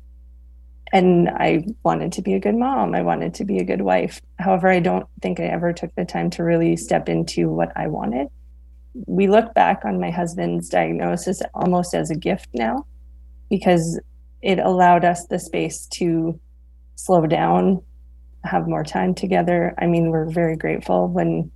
And 0.93 1.29
I 1.29 1.65
wanted 1.85 2.13
to 2.13 2.23
be 2.23 2.35
a 2.35 2.41
good 2.41 2.57
mom. 2.57 2.95
I 2.95 3.03
wanted 3.03 3.35
to 3.35 3.45
be 3.45 3.59
a 3.59 3.65
good 3.65 3.83
wife. 3.83 4.21
However, 4.39 4.69
I 4.69 4.81
don't 4.81 5.07
think 5.23 5.39
I 5.39 5.45
ever 5.45 5.73
took 5.73 5.95
the 5.95 6.05
time 6.05 6.31
to 6.31 6.43
really 6.43 6.77
step 6.77 7.09
into 7.09 7.49
what 7.49 7.73
I 7.77 7.87
wanted. 7.87 8.29
We 9.07 9.29
look 9.29 9.55
back 9.55 9.85
on 9.85 10.01
my 10.01 10.11
husband's 10.11 10.69
diagnosis 10.69 11.43
almost 11.55 11.95
as 11.95 12.11
a 12.11 12.17
gift 12.17 12.49
now 12.53 12.87
because 13.49 14.01
it 14.43 14.59
allowed 14.59 15.05
us 15.05 15.27
the 15.27 15.39
space 15.39 15.87
to 15.87 16.39
slow 16.97 17.27
down, 17.27 17.83
have 18.43 18.67
more 18.67 18.85
time 18.85 19.15
together. 19.15 19.75
I 19.79 19.87
mean, 19.87 20.11
we're 20.11 20.31
very 20.31 20.57
grateful 20.57 21.09
when 21.09 21.51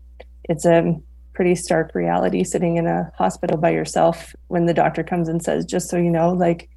it's 0.44 0.64
a 0.64 0.96
pretty 1.34 1.54
stark 1.54 1.94
reality 1.94 2.44
sitting 2.44 2.76
in 2.76 2.86
a 2.86 3.10
hospital 3.16 3.58
by 3.58 3.70
yourself 3.70 4.34
when 4.48 4.66
the 4.66 4.74
doctor 4.74 5.02
comes 5.02 5.28
and 5.28 5.42
says, 5.42 5.64
just 5.64 5.90
so 5.90 5.96
you 5.96 6.10
know, 6.10 6.32
like 6.32 6.68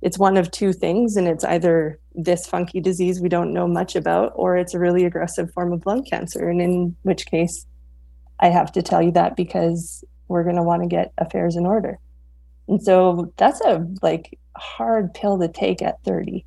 it's 0.00 0.18
one 0.18 0.36
of 0.36 0.50
two 0.50 0.72
things, 0.72 1.16
and 1.16 1.28
it's 1.28 1.44
either 1.44 1.98
this 2.14 2.46
funky 2.46 2.80
disease 2.80 3.20
we 3.20 3.28
don't 3.28 3.52
know 3.52 3.68
much 3.68 3.94
about, 3.94 4.32
or 4.34 4.56
it's 4.56 4.74
a 4.74 4.78
really 4.78 5.04
aggressive 5.04 5.52
form 5.52 5.72
of 5.72 5.86
lung 5.86 6.04
cancer. 6.04 6.48
And 6.48 6.60
in 6.60 6.96
which 7.02 7.26
case, 7.26 7.66
I 8.40 8.48
have 8.48 8.72
to 8.72 8.82
tell 8.82 9.00
you 9.00 9.12
that 9.12 9.36
because 9.36 10.02
we're 10.26 10.42
going 10.42 10.56
to 10.56 10.62
want 10.64 10.82
to 10.82 10.88
get 10.88 11.12
affairs 11.18 11.54
in 11.54 11.66
order. 11.66 11.98
And 12.66 12.82
so 12.82 13.32
that's 13.36 13.60
a 13.60 13.86
like 14.02 14.38
hard 14.56 15.14
pill 15.14 15.38
to 15.38 15.48
take 15.48 15.82
at 15.82 16.02
30, 16.02 16.44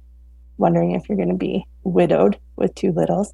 wondering 0.57 0.91
if 0.91 1.07
you're 1.07 1.17
going 1.17 1.29
to 1.29 1.35
be 1.35 1.65
widowed 1.83 2.37
with 2.57 2.75
two 2.75 2.91
littles. 2.91 3.33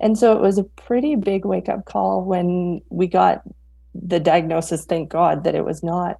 And 0.00 0.18
so 0.18 0.32
it 0.32 0.40
was 0.40 0.58
a 0.58 0.64
pretty 0.64 1.16
big 1.16 1.44
wake 1.44 1.68
up 1.68 1.84
call 1.84 2.24
when 2.24 2.82
we 2.90 3.06
got 3.06 3.42
the 3.94 4.20
diagnosis. 4.20 4.84
Thank 4.84 5.08
God 5.08 5.44
that 5.44 5.54
it 5.54 5.64
was 5.64 5.82
not 5.82 6.18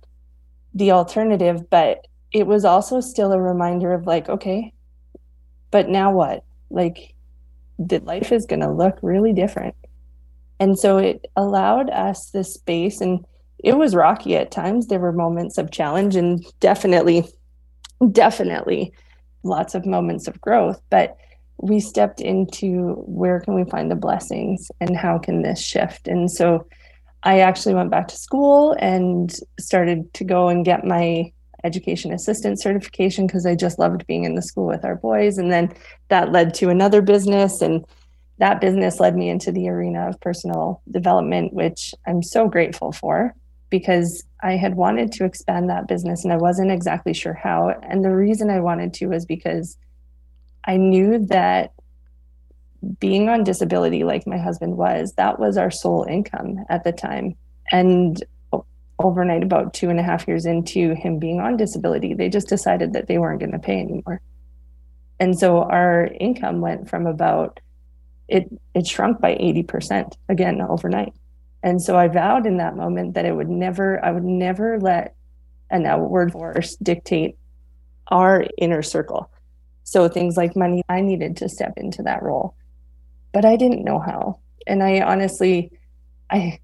the 0.74 0.92
alternative, 0.92 1.68
but 1.68 2.06
it 2.32 2.46
was 2.46 2.64
also 2.64 3.00
still 3.00 3.32
a 3.32 3.40
reminder 3.40 3.92
of 3.92 4.06
like, 4.06 4.28
okay, 4.28 4.72
but 5.70 5.88
now 5.88 6.12
what? 6.12 6.44
Like, 6.70 7.14
that 7.78 8.04
life 8.04 8.32
is 8.32 8.46
going 8.46 8.60
to 8.60 8.70
look 8.70 8.98
really 9.02 9.32
different. 9.32 9.74
And 10.58 10.78
so 10.78 10.96
it 10.96 11.26
allowed 11.36 11.90
us 11.90 12.30
the 12.30 12.44
space, 12.44 13.00
and 13.02 13.24
it 13.58 13.76
was 13.76 13.94
rocky 13.94 14.36
at 14.36 14.50
times. 14.50 14.86
There 14.86 14.98
were 14.98 15.12
moments 15.12 15.58
of 15.58 15.70
challenge, 15.70 16.16
and 16.16 16.44
definitely, 16.60 17.26
definitely 18.12 18.92
lots 19.42 19.74
of 19.74 19.84
moments 19.84 20.26
of 20.26 20.40
growth. 20.40 20.80
But 20.88 21.16
we 21.58 21.80
stepped 21.80 22.20
into 22.20 22.94
where 23.06 23.40
can 23.40 23.54
we 23.54 23.64
find 23.64 23.90
the 23.90 23.96
blessings 23.96 24.70
and 24.80 24.96
how 24.96 25.18
can 25.18 25.42
this 25.42 25.60
shift? 25.60 26.08
And 26.08 26.30
so 26.30 26.66
I 27.22 27.40
actually 27.40 27.74
went 27.74 27.90
back 27.90 28.08
to 28.08 28.16
school 28.16 28.76
and 28.78 29.34
started 29.58 30.12
to 30.14 30.24
go 30.24 30.48
and 30.48 30.64
get 30.64 30.84
my 30.84 31.32
education 31.64 32.12
assistant 32.12 32.60
certification 32.60 33.26
because 33.26 33.46
I 33.46 33.54
just 33.54 33.78
loved 33.78 34.06
being 34.06 34.24
in 34.24 34.34
the 34.34 34.42
school 34.42 34.66
with 34.66 34.84
our 34.84 34.94
boys. 34.94 35.38
And 35.38 35.50
then 35.50 35.74
that 36.08 36.30
led 36.30 36.54
to 36.54 36.68
another 36.68 37.02
business. 37.02 37.60
And 37.62 37.84
that 38.38 38.60
business 38.60 39.00
led 39.00 39.16
me 39.16 39.30
into 39.30 39.50
the 39.50 39.68
arena 39.68 40.08
of 40.08 40.20
personal 40.20 40.82
development, 40.90 41.52
which 41.52 41.94
I'm 42.06 42.22
so 42.22 42.48
grateful 42.48 42.92
for 42.92 43.34
because 43.70 44.22
I 44.42 44.52
had 44.52 44.76
wanted 44.76 45.10
to 45.12 45.24
expand 45.24 45.68
that 45.68 45.88
business 45.88 46.22
and 46.22 46.32
I 46.32 46.36
wasn't 46.36 46.70
exactly 46.70 47.14
sure 47.14 47.34
how. 47.34 47.70
And 47.82 48.04
the 48.04 48.14
reason 48.14 48.50
I 48.50 48.60
wanted 48.60 48.94
to 48.94 49.08
was 49.08 49.24
because 49.24 49.76
I 50.66 50.76
knew 50.76 51.26
that 51.26 51.72
being 52.98 53.28
on 53.28 53.44
disability, 53.44 54.04
like 54.04 54.26
my 54.26 54.38
husband 54.38 54.76
was, 54.76 55.12
that 55.14 55.38
was 55.38 55.56
our 55.56 55.70
sole 55.70 56.04
income 56.04 56.64
at 56.68 56.84
the 56.84 56.92
time. 56.92 57.36
And 57.72 58.22
overnight, 58.98 59.42
about 59.42 59.74
two 59.74 59.90
and 59.90 60.00
a 60.00 60.02
half 60.02 60.26
years 60.26 60.46
into 60.46 60.94
him 60.94 61.18
being 61.18 61.40
on 61.40 61.56
disability, 61.56 62.14
they 62.14 62.28
just 62.28 62.48
decided 62.48 62.92
that 62.92 63.06
they 63.06 63.18
weren't 63.18 63.40
going 63.40 63.52
to 63.52 63.58
pay 63.58 63.80
anymore. 63.80 64.20
And 65.18 65.38
so 65.38 65.62
our 65.62 66.06
income 66.20 66.60
went 66.60 66.88
from 66.88 67.06
about 67.06 67.60
it 68.28 68.48
it 68.74 68.86
shrunk 68.86 69.20
by 69.20 69.34
80% 69.34 70.14
again 70.28 70.60
overnight. 70.60 71.14
And 71.62 71.80
so 71.80 71.96
I 71.96 72.08
vowed 72.08 72.46
in 72.46 72.58
that 72.58 72.76
moment 72.76 73.14
that 73.14 73.24
it 73.24 73.34
would 73.34 73.48
never 73.48 74.04
I 74.04 74.10
would 74.10 74.24
never 74.24 74.78
let 74.78 75.14
an 75.70 75.86
outward 75.86 76.32
force 76.32 76.76
dictate 76.76 77.36
our 78.08 78.44
inner 78.58 78.82
circle. 78.82 79.30
So 79.86 80.08
things 80.08 80.36
like 80.36 80.56
money, 80.56 80.82
I 80.88 81.00
needed 81.00 81.36
to 81.38 81.48
step 81.48 81.74
into 81.76 82.02
that 82.02 82.24
role. 82.24 82.56
But 83.32 83.44
I 83.44 83.54
didn't 83.54 83.84
know 83.84 84.00
how. 84.00 84.40
And 84.66 84.82
I 84.82 85.00
honestly 85.00 85.70
I 86.28 86.58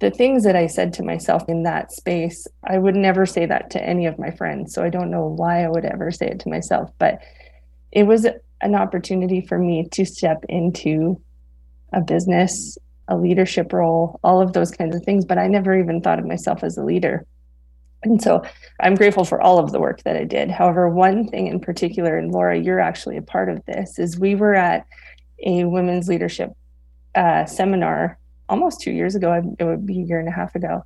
the 0.00 0.10
things 0.10 0.44
that 0.44 0.56
I 0.56 0.66
said 0.66 0.92
to 0.94 1.02
myself 1.02 1.48
in 1.48 1.62
that 1.64 1.92
space, 1.92 2.46
I 2.64 2.78
would 2.78 2.94
never 2.94 3.26
say 3.26 3.46
that 3.46 3.70
to 3.70 3.82
any 3.82 4.06
of 4.06 4.18
my 4.18 4.30
friends. 4.30 4.74
So 4.74 4.82
I 4.82 4.90
don't 4.90 5.10
know 5.10 5.26
why 5.26 5.64
I 5.64 5.68
would 5.68 5.84
ever 5.84 6.10
say 6.10 6.28
it 6.28 6.40
to 6.40 6.48
myself, 6.48 6.90
but 6.98 7.20
it 7.92 8.04
was 8.04 8.26
an 8.60 8.74
opportunity 8.74 9.40
for 9.40 9.58
me 9.58 9.88
to 9.92 10.04
step 10.04 10.44
into 10.48 11.20
a 11.92 12.00
business, 12.00 12.78
a 13.08 13.16
leadership 13.16 13.72
role, 13.72 14.18
all 14.22 14.40
of 14.40 14.52
those 14.52 14.70
kinds 14.70 14.96
of 14.96 15.02
things. 15.02 15.24
But 15.24 15.38
I 15.38 15.46
never 15.46 15.78
even 15.78 16.00
thought 16.00 16.18
of 16.18 16.26
myself 16.26 16.62
as 16.62 16.76
a 16.76 16.84
leader. 16.84 17.26
And 18.02 18.22
so 18.22 18.42
I'm 18.80 18.94
grateful 18.94 19.24
for 19.24 19.40
all 19.40 19.58
of 19.58 19.72
the 19.72 19.80
work 19.80 20.02
that 20.04 20.16
I 20.16 20.24
did. 20.24 20.50
However, 20.50 20.88
one 20.88 21.26
thing 21.28 21.46
in 21.48 21.60
particular, 21.60 22.16
and 22.18 22.30
Laura, 22.30 22.58
you're 22.58 22.80
actually 22.80 23.16
a 23.16 23.22
part 23.22 23.48
of 23.48 23.64
this, 23.66 23.98
is 23.98 24.18
we 24.18 24.34
were 24.34 24.54
at 24.54 24.86
a 25.44 25.64
women's 25.64 26.08
leadership 26.08 26.54
uh, 27.14 27.46
seminar 27.46 28.18
almost 28.48 28.80
two 28.80 28.92
years 28.92 29.14
ago. 29.14 29.54
It 29.58 29.64
would 29.64 29.86
be 29.86 30.00
a 30.00 30.04
year 30.04 30.20
and 30.20 30.28
a 30.28 30.32
half 30.32 30.54
ago. 30.54 30.84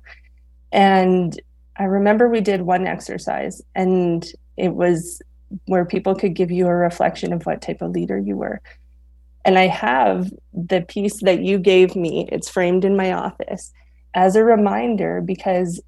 And 0.71 1.39
I 1.77 1.83
remember 1.83 2.27
we 2.27 2.41
did 2.41 2.61
one 2.61 2.87
exercise, 2.87 3.61
and 3.75 4.25
it 4.57 4.73
was 4.73 5.21
where 5.65 5.85
people 5.85 6.15
could 6.15 6.33
give 6.33 6.49
you 6.49 6.67
a 6.67 6.75
reflection 6.75 7.33
of 7.33 7.45
what 7.45 7.61
type 7.61 7.81
of 7.81 7.91
leader 7.91 8.17
you 8.17 8.37
were. 8.37 8.61
And 9.43 9.57
I 9.57 9.67
have 9.67 10.31
the 10.53 10.81
piece 10.81 11.21
that 11.23 11.41
you 11.41 11.57
gave 11.57 11.95
me, 11.95 12.27
it's 12.31 12.49
framed 12.49 12.85
in 12.85 12.95
my 12.95 13.11
office 13.11 13.71
as 14.13 14.35
a 14.35 14.43
reminder 14.43 15.21
because 15.21 15.81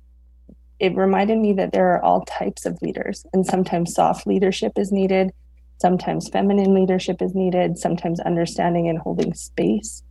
it 0.80 0.96
reminded 0.96 1.38
me 1.38 1.54
that 1.54 1.72
there 1.72 1.94
are 1.94 2.04
all 2.04 2.26
types 2.26 2.66
of 2.66 2.82
leaders, 2.82 3.26
and 3.34 3.46
sometimes 3.46 3.94
soft 3.94 4.28
leadership 4.28 4.74
is 4.78 4.92
needed, 4.92 5.32
sometimes 5.80 6.30
feminine 6.30 6.74
leadership 6.74 7.22
is 7.22 7.36
needed, 7.36 7.78
sometimes 7.78 8.20
understanding 8.22 8.88
and 8.88 9.00
holding 9.00 9.34
space 9.34 10.04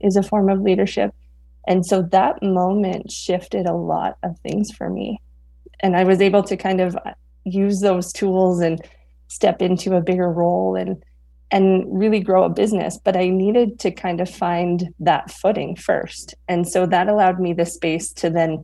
is 0.00 0.16
a 0.16 0.22
form 0.22 0.48
of 0.48 0.60
leadership. 0.60 1.14
And 1.66 1.84
so 1.84 2.02
that 2.02 2.42
moment 2.42 3.10
shifted 3.10 3.66
a 3.66 3.74
lot 3.74 4.16
of 4.22 4.38
things 4.40 4.70
for 4.70 4.88
me. 4.88 5.20
And 5.80 5.96
I 5.96 6.04
was 6.04 6.20
able 6.20 6.42
to 6.44 6.56
kind 6.56 6.80
of 6.80 6.96
use 7.44 7.80
those 7.80 8.12
tools 8.12 8.60
and 8.60 8.80
step 9.28 9.60
into 9.60 9.94
a 9.94 10.00
bigger 10.00 10.30
role 10.30 10.74
and 10.74 11.02
and 11.50 11.84
really 11.86 12.20
grow 12.20 12.44
a 12.44 12.50
business 12.50 12.98
but 13.02 13.16
i 13.16 13.28
needed 13.28 13.78
to 13.78 13.90
kind 13.90 14.20
of 14.20 14.28
find 14.28 14.88
that 15.00 15.30
footing 15.30 15.74
first 15.76 16.34
and 16.46 16.68
so 16.68 16.84
that 16.86 17.08
allowed 17.08 17.40
me 17.40 17.52
the 17.52 17.64
space 17.64 18.12
to 18.12 18.28
then 18.28 18.62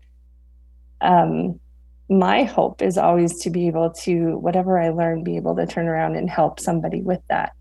um, 1.05 1.61
my 2.09 2.43
hope 2.43 2.83
is 2.83 2.99
always 2.99 3.41
to 3.43 3.51
be 3.51 3.67
able 3.67 3.91
to 3.91 4.37
whatever 4.39 4.79
i 4.79 4.91
learn 4.91 5.25
be 5.25 5.37
able 5.37 5.57
to 5.57 5.67
turn 5.67 5.87
around 5.87 6.17
and 6.17 6.29
help 6.29 6.61
somebody 6.61 7.01
with 7.01 7.21
that. 7.29 7.53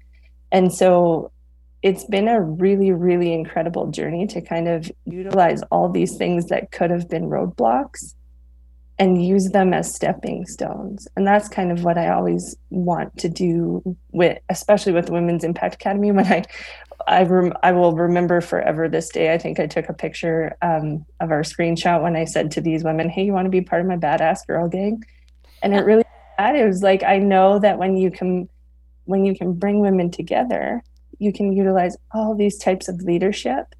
And 0.52 0.74
so 0.74 1.32
it's 1.82 2.06
been 2.06 2.28
a 2.28 2.42
really 2.42 2.92
really 2.92 3.34
incredible 3.34 3.92
journey 3.92 4.28
to 4.28 4.42
kind 4.42 4.68
of 4.68 4.92
utilize 5.06 5.62
all 5.64 5.90
these 5.90 6.18
things 6.18 6.48
that 6.48 6.72
could 6.72 6.90
have 6.90 7.10
been 7.10 7.24
roadblocks 7.24 8.16
and 9.00 9.26
use 9.26 9.50
them 9.50 9.74
as 9.74 9.94
stepping 9.94 10.46
stones. 10.46 11.08
And 11.16 11.26
that's 11.26 11.50
kind 11.50 11.72
of 11.72 11.84
what 11.84 11.98
i 11.98 12.10
always 12.10 12.56
want 12.70 13.16
to 13.18 13.30
do 13.30 13.82
with 14.12 14.38
especially 14.50 14.94
with 14.94 15.08
the 15.08 15.14
women's 15.14 15.44
impact 15.44 15.76
academy. 15.76 16.12
When 16.14 16.26
i 16.26 16.44
i, 17.08 17.24
rem, 17.24 17.54
I 17.64 17.72
will 17.72 17.94
remember 17.94 18.40
forever 18.40 18.88
this 18.88 19.10
day 19.10 19.34
i 19.34 19.38
think 19.38 19.60
i 19.60 19.68
took 19.68 19.90
a 19.90 19.94
picture 19.94 20.56
um, 20.62 21.06
of 21.20 21.32
our 21.32 21.42
screenshot 21.42 22.02
when 22.02 22.16
i 22.16 22.24
said 22.24 22.52
to 22.52 22.62
these 22.62 22.84
women 22.84 23.10
hey 23.10 23.26
you 23.26 23.34
want 23.34 23.46
to 23.46 23.50
be 23.50 23.62
part 23.62 23.82
of 23.82 23.88
my 23.88 23.98
badass 23.98 24.46
girl 24.48 24.70
gang? 24.70 25.04
And 25.62 25.74
it 25.74 25.86
really 25.86 26.04
it 26.40 26.68
was 26.68 26.84
like 26.84 27.04
i 27.04 27.18
know 27.18 27.60
that 27.60 27.78
when 27.78 27.98
you 27.98 28.12
can 28.12 28.48
when 29.06 29.26
you 29.26 29.36
can 29.36 29.54
bring 29.54 29.80
women 29.80 30.12
together 30.12 30.82
you 31.20 31.34
can 31.34 31.54
utilize 31.54 31.96
all 32.12 32.36
these 32.36 32.58
types 32.58 32.88
of 32.88 33.02
leadership 33.02 33.74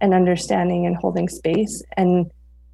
and 0.00 0.12
understanding 0.12 0.84
and 0.84 0.96
holding 0.96 1.28
space. 1.28 1.82
And 1.96 2.30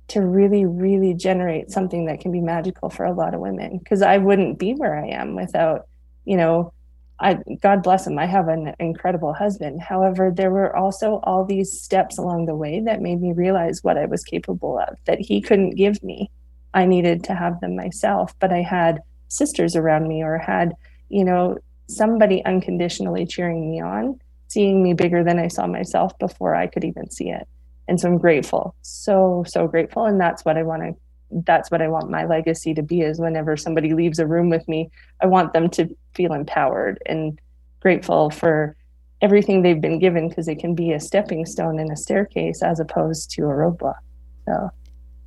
to 0.08 0.22
really, 0.22 0.64
really 0.64 1.14
generate 1.14 1.70
something 1.70 2.06
that 2.06 2.20
can 2.20 2.32
be 2.32 2.40
magical 2.40 2.88
for 2.90 3.04
a 3.04 3.12
lot 3.12 3.34
of 3.34 3.40
women. 3.40 3.78
Because 3.78 4.02
I 4.02 4.18
wouldn't 4.18 4.58
be 4.58 4.72
where 4.72 4.98
I 4.98 5.08
am 5.08 5.34
without, 5.34 5.86
you 6.24 6.36
know, 6.36 6.72
I 7.20 7.38
God 7.60 7.82
bless 7.82 8.06
him. 8.06 8.18
I 8.18 8.26
have 8.26 8.48
an 8.48 8.74
incredible 8.78 9.34
husband. 9.34 9.82
However, 9.82 10.30
there 10.34 10.50
were 10.50 10.74
also 10.74 11.20
all 11.24 11.44
these 11.44 11.80
steps 11.80 12.16
along 12.16 12.46
the 12.46 12.54
way 12.54 12.80
that 12.80 13.02
made 13.02 13.20
me 13.20 13.32
realize 13.32 13.82
what 13.82 13.98
I 13.98 14.06
was 14.06 14.24
capable 14.24 14.78
of 14.78 14.96
that 15.04 15.20
he 15.20 15.40
couldn't 15.40 15.70
give 15.70 16.02
me. 16.02 16.30
I 16.74 16.86
needed 16.86 17.24
to 17.24 17.34
have 17.34 17.60
them 17.60 17.76
myself, 17.76 18.34
but 18.38 18.52
I 18.52 18.62
had 18.62 19.02
sisters 19.28 19.74
around 19.74 20.06
me 20.06 20.22
or 20.22 20.38
had, 20.38 20.74
you 21.08 21.24
know, 21.24 21.58
somebody 21.88 22.44
unconditionally 22.44 23.26
cheering 23.26 23.68
me 23.68 23.80
on, 23.80 24.20
seeing 24.46 24.82
me 24.82 24.92
bigger 24.92 25.24
than 25.24 25.38
I 25.38 25.48
saw 25.48 25.66
myself 25.66 26.16
before 26.18 26.54
I 26.54 26.66
could 26.66 26.84
even 26.84 27.10
see 27.10 27.30
it 27.30 27.48
and 27.88 28.00
so 28.00 28.08
i'm 28.08 28.18
grateful 28.18 28.74
so 28.82 29.44
so 29.46 29.66
grateful 29.66 30.04
and 30.04 30.20
that's 30.20 30.44
what 30.44 30.56
i 30.56 30.62
want 30.62 30.82
to 30.82 30.94
that's 31.44 31.70
what 31.70 31.82
i 31.82 31.88
want 31.88 32.10
my 32.10 32.24
legacy 32.24 32.72
to 32.74 32.82
be 32.82 33.00
is 33.00 33.18
whenever 33.18 33.56
somebody 33.56 33.92
leaves 33.92 34.18
a 34.18 34.26
room 34.26 34.48
with 34.48 34.66
me 34.68 34.90
i 35.20 35.26
want 35.26 35.52
them 35.52 35.68
to 35.68 35.88
feel 36.14 36.32
empowered 36.32 37.02
and 37.06 37.40
grateful 37.80 38.30
for 38.30 38.76
everything 39.20 39.62
they've 39.62 39.80
been 39.80 39.98
given 39.98 40.28
because 40.28 40.48
it 40.48 40.58
can 40.58 40.74
be 40.74 40.92
a 40.92 41.00
stepping 41.00 41.44
stone 41.44 41.78
and 41.78 41.90
a 41.90 41.96
staircase 41.96 42.62
as 42.62 42.78
opposed 42.80 43.30
to 43.30 43.42
a 43.42 43.48
roadblock 43.48 43.98
so 44.46 44.70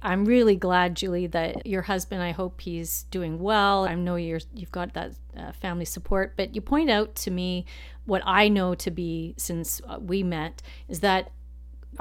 I'm 0.03 0.25
really 0.25 0.55
glad, 0.55 0.95
Julie, 0.95 1.27
that 1.27 1.67
your 1.67 1.83
husband. 1.83 2.23
I 2.23 2.31
hope 2.31 2.61
he's 2.61 3.03
doing 3.11 3.39
well. 3.39 3.85
I 3.85 3.93
know 3.93 4.15
you're 4.15 4.39
you've 4.53 4.71
got 4.71 4.93
that 4.93 5.13
uh, 5.37 5.51
family 5.51 5.85
support, 5.85 6.33
but 6.35 6.55
you 6.55 6.61
point 6.61 6.89
out 6.89 7.13
to 7.17 7.31
me 7.31 7.65
what 8.05 8.23
I 8.25 8.47
know 8.47 8.73
to 8.75 8.89
be 8.89 9.35
since 9.37 9.79
uh, 9.87 9.99
we 9.99 10.23
met 10.23 10.63
is 10.87 11.01
that 11.01 11.31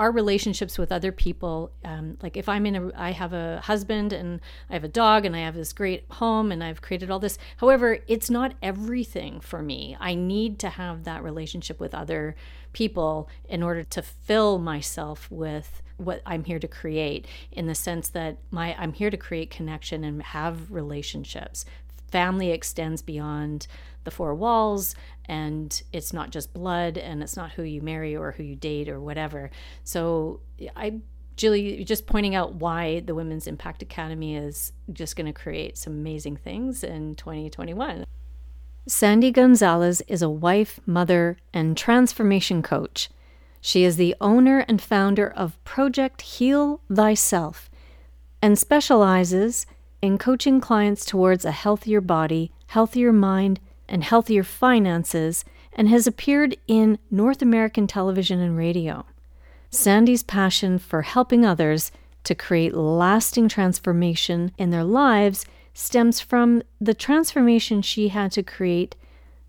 our 0.01 0.11
relationships 0.11 0.79
with 0.79 0.91
other 0.91 1.13
people 1.13 1.71
um, 1.85 2.17
like 2.23 2.35
if 2.35 2.49
i'm 2.49 2.65
in 2.65 2.75
a 2.75 2.91
i 2.97 3.11
have 3.11 3.35
a 3.35 3.61
husband 3.61 4.15
and 4.15 4.41
i 4.71 4.73
have 4.73 4.83
a 4.83 4.89
dog 4.89 5.27
and 5.27 5.37
i 5.37 5.41
have 5.41 5.55
this 5.55 5.75
great 5.75 6.05
home 6.13 6.51
and 6.51 6.65
i've 6.65 6.81
created 6.81 7.11
all 7.11 7.19
this. 7.19 7.37
However 7.59 7.99
it's 8.09 8.31
not 8.31 8.55
everything 8.63 9.41
for 9.41 9.61
me. 9.61 9.97
I 10.01 10.15
need 10.15 10.59
to 10.61 10.71
have 10.71 11.05
that 11.05 11.23
relationship 11.23 11.79
with 11.79 11.95
other 11.95 12.35
people 12.73 13.29
in 13.47 13.63
order 13.63 13.85
to 13.85 14.01
fill 14.01 14.59
myself 14.59 15.31
with 15.31 15.83
what 15.99 16.23
i'm 16.25 16.45
here 16.45 16.59
to 16.59 16.69
create 16.69 17.27
in 17.53 17.67
the 17.67 17.75
sense 17.75 18.09
that 18.09 18.39
my 18.51 18.75
i'm 18.79 18.95
here 18.95 19.11
to 19.11 19.19
create 19.19 19.51
connection 19.51 20.03
and 20.03 20.23
have 20.23 20.73
relationships. 20.73 21.67
Family 22.11 22.51
extends 22.51 23.03
beyond 23.03 23.67
the 24.05 24.11
four 24.11 24.35
walls 24.35 24.95
and 25.27 25.83
it's 25.93 26.13
not 26.13 26.31
just 26.31 26.53
blood 26.53 26.99
and 26.99 27.23
it's 27.23 27.37
not 27.37 27.53
who 27.53 27.63
you 27.63 27.81
marry 27.83 28.17
or 28.17 28.33
who 28.33 28.43
you 28.43 28.57
date 28.57 28.89
or 28.89 29.01
whatever. 29.01 29.51
So 29.85 30.41
i 30.77 31.01
julie 31.37 31.83
just 31.85 32.07
pointing 32.07 32.35
out 32.35 32.57
why 32.57 33.01
the 33.01 33.15
women's 33.15 33.47
impact 33.47 33.81
academy 33.81 34.37
is 34.37 34.73
just 34.93 35.17
going 35.17 35.27
to 35.27 35.33
create 35.33 35.79
some 35.79 35.95
amazing 35.95 36.37
things 36.37 36.85
in 36.85 37.15
2021 37.15 38.05
sandy 38.87 39.31
gonzalez 39.31 40.03
is 40.09 40.23
a 40.23 40.29
wife 40.29 40.81
mother 40.87 41.37
and 41.53 41.77
transformation 41.77 42.63
coach. 42.63 43.09
She 43.61 43.85
is 43.85 43.97
the 43.97 44.17
owner 44.21 44.65
and 44.67 44.81
founder 44.81 45.29
of 45.29 45.63
project 45.65 46.23
heal 46.23 46.81
thyself 46.93 47.71
and 48.43 48.59
specializes 48.59 49.67
in 50.01 50.17
coaching 50.19 50.61
clients 50.61 51.05
towards 51.05 51.45
a 51.45 51.51
healthier 51.53 52.01
body 52.01 52.53
healthier 52.69 53.13
mind 53.13 53.61
and 53.91 54.05
healthier 54.05 54.45
finances 54.45 55.45
and 55.73 55.89
has 55.89 56.07
appeared 56.07 56.57
in 56.67 56.99
North 57.11 57.43
American 57.43 57.87
television 57.87 58.41
and 58.41 58.57
radio. 58.57 59.05
Sandy's 59.71 60.23
passion 60.23 60.79
for 60.79 61.03
helping 61.03 61.45
others 61.45 61.93
to 62.25 62.35
create 62.35 62.75
lasting 62.75 63.49
transformation 63.49 64.53
in 64.57 64.71
their 64.71 64.85
lives 64.85 65.45
stems 65.75 66.21
from 66.21 66.63
the 66.81 66.95
transformation 66.95 67.83
she 67.83 68.09
had 68.09 68.33
to 68.33 68.43
create 68.43 68.97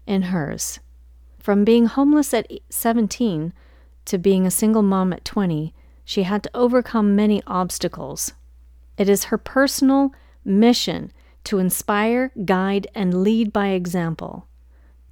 in 0.05 0.23
hers. 0.23 0.79
From 1.39 1.63
being 1.63 1.87
homeless 1.87 2.33
at 2.33 2.51
17 2.69 3.53
to 4.05 4.17
being 4.17 4.45
a 4.45 4.51
single 4.51 4.83
mom 4.83 5.11
at 5.13 5.25
20, 5.25 5.73
she 6.05 6.23
had 6.23 6.43
to 6.43 6.51
overcome 6.53 7.15
many 7.15 7.41
obstacles. 7.47 8.33
It 8.97 9.09
is 9.09 9.25
her 9.25 9.37
personal 9.37 10.13
mission 10.45 11.11
to 11.43 11.59
inspire, 11.59 12.31
guide, 12.45 12.87
and 12.93 13.23
lead 13.23 13.51
by 13.51 13.69
example, 13.69 14.47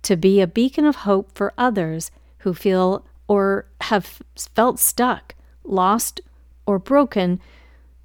to 0.04 0.16
be 0.16 0.42
a 0.42 0.48
beacon 0.48 0.86
of 0.86 0.98
hope 0.98 1.32
for 1.36 1.54
others 1.58 2.12
who 2.40 2.54
feel 2.54 3.06
or 3.28 3.66
have 3.82 4.22
felt 4.56 4.80
stuck, 4.80 5.36
lost, 5.64 6.22
or 6.66 6.80
broken, 6.80 7.40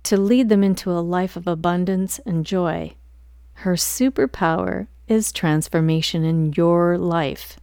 to 0.03 0.17
lead 0.17 0.49
them 0.49 0.63
into 0.63 0.91
a 0.91 1.01
life 1.01 1.37
of 1.37 1.47
abundance 1.47 2.19
and 2.27 2.45
joy. 2.45 2.95
Her 3.55 3.75
superpower 3.75 4.87
is 5.09 5.33
transformation 5.33 6.25
in 6.25 6.53
your 6.55 6.99
life. 6.99 7.59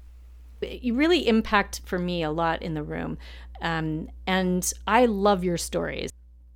You 0.61 0.95
really 0.95 1.27
impact 1.27 1.81
for 1.85 1.99
me 1.99 2.23
a 2.23 2.31
lot 2.31 2.61
in 2.61 2.73
the 2.73 2.83
room. 2.83 3.17
Um, 3.61 4.09
and 4.25 4.71
I 4.87 5.05
love 5.05 5.43
your 5.43 5.57
stories. 5.57 6.11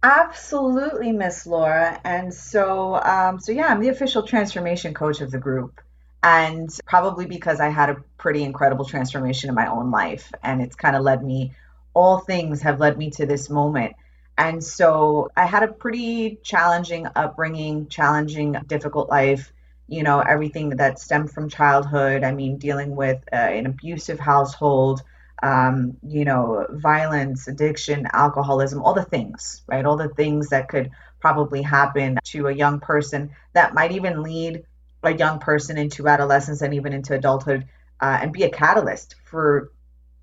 Absolutely, 0.06 1.12
Miss 1.12 1.48
Laura. 1.48 2.00
And 2.04 2.32
so, 2.32 3.02
um, 3.02 3.40
so 3.40 3.52
yeah, 3.52 3.66
I'm 3.70 3.80
the 3.80 3.90
official 3.90 4.22
transformation 4.22 4.94
coach 4.94 5.20
of 5.20 5.32
the 5.32 5.40
group. 5.40 5.82
And 6.22 6.70
probably 6.86 7.26
because 7.26 7.60
I 7.60 7.70
had 7.70 7.90
a 7.90 8.04
pretty 8.20 8.44
incredible 8.44 8.86
transformation 8.86 9.50
in 9.50 9.56
my 9.56 9.66
own 9.66 9.90
life. 9.90 10.32
And 10.44 10.62
it's 10.62 10.76
kind 10.76 10.96
of 10.96 11.02
led 11.02 11.24
me, 11.24 11.56
all 11.96 12.20
things 12.20 12.62
have 12.62 12.80
led 12.80 13.00
me 13.00 13.10
to 13.12 13.26
this 13.26 13.50
moment. 13.50 13.96
And 14.38 14.64
so 14.64 15.32
I 15.36 15.48
had 15.48 15.64
a 15.64 15.74
pretty 15.74 16.38
challenging 16.44 17.08
upbringing, 17.16 17.88
challenging, 17.88 18.58
difficult 18.68 19.10
life, 19.10 19.52
you 19.88 20.04
know, 20.04 20.20
everything 20.20 20.70
that 20.70 21.00
stemmed 21.00 21.32
from 21.32 21.50
childhood. 21.50 22.24
I 22.24 22.32
mean, 22.32 22.60
dealing 22.60 22.96
with 22.96 23.24
uh, 23.34 23.38
an 23.38 23.66
abusive 23.66 24.20
household, 24.20 25.02
um, 25.44 25.98
you 26.08 26.26
know, 26.26 26.66
violence, 26.70 27.48
addiction, 27.48 28.08
alcoholism, 28.14 28.82
all 28.82 28.94
the 28.94 29.04
things, 29.04 29.62
right? 29.68 29.86
All 29.86 29.98
the 29.98 30.10
things 30.10 30.50
that 30.50 30.70
could 30.70 30.92
probably 31.20 31.62
happen 31.62 32.20
to 32.24 32.48
a 32.48 32.54
young 32.54 32.80
person 32.80 33.32
that 33.54 33.74
might 33.74 33.92
even 33.92 34.24
lead 34.24 34.64
a 35.04 35.14
young 35.14 35.40
person 35.40 35.78
into 35.78 36.08
adolescence 36.08 36.62
and 36.62 36.74
even 36.74 36.94
into 36.94 37.14
adulthood 37.14 37.66
uh, 38.02 38.20
and 38.22 38.34
be 38.34 38.44
a 38.44 38.50
catalyst 38.50 39.16
for 39.26 39.72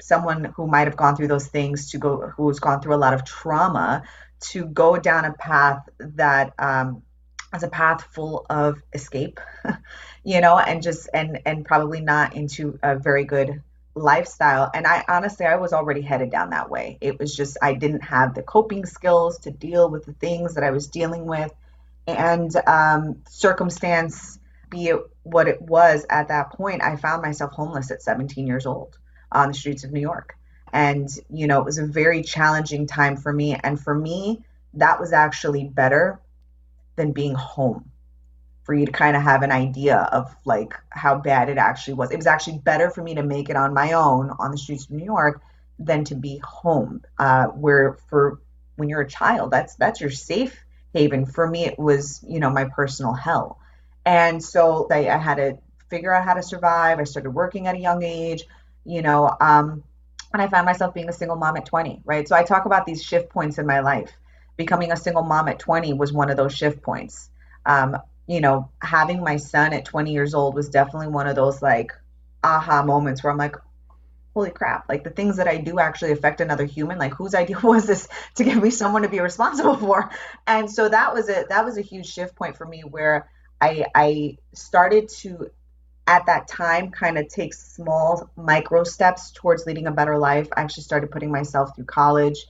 someone 0.01 0.45
who 0.57 0.67
might 0.67 0.87
have 0.89 0.97
gone 0.97 1.17
through 1.17 1.29
those 1.29 1.47
things 1.47 1.91
to 1.91 1.99
go, 1.99 2.33
who's 2.37 2.59
gone 2.59 2.81
through 2.81 2.95
a 2.95 2.97
lot 2.97 3.15
of 3.15 3.25
trauma 3.25 4.03
to 4.41 4.65
go 4.65 4.97
down 4.97 5.25
a 5.25 5.33
path 5.33 5.89
that 5.99 6.53
um, 6.59 7.03
is 7.55 7.63
a 7.63 7.69
path 7.69 8.03
full 8.13 8.45
of 8.51 8.83
escape, 8.93 9.39
you 10.25 10.41
know, 10.41 10.59
and 10.59 10.83
just, 10.83 11.09
and, 11.15 11.41
and 11.47 11.65
probably 11.65 12.01
not 12.01 12.35
into 12.35 12.79
a 12.83 12.97
very 12.97 13.25
good 13.25 13.63
lifestyle 13.95 14.71
and 14.73 14.87
i 14.87 15.05
honestly 15.07 15.45
i 15.45 15.57
was 15.57 15.73
already 15.73 16.01
headed 16.01 16.31
down 16.31 16.51
that 16.51 16.71
way. 16.71 16.97
It 17.01 17.19
was 17.19 17.37
just 17.37 17.59
i 17.61 17.75
didn't 17.75 18.03
have 18.03 18.35
the 18.35 18.43
coping 18.43 18.87
skills 18.87 19.39
to 19.41 19.51
deal 19.51 19.91
with 19.91 20.07
the 20.07 20.15
things 20.15 20.55
that 20.55 20.65
i 20.65 20.71
was 20.71 20.87
dealing 20.87 21.27
with 21.27 21.53
and 22.07 22.55
um, 22.67 23.23
circumstance 23.29 24.39
be 24.71 24.87
it 24.87 24.99
what 25.25 25.47
it 25.47 25.61
was 25.61 26.07
at 26.09 26.29
that 26.29 26.53
point 26.53 26.83
i 26.83 26.97
found 26.97 27.23
myself 27.23 27.53
homeless 27.53 27.91
at 27.91 28.03
17 28.03 28.47
years 28.47 28.65
old 28.65 28.99
on 29.31 29.49
the 29.49 29.55
streets 29.55 29.85
of 29.85 29.93
new 29.93 30.01
york. 30.01 30.37
And 30.73 31.09
you 31.29 31.47
know 31.47 31.61
it 31.61 31.67
was 31.67 31.79
a 31.79 31.87
very 31.87 32.23
challenging 32.23 32.87
time 32.87 33.17
for 33.17 33.33
me 33.33 33.55
and 33.63 33.79
for 33.79 33.95
me 33.95 34.43
that 34.75 34.99
was 34.99 35.13
actually 35.13 35.65
better 35.65 36.19
than 36.97 37.13
being 37.13 37.35
home 37.35 37.92
for 38.63 38.75
you 38.75 38.87
to 38.87 38.93
kind 38.93 39.17
of 39.17 39.23
have 39.23 39.43
an 39.43 39.51
idea 39.51 39.97
of 40.13 40.35
like 40.45 40.75
how 40.91 41.17
bad 41.17 41.49
it 41.49 41.59
actually 41.59 41.95
was. 41.95 42.11
It 42.11 42.17
was 42.17 42.27
actually 42.27 42.59
better 42.59 42.91
for 42.91 43.03
me 43.03 43.15
to 43.17 43.23
make 43.23 43.51
it 43.51 43.57
on 43.57 43.75
my 43.75 43.93
own 43.93 44.31
on 44.39 44.51
the 44.51 44.59
streets 44.59 44.85
of 44.85 44.93
New 44.93 45.05
York 45.05 45.43
than 45.79 46.05
to 46.05 46.15
be 46.15 46.41
home. 46.45 47.03
Uh, 47.19 47.47
where 47.47 47.95
for 48.09 48.41
when 48.77 48.89
you're 48.89 49.01
a 49.01 49.09
child, 49.09 49.51
that's 49.51 49.75
that's 49.77 50.01
your 50.01 50.11
safe 50.11 50.59
haven. 50.95 51.27
For 51.27 51.47
me, 51.47 51.67
it 51.67 51.79
was 51.79 52.25
you 52.27 52.41
know 52.41 52.51
my 52.51 52.65
personal 52.65 53.15
hell, 53.15 53.59
and 54.07 54.43
so 54.43 54.87
I, 54.91 55.09
I 55.09 55.19
had 55.19 55.37
to 55.37 55.59
figure 55.91 56.15
out 56.15 56.25
how 56.25 56.35
to 56.35 56.43
survive. 56.43 57.01
I 57.01 57.05
started 57.05 57.31
working 57.31 57.67
at 57.67 57.75
a 57.75 57.79
young 57.79 58.03
age, 58.03 58.45
you 58.85 59.03
know, 59.03 59.37
um, 59.41 59.83
and 60.33 60.41
I 60.41 60.49
found 60.49 60.67
myself 60.67 60.95
being 60.95 61.09
a 61.09 61.13
single 61.13 61.37
mom 61.37 61.57
at 61.57 61.67
20. 61.67 62.03
Right, 62.05 62.29
so 62.29 62.37
I 62.37 62.45
talk 62.45 62.65
about 62.65 62.87
these 62.87 63.03
shift 63.03 63.29
points 63.29 63.59
in 63.59 63.67
my 63.67 63.81
life. 63.81 64.11
Becoming 64.57 64.93
a 64.93 64.97
single 64.97 65.23
mom 65.23 65.49
at 65.49 65.59
20 65.59 65.95
was 65.95 66.13
one 66.13 66.31
of 66.31 66.37
those 66.37 66.55
shift 66.55 66.83
points. 66.83 67.29
Um, 67.67 67.97
you 68.27 68.41
know, 68.41 68.71
having 68.81 69.23
my 69.23 69.37
son 69.37 69.73
at 69.73 69.85
20 69.85 70.13
years 70.13 70.35
old 70.35 70.55
was 70.55 70.69
definitely 70.69 71.09
one 71.09 71.27
of 71.27 71.37
those 71.37 71.61
like 71.63 71.93
aha 72.43 72.83
moments 72.83 73.23
where 73.23 73.31
I'm 73.31 73.39
like, 73.39 73.57
holy 74.35 74.51
crap, 74.51 74.89
like 74.89 75.05
the 75.05 75.11
things 75.11 75.37
that 75.37 75.49
I 75.49 75.59
do 75.59 75.79
actually 75.79 76.13
affect 76.13 76.41
another 76.41 76.65
human. 76.65 76.99
Like 76.99 77.15
whose 77.15 77.35
idea 77.43 77.59
was 77.63 77.87
this 77.87 78.09
to 78.37 78.45
give 78.45 78.63
me 78.63 78.71
someone 78.71 79.03
to 79.03 79.09
be 79.09 79.21
responsible 79.21 79.77
for? 79.77 80.11
And 80.47 80.71
so 80.71 80.89
that 80.89 81.15
was 81.15 81.29
a 81.29 81.45
that 81.49 81.65
was 81.65 81.77
a 81.79 81.83
huge 81.83 82.07
shift 82.07 82.35
point 82.35 82.57
for 82.57 82.67
me 82.67 82.83
where 82.83 83.29
I 83.61 83.87
I 83.95 84.39
started 84.55 85.09
to 85.21 85.51
at 86.07 86.27
that 86.27 86.49
time 86.49 86.91
kind 86.91 87.17
of 87.17 87.29
take 87.29 87.55
small 87.55 88.29
micro 88.37 88.85
steps 88.85 89.31
towards 89.31 89.67
leading 89.67 89.87
a 89.87 89.93
better 89.93 90.19
life. 90.19 90.49
I 90.57 90.63
actually 90.63 90.83
started 90.83 91.11
putting 91.11 91.31
myself 91.31 91.77
through 91.77 91.85
college. 91.85 92.47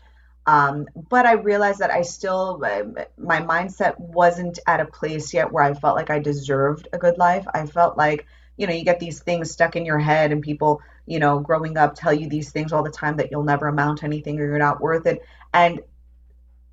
Um, 0.46 0.88
but 1.08 1.24
I 1.24 1.32
realized 1.32 1.78
that 1.78 1.90
I 1.90 2.02
still, 2.02 2.58
my 2.58 3.40
mindset 3.40 3.98
wasn't 3.98 4.58
at 4.66 4.80
a 4.80 4.86
place 4.86 5.32
yet 5.32 5.52
where 5.52 5.62
I 5.62 5.74
felt 5.74 5.96
like 5.96 6.10
I 6.10 6.18
deserved 6.18 6.88
a 6.92 6.98
good 6.98 7.16
life. 7.16 7.46
I 7.54 7.66
felt 7.66 7.96
like, 7.96 8.26
you 8.56 8.66
know, 8.66 8.72
you 8.72 8.84
get 8.84 9.00
these 9.00 9.20
things 9.20 9.50
stuck 9.50 9.76
in 9.76 9.86
your 9.86 9.98
head, 9.98 10.32
and 10.32 10.42
people, 10.42 10.82
you 11.06 11.18
know, 11.18 11.38
growing 11.38 11.76
up 11.76 11.94
tell 11.94 12.12
you 12.12 12.28
these 12.28 12.50
things 12.50 12.72
all 12.72 12.82
the 12.82 12.90
time 12.90 13.16
that 13.16 13.30
you'll 13.30 13.44
never 13.44 13.68
amount 13.68 13.98
to 13.98 14.04
anything 14.04 14.38
or 14.38 14.46
you're 14.46 14.58
not 14.58 14.80
worth 14.80 15.06
it. 15.06 15.22
And 15.54 15.80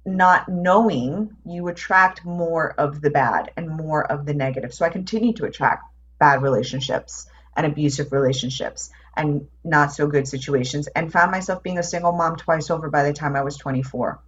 not 0.05 0.49
knowing, 0.49 1.36
you 1.45 1.67
attract 1.67 2.26
more 2.26 2.72
of 2.72 3.01
the 3.01 3.11
bad 3.11 3.51
and 3.55 3.70
more 3.70 4.03
of 4.11 4.26
the 4.26 4.34
negative. 4.34 4.74
So 4.74 4.86
I 4.86 4.89
continued 4.89 5.38
to 5.38 5.45
attract 5.45 5.84
bad 6.20 6.41
relationships 6.41 7.28
and 7.55 7.65
abusive 7.65 8.11
relationships 8.11 8.89
and 9.20 9.47
not 9.65 9.91
so 9.91 10.07
good 10.07 10.28
situations 10.28 10.88
and 10.88 11.11
found 11.11 11.30
myself 11.30 11.61
being 11.61 11.78
a 11.78 11.84
single 11.84 12.13
mom 12.13 12.38
twice 12.38 12.70
over 12.70 12.89
by 12.89 13.03
the 13.03 13.11
time 13.11 13.36
I 13.36 13.43
was 13.43 13.57
24. 13.57 14.20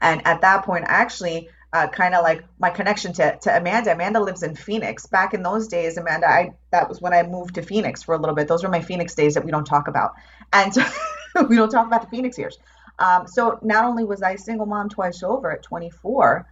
And 0.00 0.26
at 0.26 0.40
that 0.40 0.64
point, 0.64 0.86
actually, 0.88 1.50
uh, 1.74 1.88
kind 1.88 2.14
of 2.14 2.22
like 2.22 2.42
my 2.58 2.70
connection 2.70 3.12
to, 3.12 3.38
to 3.42 3.54
Amanda. 3.56 3.92
Amanda 3.92 4.18
lives 4.18 4.42
in 4.42 4.56
Phoenix. 4.56 5.06
Back 5.06 5.34
in 5.34 5.42
those 5.42 5.68
days, 5.68 5.98
Amanda, 5.98 6.26
I 6.26 6.54
that 6.70 6.88
was 6.88 7.02
when 7.02 7.12
I 7.12 7.22
moved 7.22 7.56
to 7.56 7.62
Phoenix 7.62 8.02
for 8.02 8.14
a 8.14 8.18
little 8.18 8.34
bit. 8.34 8.48
Those 8.48 8.62
were 8.64 8.70
my 8.70 8.80
Phoenix 8.80 9.14
days 9.14 9.34
that 9.34 9.44
we 9.44 9.50
don't 9.50 9.66
talk 9.66 9.86
about, 9.86 10.14
and 10.52 10.74
we 11.48 11.56
don't 11.56 11.70
talk 11.70 11.86
about 11.86 12.02
the 12.02 12.08
Phoenix 12.08 12.38
years. 12.38 12.58
Um, 12.98 13.26
so 13.28 13.58
not 13.62 13.84
only 13.84 14.04
was 14.04 14.22
I 14.22 14.32
a 14.32 14.38
single 14.38 14.66
mom 14.66 14.88
twice 14.88 15.22
over 15.22 15.52
at 15.52 15.62
24, 15.62 16.46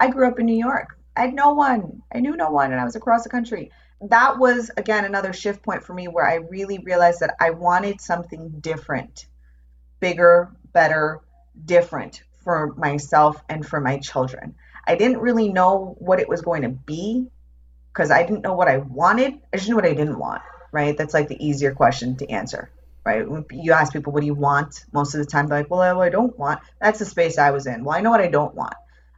I 0.00 0.08
grew 0.08 0.26
up 0.26 0.40
in 0.40 0.46
New 0.46 0.58
York. 0.58 0.98
I 1.16 1.26
had 1.26 1.34
no 1.34 1.52
one. 1.52 2.02
I 2.12 2.20
knew 2.20 2.34
no 2.34 2.50
one, 2.50 2.72
and 2.72 2.80
I 2.80 2.84
was 2.84 2.96
across 2.96 3.22
the 3.22 3.30
country 3.30 3.70
that 4.02 4.38
was 4.38 4.70
again 4.76 5.04
another 5.04 5.32
shift 5.32 5.62
point 5.62 5.82
for 5.82 5.94
me 5.94 6.08
where 6.08 6.26
I 6.26 6.36
really 6.36 6.78
realized 6.78 7.20
that 7.20 7.36
I 7.40 7.50
wanted 7.50 8.00
something 8.00 8.60
different, 8.60 9.26
bigger, 10.00 10.50
better, 10.72 11.20
different 11.64 12.22
for 12.44 12.74
myself 12.76 13.42
and 13.48 13.66
for 13.66 13.80
my 13.80 13.98
children. 13.98 14.54
I 14.86 14.96
didn't 14.96 15.18
really 15.18 15.48
know 15.48 15.96
what 15.98 16.20
it 16.20 16.28
was 16.28 16.42
going 16.42 16.62
to 16.62 16.68
be 16.68 17.26
because 17.92 18.10
I 18.10 18.22
didn't 18.22 18.42
know 18.42 18.54
what 18.54 18.68
I 18.68 18.78
wanted. 18.78 19.40
I 19.52 19.56
just 19.56 19.68
knew 19.68 19.74
what 19.74 19.86
I 19.86 19.94
didn't 19.94 20.18
want, 20.18 20.42
right? 20.70 20.96
That's 20.96 21.14
like 21.14 21.28
the 21.28 21.44
easier 21.44 21.74
question 21.74 22.16
to 22.16 22.30
answer, 22.30 22.70
right? 23.04 23.26
You 23.50 23.72
ask 23.72 23.92
people, 23.92 24.12
what 24.12 24.20
do 24.20 24.26
you 24.26 24.34
want? 24.34 24.84
Most 24.92 25.14
of 25.14 25.18
the 25.18 25.26
time, 25.26 25.48
they're 25.48 25.60
like, 25.60 25.70
well, 25.70 25.80
I 26.00 26.08
don't 26.10 26.38
want. 26.38 26.60
That's 26.80 26.98
the 26.98 27.06
space 27.06 27.38
I 27.38 27.50
was 27.50 27.66
in. 27.66 27.82
Well, 27.82 27.96
I 27.96 28.00
know 28.00 28.10
what 28.10 28.20
I 28.20 28.28
don't 28.28 28.54
want. 28.54 28.74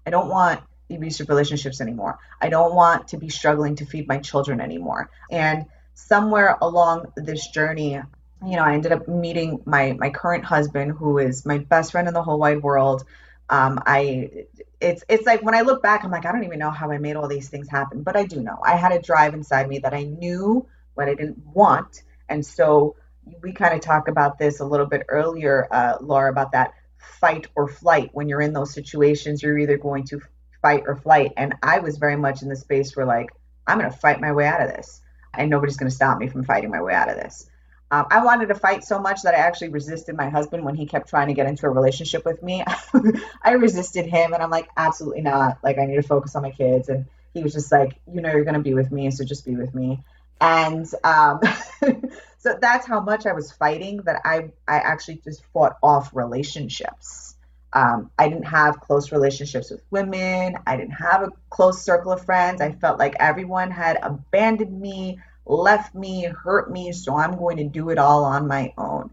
I 0.07 0.11
don't 0.11 0.29
want 0.29 0.61
abusive 0.91 1.29
relationships 1.29 1.81
anymore. 1.81 2.19
I 2.41 2.49
don't 2.49 2.75
want 2.75 3.09
to 3.09 3.17
be 3.17 3.29
struggling 3.29 3.77
to 3.77 3.87
feed 3.87 4.09
my 4.09 4.19
children 4.19 4.61
anymore. 4.61 5.11
And 5.31 5.67
somewhere 5.95 6.57
along 6.61 7.13
this 7.17 7.49
journey, 7.49 8.01
you 8.45 8.57
know, 8.57 8.63
I 8.63 8.75
ended 8.75 8.93
up 8.93 9.09
meeting 9.09 9.63
my 9.65 9.97
my 9.99 10.11
current 10.11 10.45
husband, 10.45 10.93
who 10.93 11.19
is 11.19 11.45
my 11.45 11.59
best 11.59 11.93
friend 11.93 12.09
in 12.09 12.15
the 12.15 12.23
whole 12.23 12.39
wide 12.39 12.63
world. 12.63 13.05
Um, 13.51 13.83
I 13.85 14.47
it's 14.81 15.05
it's 15.09 15.27
like 15.27 15.43
when 15.43 15.55
I 15.55 15.63
look 15.63 15.83
back, 15.83 16.05
I'm 16.05 16.11
like, 16.11 16.25
I 16.25 16.33
don't 16.33 16.45
even 16.45 16.59
know 16.59 16.71
how 16.71 16.91
I 16.91 16.99
made 16.99 17.17
all 17.17 17.29
these 17.29 17.49
things 17.49 17.69
happen, 17.69 18.03
but 18.03 18.17
I 18.17 18.25
do 18.25 18.41
know. 18.41 18.59
I 18.65 18.77
had 18.77 18.93
a 18.93 19.01
drive 19.01 19.35
inside 19.35 19.69
me 19.69 19.81
that 19.81 19.95
I 19.95 20.05
knew 20.05 20.67
what 20.95 21.09
I 21.09 21.15
didn't 21.15 21.45
want, 21.47 22.03
and 22.29 22.45
so 22.45 22.97
we 23.43 23.53
kind 23.53 23.75
of 23.75 23.81
talk 23.81 24.09
about 24.09 24.39
this 24.39 24.61
a 24.61 24.65
little 24.65 24.87
bit 24.87 25.05
earlier, 25.09 25.67
uh, 25.71 25.99
Laura, 26.01 26.31
about 26.31 26.53
that 26.53 26.75
fight 27.21 27.47
or 27.55 27.69
flight. 27.69 28.11
When 28.13 28.29
you're 28.29 28.41
in 28.41 28.53
those 28.53 28.73
situations, 28.73 29.43
you're 29.43 29.59
either 29.59 29.79
going 29.79 30.05
to 30.05 30.21
fight 30.69 30.85
or 30.87 30.97
flight. 30.97 31.33
And 31.37 31.55
I 31.63 31.79
was 31.79 31.97
very 31.97 32.17
much 32.17 32.43
in 32.43 32.49
the 32.49 32.57
space 32.57 32.95
where, 32.95 33.07
like, 33.07 33.31
I'm 33.67 33.79
going 33.79 33.91
to 33.91 33.97
fight 33.97 34.21
my 34.21 34.33
way 34.33 34.47
out 34.47 34.61
of 34.61 34.69
this, 34.69 35.01
and 35.33 35.49
nobody's 35.49 35.77
going 35.77 35.91
to 35.91 35.95
stop 35.95 36.19
me 36.19 36.29
from 36.29 36.45
fighting 36.45 36.71
my 36.71 36.83
way 36.83 36.95
out 36.95 37.09
of 37.09 37.17
this. 37.17 37.49
Um, 37.91 38.05
I 38.11 38.23
wanted 38.23 38.49
to 38.49 38.55
fight 38.55 38.85
so 38.85 38.99
much 38.99 39.23
that 39.23 39.35
I 39.35 39.39
actually 39.39 39.71
resisted 39.71 40.15
my 40.15 40.29
husband 40.29 40.63
when 40.63 40.75
he 40.75 40.85
kept 40.85 41.09
trying 41.09 41.29
to 41.29 41.35
get 41.35 41.47
into 41.47 41.65
a 41.65 41.71
relationship 41.71 42.27
with 42.27 42.43
me. 42.43 42.63
I 43.43 43.53
resisted 43.53 44.05
him, 44.07 44.35
and 44.35 44.43
I'm 44.43 44.51
like, 44.51 44.69
absolutely 44.77 45.23
not. 45.23 45.59
Like, 45.63 45.79
I 45.79 45.87
need 45.87 45.97
to 45.97 46.03
focus 46.03 46.37
on 46.37 46.43
my 46.43 46.51
kids. 46.51 46.91
And 46.91 47.07
he 47.33 47.43
was 47.43 47.55
just 47.55 47.73
like, 47.73 47.99
you 48.13 48.21
know, 48.21 48.31
you're 48.31 48.45
going 48.45 48.55
to 48.55 48.61
be 48.61 48.75
with 48.75 48.93
me, 48.93 49.11
so 49.11 49.25
just 49.25 49.47
be 49.47 49.57
with 49.57 49.75
me. 49.75 50.03
And 50.39 50.87
um, 51.03 51.41
so 52.39 52.59
that's 52.61 52.87
how 52.87 53.01
much 53.01 53.25
I 53.25 53.33
was 53.33 53.51
fighting 53.51 54.03
that 54.03 54.21
I 54.25 54.51
I 54.69 54.77
actually 54.77 55.21
just 55.25 55.43
fought 55.53 55.77
off 55.83 56.11
relationships 56.15 57.28
um, 57.73 58.11
I 58.19 58.29
didn't 58.29 58.47
have 58.47 58.81
close 58.81 59.13
relationships 59.13 59.71
with 59.71 59.83
women. 59.91 60.57
I 60.67 60.77
didn't 60.77 60.93
have 60.93 61.23
a 61.23 61.33
close 61.51 61.83
circle 61.83 62.13
of 62.13 62.25
friends. 62.25 62.61
I 62.61 62.73
felt 62.73 62.99
like 62.99 63.17
everyone 63.21 63.71
had 63.71 63.99
abandoned 64.03 64.81
me, 64.81 65.21
left 65.45 65.95
me, 65.95 66.25
hurt 66.25 66.71
me. 66.71 66.93
So 66.93 67.17
I'm 67.17 67.37
going 67.37 67.59
to 67.59 67.65
do 67.65 67.91
it 67.91 67.99
all 67.99 68.25
on 68.25 68.49
my 68.49 68.73
own, 68.79 69.11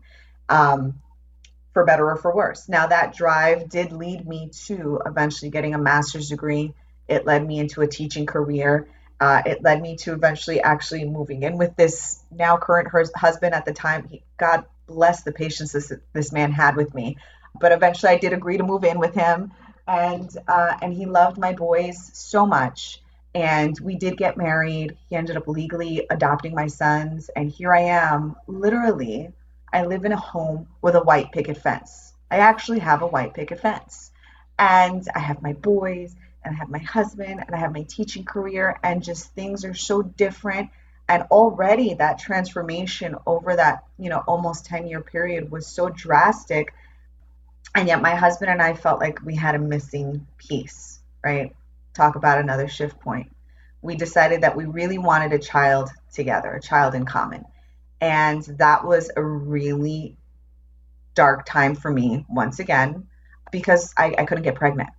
um, 0.47 1.01
for 1.73 1.83
better 1.83 2.09
or 2.09 2.15
for 2.15 2.33
worse. 2.33 2.69
Now, 2.69 2.87
that 2.87 3.15
drive 3.15 3.67
did 3.67 3.91
lead 3.91 4.25
me 4.25 4.51
to 4.67 5.01
eventually 5.05 5.51
getting 5.51 5.73
a 5.73 5.79
master's 5.79 6.29
degree. 6.29 6.73
It 7.09 7.25
led 7.25 7.45
me 7.45 7.59
into 7.59 7.81
a 7.81 7.87
teaching 7.87 8.25
career. 8.25 8.87
Uh, 9.19 9.41
it 9.45 9.63
led 9.63 9.81
me 9.81 9.97
to 9.97 10.13
eventually 10.13 10.61
actually 10.61 11.03
moving 11.05 11.43
in 11.43 11.57
with 11.57 11.75
this 11.75 12.21
now 12.31 12.57
current 12.57 12.89
husband 13.15 13.53
at 13.53 13.65
the 13.65 13.73
time. 13.73 14.07
He, 14.09 14.23
God 14.37 14.65
bless 14.87 15.23
the 15.23 15.31
patience 15.31 15.73
this, 15.73 15.91
this 16.13 16.31
man 16.31 16.51
had 16.51 16.75
with 16.75 16.93
me 16.93 17.17
but 17.59 17.71
eventually 17.71 18.11
I 18.13 18.17
did 18.17 18.33
agree 18.33 18.57
to 18.57 18.63
move 18.63 18.83
in 18.83 18.99
with 18.99 19.13
him, 19.15 19.51
and 19.87 20.29
uh, 20.47 20.77
and 20.81 20.93
he 20.93 21.05
loved 21.05 21.37
my 21.37 21.53
boys 21.53 22.11
so 22.13 22.45
much. 22.45 23.01
And 23.33 23.77
we 23.81 23.95
did 23.97 24.17
get 24.17 24.37
married. 24.37 24.97
He 25.09 25.15
ended 25.15 25.35
up 25.35 25.47
legally 25.47 26.05
adopting 26.09 26.55
my 26.55 26.67
sons, 26.67 27.29
and 27.35 27.49
here 27.49 27.73
I 27.73 27.81
am. 27.81 28.35
Literally, 28.47 29.31
I 29.73 29.83
live 29.85 30.05
in 30.05 30.13
a 30.13 30.17
home 30.17 30.67
with 30.81 30.95
a 30.95 31.03
white 31.03 31.31
picket 31.31 31.57
fence. 31.57 32.13
I 32.31 32.37
actually 32.37 32.79
have 32.79 33.01
a 33.01 33.07
white 33.07 33.33
picket 33.33 33.59
fence, 33.59 34.11
and 34.57 35.05
I 35.13 35.19
have 35.19 35.41
my 35.41 35.53
boys, 35.53 36.15
and 36.43 36.55
I 36.55 36.57
have 36.59 36.69
my 36.69 36.79
husband, 36.79 37.43
and 37.45 37.53
I 37.55 37.57
have 37.59 37.73
my 37.73 37.83
teaching 37.83 38.23
career, 38.23 38.79
and 38.83 39.03
just 39.03 39.33
things 39.33 39.65
are 39.65 39.73
so 39.73 40.01
different 40.01 40.69
and 41.07 41.23
already 41.23 41.93
that 41.95 42.19
transformation 42.19 43.15
over 43.27 43.55
that 43.55 43.83
you 43.97 44.09
know 44.09 44.23
almost 44.27 44.65
10 44.65 44.87
year 44.87 45.01
period 45.01 45.51
was 45.51 45.67
so 45.67 45.89
drastic 45.89 46.73
and 47.76 47.89
yet 47.89 48.01
my 48.01 48.15
husband 48.15 48.49
and 48.49 48.61
I 48.61 48.73
felt 48.73 49.01
like 49.01 49.23
we 49.23 49.36
had 49.36 49.53
a 49.53 49.59
missing 49.59 50.26
piece, 50.38 50.99
right? 51.23 51.53
Talk 51.93 52.15
about 52.15 52.39
another 52.39 52.69
shift 52.69 52.99
point. 53.01 53.36
We 53.82 53.95
decided 53.95 54.41
that 54.41 54.55
we 54.55 54.63
really 54.65 54.97
wanted 54.97 55.34
a 55.34 55.39
child 55.39 55.89
together, 56.13 56.53
a 56.53 56.61
child 56.61 56.95
in 56.95 57.05
common. 57.05 57.43
And 57.99 58.43
that 58.57 58.86
was 58.86 59.11
a 59.15 59.21
really 59.21 60.17
dark 61.15 61.45
time 61.45 61.76
for 61.76 61.91
me 61.91 62.26
once 62.30 62.59
again 62.59 63.07
because 63.51 63.93
I, 63.97 64.15
I 64.17 64.26
couldn't 64.26 64.43
get 64.43 64.55
pregnant. 64.55 64.89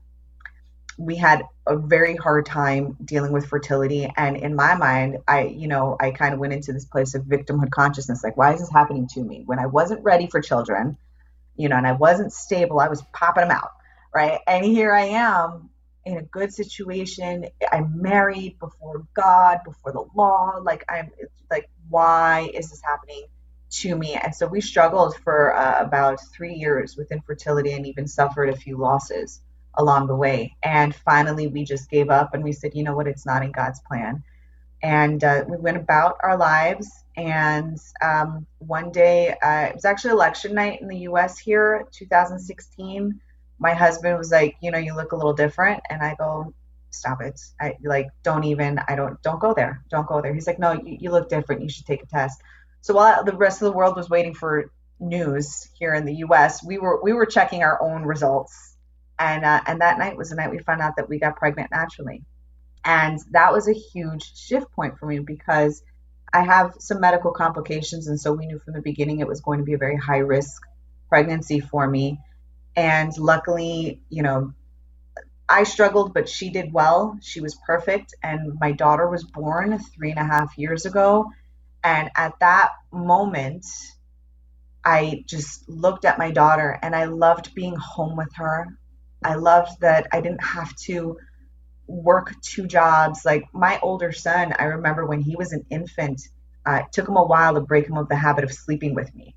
We 0.99 1.16
had 1.16 1.43
a 1.66 1.77
very 1.77 2.16
hard 2.16 2.47
time 2.47 2.97
dealing 3.05 3.33
with 3.33 3.47
fertility. 3.47 4.11
And 4.16 4.37
in 4.37 4.55
my 4.55 4.74
mind, 4.77 5.18
I, 5.27 5.45
you 5.45 5.68
know, 5.68 5.97
I 5.99 6.11
kind 6.11 6.33
of 6.33 6.41
went 6.41 6.53
into 6.53 6.72
this 6.72 6.87
place 6.87 7.14
of 7.14 7.22
victimhood 7.22 7.70
consciousness 7.70 8.22
like, 8.22 8.37
why 8.37 8.55
is 8.55 8.61
this 8.61 8.70
happening 8.70 9.09
to 9.14 9.22
me? 9.22 9.43
When 9.47 9.59
I 9.59 9.66
wasn't 9.66 10.03
ready 10.05 10.27
for 10.27 10.41
children, 10.41 10.97
you 11.57 11.68
know, 11.68 11.76
and 11.76 11.86
I 11.86 11.92
wasn't 11.92 12.32
stable. 12.32 12.80
I 12.80 12.88
was 12.88 13.02
popping 13.12 13.48
them 13.48 13.50
out, 13.50 13.70
right? 14.14 14.40
And 14.46 14.64
here 14.64 14.92
I 14.92 15.07
am 15.07 15.70
in 16.04 16.18
a 16.18 16.22
good 16.22 16.54
situation. 16.54 17.46
I'm 17.72 18.00
married 18.00 18.59
before 18.59 19.07
God, 19.14 19.61
before 19.64 19.92
the 19.92 20.04
law. 20.14 20.61
Like 20.62 20.84
I'm 20.88 21.11
like, 21.50 21.68
why 21.88 22.50
is 22.54 22.70
this 22.70 22.80
happening 22.82 23.24
to 23.82 23.96
me? 23.96 24.14
And 24.14 24.34
so 24.34 24.46
we 24.46 24.61
struggled 24.61 25.16
for 25.24 25.54
uh, 25.54 25.80
about 25.80 26.20
three 26.34 26.54
years 26.54 26.96
with 26.96 27.11
infertility 27.11 27.72
and 27.72 27.86
even 27.86 28.07
suffered 28.07 28.50
a 28.50 28.57
few 28.57 28.78
losses 28.78 29.40
along 29.76 30.07
the 30.07 30.14
way. 30.14 30.57
And 30.62 30.94
finally, 30.94 31.48
we 31.48 31.64
just 31.64 31.90
gave 31.90 32.09
up 32.09 32.34
and 32.34 32.44
we 32.44 32.52
said, 32.52 32.72
you 32.74 32.84
know 32.84 32.94
what, 32.94 33.09
it's 33.09 33.26
not 33.26 33.42
in 33.42 33.52
God's 33.52 33.80
plan. 33.80 34.22
And 34.87 35.24
uh, 35.24 35.45
we 35.49 35.57
went 35.57 35.78
about 35.78 36.18
our 36.22 36.37
lives. 36.37 36.89
And 37.16 37.76
um, 38.01 38.47
one 38.59 38.93
day, 38.93 39.30
uh, 39.30 39.66
it 39.70 39.74
was 39.74 39.84
actually 39.84 40.12
election 40.12 40.55
night 40.55 40.80
in 40.80 40.87
the 40.87 40.99
US 41.11 41.41
here, 41.41 41.89
2016. 41.91 43.20
My 43.59 43.74
husband 43.74 44.16
was 44.16 44.30
like, 44.30 44.55
you 44.61 44.70
know, 44.70 44.78
you 44.78 44.95
look 44.95 45.11
a 45.11 45.16
little 45.16 45.32
different. 45.32 45.82
And 45.91 46.03
I 46.03 46.14
go, 46.14 46.55
stop 46.91 47.20
it. 47.20 47.41
I 47.61 47.74
like, 47.82 48.11
don't 48.22 48.45
even, 48.45 48.78
I 48.87 48.95
don't, 48.95 49.20
don't 49.22 49.41
go 49.41 49.55
there. 49.55 49.82
Don't 49.91 50.07
go 50.07 50.22
there. 50.22 50.32
He's 50.32 50.47
like, 50.47 50.61
no, 50.61 50.74
you, 50.74 50.99
you 51.01 51.11
look 51.11 51.28
different. 51.28 51.62
You 51.62 51.68
should 51.68 51.87
take 51.87 52.05
a 52.05 52.07
test. 52.07 52.41
So 52.80 52.95
while 52.95 53.24
the 53.24 53.32
rest 53.32 53.61
of 53.62 53.66
the 53.66 53.76
world 53.76 53.97
was 53.97 54.09
waiting 54.09 54.34
for 54.34 54.70
news 55.01 55.68
here 55.76 55.95
in 55.95 56.05
the 56.05 56.14
US, 56.26 56.64
we 56.64 56.78
were, 56.78 57.03
we 57.03 57.12
were 57.12 57.26
checking 57.26 57.64
our 57.64 57.82
own 57.82 58.05
results 58.05 58.76
and 59.18 59.45
uh, 59.45 59.62
and 59.66 59.80
that 59.80 59.99
night 59.99 60.16
was 60.16 60.28
the 60.28 60.37
night 60.37 60.51
we 60.51 60.59
found 60.59 60.82
out 60.82 60.97
that 60.97 61.09
we 61.09 61.18
got 61.18 61.37
pregnant 61.37 61.70
naturally 61.70 62.22
and 62.87 63.18
that 63.32 63.53
was 63.53 63.68
a 63.68 63.72
huge 63.74 64.34
shift 64.37 64.70
point 64.72 64.97
for 64.99 65.07
me 65.07 65.18
because 65.18 65.82
i 66.32 66.43
have 66.43 66.74
some 66.78 67.01
medical 67.01 67.32
complications. 67.32 68.07
And 68.07 68.18
so 68.18 68.32
we 68.32 68.47
knew 68.47 68.59
from 68.61 68.74
the 68.74 68.80
beginning 68.80 69.20
it 69.20 69.26
was 69.26 69.41
going 69.41 69.59
to 69.59 69.64
be 69.64 69.74
a 69.74 69.78
very 69.78 69.97
high 69.97 70.18
risk 70.37 70.62
pregnancy 71.09 71.61
for 71.61 71.87
me. 71.87 72.18
And 72.76 73.16
luckily 73.18 74.01
you 74.09 74.22
know 74.22 74.53
i 75.49 75.62
struggled 75.64 76.14
but 76.14 76.28
she 76.28 76.51
did 76.51 76.72
well. 76.72 77.18
She 77.20 77.41
was 77.41 77.55
perfect. 77.66 78.14
And 78.22 78.59
my 78.61 78.72
daughter 78.72 79.09
was 79.11 79.24
born 79.24 79.78
three 79.95 80.11
and 80.11 80.20
a 80.20 80.24
half 80.24 80.57
years 80.57 80.87
ago. 80.87 81.30
And 81.82 82.11
at 82.16 82.39
that 82.41 82.70
moment 82.93 83.66
I 84.84 85.24
just 85.26 85.68
looked 85.68 86.05
at 86.05 86.18
my 86.18 86.30
daughter 86.30 86.78
and 86.82 86.95
I 86.95 87.07
loved 87.07 87.55
being 87.55 87.74
home 87.74 88.16
with 88.16 88.32
her. 88.37 88.68
I 89.24 89.34
loved 89.34 89.80
that 89.80 90.07
I 90.12 90.20
didn't 90.20 90.45
have 90.45 90.74
to 90.87 91.16
work 91.87 92.34
two 92.43 92.66
jobs. 92.66 93.24
Like 93.24 93.45
my 93.53 93.78
older 93.82 94.12
son, 94.12 94.55
I 94.59 94.64
remember 94.64 95.07
when 95.07 95.20
he 95.20 95.37
was 95.37 95.53
an 95.53 95.66
infant, 95.70 96.22
uh, 96.64 96.82
it 96.84 96.93
took 96.93 97.09
him 97.09 97.16
a 97.16 97.24
while 97.24 97.55
to 97.55 97.61
break 97.61 97.87
him 97.87 97.97
of 97.97 98.09
the 98.09 98.16
habit 98.16 98.45
of 98.45 98.53
sleeping 98.53 98.95
with 98.95 99.14
me. 99.14 99.34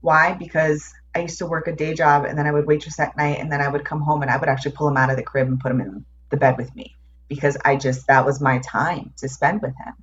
Why? 0.00 0.34
Because 0.34 0.92
I 1.14 1.20
used 1.20 1.38
to 1.38 1.46
work 1.46 1.66
a 1.68 1.74
day 1.74 1.94
job 1.94 2.24
and 2.24 2.38
then 2.38 2.46
I 2.46 2.52
would 2.52 2.66
waitress 2.66 2.98
at 2.98 3.16
night 3.16 3.38
and 3.38 3.50
then 3.50 3.60
I 3.60 3.68
would 3.68 3.84
come 3.84 4.00
home 4.00 4.22
and 4.22 4.30
I 4.30 4.36
would 4.36 4.48
actually 4.48 4.72
pull 4.72 4.88
him 4.88 4.96
out 4.96 5.10
of 5.10 5.16
the 5.16 5.22
crib 5.22 5.46
and 5.48 5.60
put 5.60 5.72
him 5.72 5.80
in 5.80 6.04
the 6.30 6.36
bed 6.36 6.56
with 6.56 6.74
me 6.74 6.96
because 7.28 7.56
I 7.64 7.76
just, 7.76 8.06
that 8.06 8.24
was 8.24 8.40
my 8.40 8.58
time 8.58 9.12
to 9.18 9.28
spend 9.28 9.62
with 9.62 9.74
him. 9.76 9.94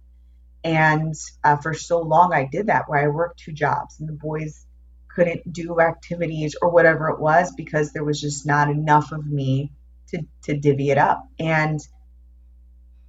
And 0.64 1.16
uh, 1.44 1.58
for 1.58 1.74
so 1.74 2.02
long, 2.02 2.34
I 2.34 2.46
did 2.46 2.68
that 2.68 2.90
where 2.90 3.04
I 3.04 3.08
worked 3.08 3.40
two 3.40 3.54
jobs 3.54 4.00
and 4.00 4.08
the 4.08 4.14
boys 4.14 4.66
couldn't 5.08 5.52
do 5.52 5.80
activities 5.80 6.56
or 6.62 6.70
whatever 6.70 7.10
it 7.10 7.20
was 7.20 7.52
because 7.54 7.92
there 7.92 8.04
was 8.04 8.22
just 8.22 8.46
not 8.46 8.70
enough 8.70 9.12
of 9.12 9.26
me 9.26 9.72
to, 10.12 10.24
to 10.44 10.58
divvy 10.58 10.92
it 10.92 10.98
up. 10.98 11.28
And 11.40 11.80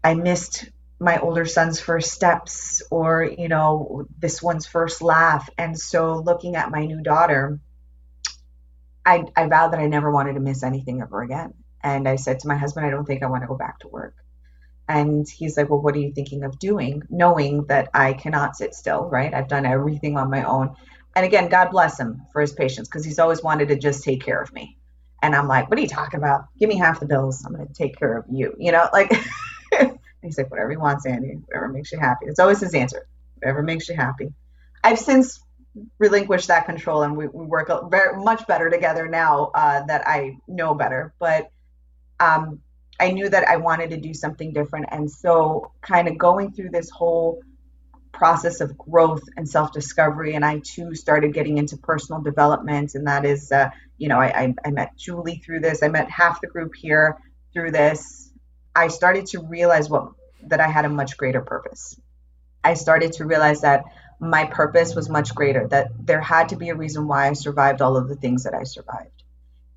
I 0.03 0.15
missed 0.15 0.71
my 0.99 1.19
older 1.19 1.45
son's 1.45 1.81
first 1.81 2.13
steps 2.13 2.83
or, 2.91 3.25
you 3.25 3.49
know, 3.49 4.07
this 4.19 4.43
one's 4.43 4.67
first 4.67 5.03
laugh. 5.03 5.49
And 5.57 5.79
so 5.79 6.17
looking 6.17 6.57
at 6.57 6.71
my 6.71 6.85
new 6.85 7.03
daughter, 7.03 7.59
I, 9.05 9.25
I 9.37 9.47
vowed 9.47 9.73
that 9.73 9.81
I 9.81 9.87
never 9.87 10.11
wanted 10.11 10.35
to 10.35 10.41
miss 10.41 10.63
anything 10.63 11.01
ever 11.01 11.23
again. 11.23 11.55
And 11.83 12.07
I 12.07 12.17
said 12.17 12.41
to 12.41 12.49
my 12.49 12.57
husband, 12.57 12.87
I 12.87 12.91
don't 12.91 13.07
think 13.07 13.23
I 13.23 13.27
want 13.27 13.43
to 13.43 13.49
go 13.49 13.57
back 13.57 13.79
to 13.81 13.89
work. 13.89 14.15
And 14.89 15.27
he's 15.29 15.57
like, 15.57 15.71
Well, 15.71 15.81
what 15.81 15.95
are 15.95 16.01
you 16.01 16.13
thinking 16.13 16.45
of 16.45 16.59
doing? 16.59 17.03
Knowing 17.09 17.67
that 17.67 17.89
I 17.95 18.13
cannot 18.13 18.57
sit 18.57 18.75
still, 18.75 19.09
right? 19.09 19.33
I've 19.33 19.49
done 19.49 19.65
everything 19.65 20.19
on 20.19 20.31
my 20.31 20.43
own 20.45 20.75
and 21.15 21.27
again, 21.27 21.49
God 21.49 21.71
bless 21.71 21.99
him 21.99 22.23
for 22.33 22.41
his 22.41 22.53
patience 22.53 22.89
because 22.89 23.05
he's 23.05 23.19
always 23.19 23.43
wanted 23.43 23.69
to 23.69 23.77
just 23.77 24.05
take 24.05 24.23
care 24.23 24.41
of 24.41 24.53
me. 24.53 24.77
And 25.23 25.35
I'm 25.35 25.49
like, 25.49 25.68
what 25.68 25.79
are 25.79 25.83
you 25.83 25.89
talking 25.89 26.18
about? 26.18 26.47
Give 26.59 26.68
me 26.68 26.77
half 26.77 27.01
the 27.01 27.07
bills. 27.07 27.45
I'm 27.45 27.55
going 27.55 27.66
to 27.66 27.73
take 27.75 27.99
care 27.99 28.16
of 28.16 28.25
you. 28.31 28.55
You 28.59 28.73
know, 28.73 28.89
like, 28.93 29.12
he's 30.23 30.39
like, 30.39 30.51
whatever 30.51 30.71
he 30.71 30.77
wants, 30.77 31.07
Andy, 31.07 31.35
whatever 31.47 31.68
makes 31.68 31.93
you 31.93 31.99
happy. 31.99 32.27
It's 32.27 32.41
always 32.41 32.61
his 32.61 32.75
answer, 32.75 33.07
whatever 33.37 33.62
makes 33.62 33.89
you 33.89 33.97
happy. 33.97 34.33
I've 34.83 34.99
since 34.99 35.41
relinquished 35.99 36.49
that 36.49 36.66
control 36.66 37.03
and 37.03 37.16
we, 37.16 37.29
we 37.29 37.45
work 37.45 37.71
very 37.91 38.23
much 38.23 38.47
better 38.47 38.71
together 38.71 39.09
now 39.09 39.51
uh, 39.55 39.85
that 39.87 40.07
I 40.07 40.39
know 40.49 40.75
better. 40.75 41.12
But 41.18 41.51
um, 42.18 42.61
I 42.99 43.12
knew 43.12 43.29
that 43.29 43.49
I 43.49 43.57
wanted 43.57 43.91
to 43.91 43.97
do 43.97 44.14
something 44.14 44.53
different. 44.53 44.87
And 44.91 45.11
so, 45.11 45.73
kind 45.81 46.09
of 46.09 46.18
going 46.18 46.53
through 46.53 46.71
this 46.71 46.91
whole 46.91 47.43
process 48.13 48.61
of 48.61 48.77
growth 48.77 49.23
and 49.37 49.49
self 49.49 49.73
discovery. 49.73 50.35
And 50.35 50.45
I 50.45 50.61
too 50.65 50.95
started 50.95 51.33
getting 51.35 51.59
into 51.59 51.77
personal 51.77 52.21
development. 52.21 52.95
And 52.95 53.07
that 53.07 53.25
is, 53.25 53.51
uh, 53.53 53.71
you 53.99 54.09
know, 54.09 54.19
I, 54.19 54.27
I, 54.27 54.55
I 54.65 54.71
met 54.71 54.97
Julie 54.97 55.43
through 55.45 55.61
this, 55.61 55.83
I 55.83 55.89
met 55.89 56.11
half 56.11 56.41
the 56.41 56.47
group 56.47 56.75
here 56.75 57.19
through 57.53 57.73
this. 57.73 58.31
I 58.75 58.89
started 58.89 59.27
to 59.27 59.41
realize 59.41 59.89
what 59.91 60.13
that 60.45 60.61
I 60.61 60.69
had 60.69 60.85
a 60.85 60.89
much 60.89 61.17
greater 61.17 61.41
purpose. 61.41 62.01
I 62.63 62.75
started 62.75 63.13
to 63.15 63.25
realize 63.25 63.63
that 63.63 63.85
my 64.21 64.45
purpose 64.45 64.95
was 64.95 65.09
much 65.09 65.35
greater, 65.35 65.67
that 65.69 65.91
there 65.99 66.21
had 66.21 66.51
to 66.51 66.57
be 66.57 66.69
a 66.69 66.75
reason 66.75 67.09
why 67.09 67.29
I 67.29 67.33
survived 67.33 67.81
all 67.81 67.97
of 67.97 68.09
the 68.09 68.17
things 68.17 68.45
that 68.45 68.55
I 68.55 68.65
survived. 68.65 69.23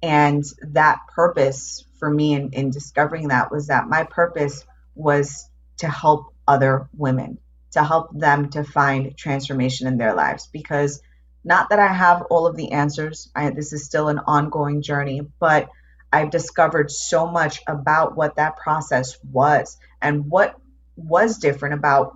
And 0.02 0.44
that 0.74 1.00
purpose 1.16 1.86
for 1.98 2.10
me 2.10 2.34
in, 2.34 2.50
in 2.52 2.70
discovering 2.70 3.30
that 3.30 3.52
was 3.52 3.68
that 3.68 3.88
my 3.88 4.04
purpose 4.04 4.66
was 4.96 5.48
to 5.78 5.88
help 5.88 6.34
other 6.46 6.90
women 6.94 7.38
to 7.74 7.84
help 7.84 8.18
them 8.18 8.50
to 8.52 8.64
find 8.64 9.16
transformation 9.18 9.88
in 9.88 9.98
their 9.98 10.14
lives 10.16 10.48
because 10.48 11.02
not 11.44 11.70
that 11.70 11.80
I 11.80 11.88
have 11.92 12.24
all 12.30 12.48
of 12.48 12.56
the 12.56 12.72
answers. 12.72 13.30
I, 13.36 13.50
this 13.50 13.74
is 13.74 13.86
still 13.86 14.08
an 14.08 14.20
ongoing 14.20 14.82
journey, 14.82 15.22
but 15.40 15.70
I've 16.12 16.30
discovered 16.30 16.92
so 16.92 17.28
much 17.28 17.62
about 17.68 18.16
what 18.16 18.36
that 18.36 18.58
process 18.58 19.18
was 19.24 19.78
and 20.02 20.30
what 20.30 20.56
was 20.96 21.40
different 21.40 21.74
about 21.74 22.16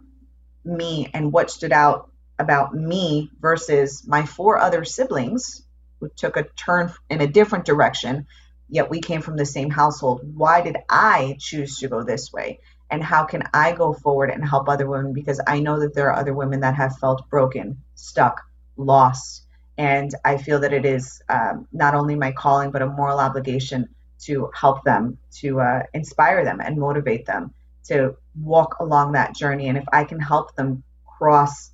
me 0.64 1.10
and 1.14 1.32
what 1.32 1.50
stood 1.50 1.72
out 1.72 2.12
about 2.40 2.74
me 2.74 3.32
versus 3.40 4.06
my 4.08 4.26
four 4.26 4.60
other 4.60 4.86
siblings 4.86 5.64
who 6.00 6.10
took 6.10 6.38
a 6.38 6.44
turn 6.44 6.94
in 7.10 7.22
a 7.22 7.28
different 7.28 7.66
direction, 7.66 8.28
yet 8.70 8.90
we 8.90 9.02
came 9.02 9.22
from 9.22 9.36
the 9.36 9.46
same 9.46 9.72
household. 9.72 10.22
Why 10.36 10.62
did 10.62 10.78
I 10.88 11.36
choose 11.40 11.80
to 11.80 11.88
go 11.88 12.04
this 12.04 12.32
way? 12.32 12.60
And 12.90 13.04
how 13.04 13.26
can 13.26 13.44
I 13.54 13.74
go 13.74 13.94
forward 13.94 14.30
and 14.30 14.48
help 14.48 14.70
other 14.70 14.88
women 14.88 15.14
because 15.14 15.42
I 15.46 15.60
know 15.60 15.80
that 15.80 15.94
there 15.94 16.08
are 16.12 16.20
other 16.20 16.34
women 16.34 16.62
that 16.62 16.76
have 16.76 16.98
felt 16.98 17.30
broken, 17.30 17.82
stuck, 17.96 18.42
lost. 18.78 19.44
And 19.78 20.12
I 20.24 20.38
feel 20.38 20.60
that 20.62 20.74
it 20.74 20.86
is 20.86 21.22
um, 21.30 21.68
not 21.72 21.94
only 21.94 22.16
my 22.16 22.32
calling, 22.32 22.72
but 22.72 22.82
a 22.82 22.88
moral 22.88 23.20
obligation 23.20 23.90
to 24.20 24.50
help 24.56 24.84
them, 24.84 25.18
to 25.40 25.60
uh, 25.60 25.84
inspire 25.94 26.44
them 26.44 26.60
and 26.60 26.78
motivate 26.78 27.26
them 27.26 27.54
to 27.88 28.16
walk 28.40 28.80
along 28.80 29.14
that 29.14 29.36
journey. 29.36 29.68
And 29.68 29.78
if 29.78 29.86
I 29.92 30.04
can 30.04 30.20
help 30.20 30.56
them 30.56 30.84
cross, 31.18 31.72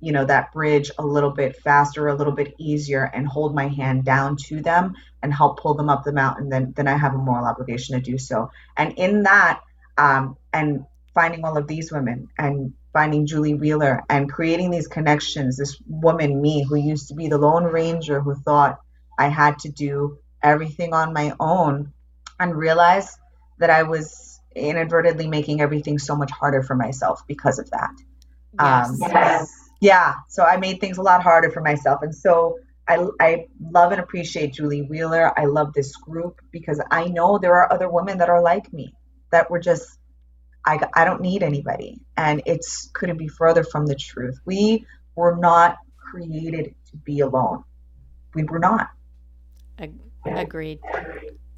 you 0.00 0.12
know, 0.12 0.24
that 0.24 0.52
bridge 0.52 0.90
a 0.98 1.04
little 1.04 1.30
bit 1.30 1.56
faster, 1.56 2.08
a 2.08 2.14
little 2.14 2.32
bit 2.32 2.54
easier, 2.58 3.04
and 3.04 3.26
hold 3.26 3.54
my 3.54 3.68
hand 3.68 4.04
down 4.04 4.36
to 4.48 4.60
them 4.60 4.94
and 5.22 5.32
help 5.32 5.60
pull 5.60 5.74
them 5.74 5.88
up 5.88 6.04
the 6.04 6.12
mountain, 6.12 6.48
then 6.50 6.72
then 6.76 6.86
I 6.86 6.96
have 6.96 7.14
a 7.14 7.18
moral 7.18 7.46
obligation 7.46 7.94
to 7.96 8.02
do 8.02 8.18
so. 8.18 8.50
And 8.76 8.94
in 8.98 9.22
that, 9.22 9.60
um, 9.96 10.36
and 10.52 10.84
finding 11.14 11.44
all 11.44 11.56
of 11.56 11.66
these 11.66 11.92
women 11.92 12.28
and 12.38 12.72
finding 12.92 13.26
Julie 13.26 13.54
Wheeler 13.54 14.02
and 14.08 14.30
creating 14.30 14.70
these 14.70 14.86
connections. 14.86 15.56
This 15.56 15.80
woman, 15.86 16.40
me, 16.40 16.64
who 16.64 16.76
used 16.76 17.08
to 17.08 17.14
be 17.14 17.28
the 17.28 17.38
Lone 17.38 17.64
Ranger, 17.64 18.20
who 18.20 18.34
thought 18.34 18.80
I 19.18 19.28
had 19.28 19.58
to 19.60 19.68
do 19.68 20.18
everything 20.42 20.92
on 20.92 21.12
my 21.12 21.34
own, 21.40 21.92
and 22.38 22.54
realized 22.54 23.16
that 23.58 23.70
I 23.70 23.84
was 23.84 24.40
inadvertently 24.54 25.28
making 25.28 25.60
everything 25.60 25.98
so 25.98 26.16
much 26.16 26.30
harder 26.30 26.62
for 26.62 26.74
myself 26.74 27.26
because 27.26 27.58
of 27.58 27.70
that. 27.70 27.90
Yes. 28.58 28.90
Um, 28.90 28.96
yes. 29.00 29.52
Yeah. 29.80 30.14
So 30.28 30.44
I 30.44 30.56
made 30.56 30.80
things 30.80 30.98
a 30.98 31.02
lot 31.02 31.22
harder 31.22 31.50
for 31.50 31.60
myself. 31.60 32.02
And 32.02 32.14
so 32.14 32.58
I, 32.88 33.06
I 33.20 33.46
love 33.60 33.92
and 33.92 34.00
appreciate 34.00 34.52
Julie 34.52 34.82
Wheeler. 34.82 35.38
I 35.38 35.46
love 35.46 35.72
this 35.72 35.96
group 35.96 36.40
because 36.50 36.80
I 36.90 37.06
know 37.06 37.38
there 37.38 37.54
are 37.54 37.72
other 37.72 37.88
women 37.88 38.18
that 38.18 38.28
are 38.28 38.42
like 38.42 38.72
me 38.72 38.94
that 39.34 39.50
were 39.50 39.60
just 39.60 39.98
I, 40.66 40.78
I 40.94 41.04
don't 41.04 41.20
need 41.20 41.42
anybody. 41.42 42.00
And 42.16 42.42
it's 42.46 42.90
couldn't 42.94 43.18
be 43.18 43.28
further 43.28 43.64
from 43.64 43.86
the 43.86 43.94
truth. 43.94 44.38
We 44.44 44.86
were 45.14 45.36
not 45.36 45.76
created 45.98 46.74
to 46.90 46.96
be 46.96 47.20
alone. 47.20 47.64
We 48.34 48.44
were 48.44 48.58
not. 48.58 48.90
Agreed. 50.24 50.80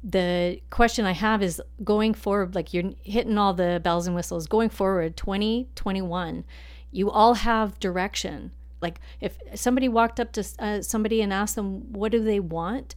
The 0.03 0.61
question 0.69 1.05
i 1.05 1.11
have 1.11 1.41
is 1.41 1.61
going 1.83 2.13
forward 2.13 2.53
like 2.53 2.73
you're 2.73 2.91
hitting 3.01 3.37
all 3.37 3.53
the 3.53 3.79
bells 3.83 4.07
and 4.07 4.15
whistles. 4.15 4.47
Going 4.47 4.69
forward 4.69 5.15
2021 5.17 6.43
you 6.91 7.11
all 7.11 7.33
have 7.35 7.79
direction. 7.79 8.51
Like 8.81 8.99
if 9.19 9.37
somebody 9.55 9.89
walked 9.89 10.19
up 10.19 10.31
to 10.33 10.45
uh, 10.59 10.81
somebody 10.81 11.21
and 11.21 11.33
asked 11.33 11.55
them 11.55 11.91
what 11.93 12.11
do 12.11 12.23
they 12.23 12.39
want? 12.39 12.95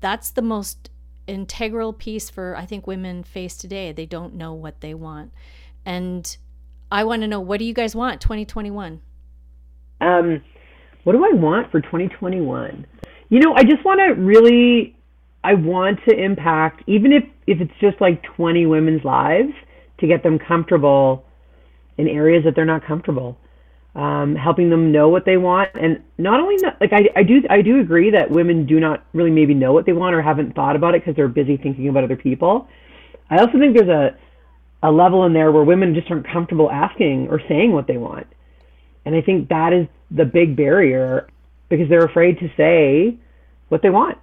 That's 0.00 0.30
the 0.30 0.42
most 0.42 0.90
integral 1.26 1.92
piece 1.92 2.30
for 2.30 2.56
I 2.56 2.66
think 2.66 2.86
women 2.86 3.22
face 3.22 3.56
today. 3.56 3.92
They 3.92 4.06
don't 4.06 4.34
know 4.34 4.52
what 4.52 4.80
they 4.80 4.94
want. 4.94 5.32
And 5.84 6.36
I 6.90 7.04
want 7.04 7.22
to 7.22 7.28
know 7.28 7.40
what 7.40 7.58
do 7.58 7.64
you 7.64 7.74
guys 7.74 7.94
want 7.94 8.20
2021? 8.20 9.00
Um 10.00 10.42
what 11.04 11.12
do 11.12 11.24
I 11.24 11.32
want 11.34 11.70
for 11.70 11.80
2021? 11.80 12.86
You 13.28 13.40
know, 13.40 13.54
I 13.54 13.62
just 13.62 13.84
want 13.84 14.00
to 14.00 14.20
really 14.20 14.96
I 15.46 15.54
want 15.54 16.00
to 16.08 16.14
impact, 16.16 16.82
even 16.88 17.12
if, 17.12 17.22
if 17.46 17.60
it's 17.60 17.78
just 17.80 18.00
like 18.00 18.20
20 18.36 18.66
women's 18.66 19.04
lives, 19.04 19.52
to 20.00 20.06
get 20.08 20.24
them 20.24 20.40
comfortable 20.40 21.24
in 21.96 22.08
areas 22.08 22.42
that 22.44 22.56
they're 22.56 22.64
not 22.64 22.84
comfortable. 22.84 23.38
Um, 23.96 24.36
helping 24.36 24.68
them 24.68 24.92
know 24.92 25.08
what 25.08 25.24
they 25.24 25.38
want, 25.38 25.70
and 25.74 26.02
not 26.18 26.38
only 26.38 26.56
not, 26.56 26.78
like 26.82 26.92
I, 26.92 27.08
I 27.16 27.22
do 27.22 27.40
I 27.48 27.62
do 27.62 27.80
agree 27.80 28.10
that 28.10 28.30
women 28.30 28.66
do 28.66 28.78
not 28.78 29.02
really 29.14 29.30
maybe 29.30 29.54
know 29.54 29.72
what 29.72 29.86
they 29.86 29.94
want 29.94 30.14
or 30.14 30.20
haven't 30.20 30.54
thought 30.54 30.76
about 30.76 30.94
it 30.94 31.00
because 31.00 31.16
they're 31.16 31.28
busy 31.28 31.56
thinking 31.56 31.88
about 31.88 32.04
other 32.04 32.16
people. 32.16 32.68
I 33.30 33.38
also 33.38 33.58
think 33.58 33.74
there's 33.74 33.88
a 33.88 34.14
a 34.82 34.92
level 34.92 35.24
in 35.24 35.32
there 35.32 35.50
where 35.50 35.64
women 35.64 35.94
just 35.94 36.10
aren't 36.10 36.28
comfortable 36.30 36.70
asking 36.70 37.28
or 37.30 37.40
saying 37.48 37.72
what 37.72 37.86
they 37.86 37.96
want, 37.96 38.26
and 39.06 39.14
I 39.14 39.22
think 39.22 39.48
that 39.48 39.72
is 39.72 39.86
the 40.10 40.26
big 40.26 40.56
barrier 40.56 41.26
because 41.70 41.88
they're 41.88 42.04
afraid 42.04 42.38
to 42.40 42.50
say 42.54 43.16
what 43.70 43.80
they 43.80 43.88
want. 43.88 44.18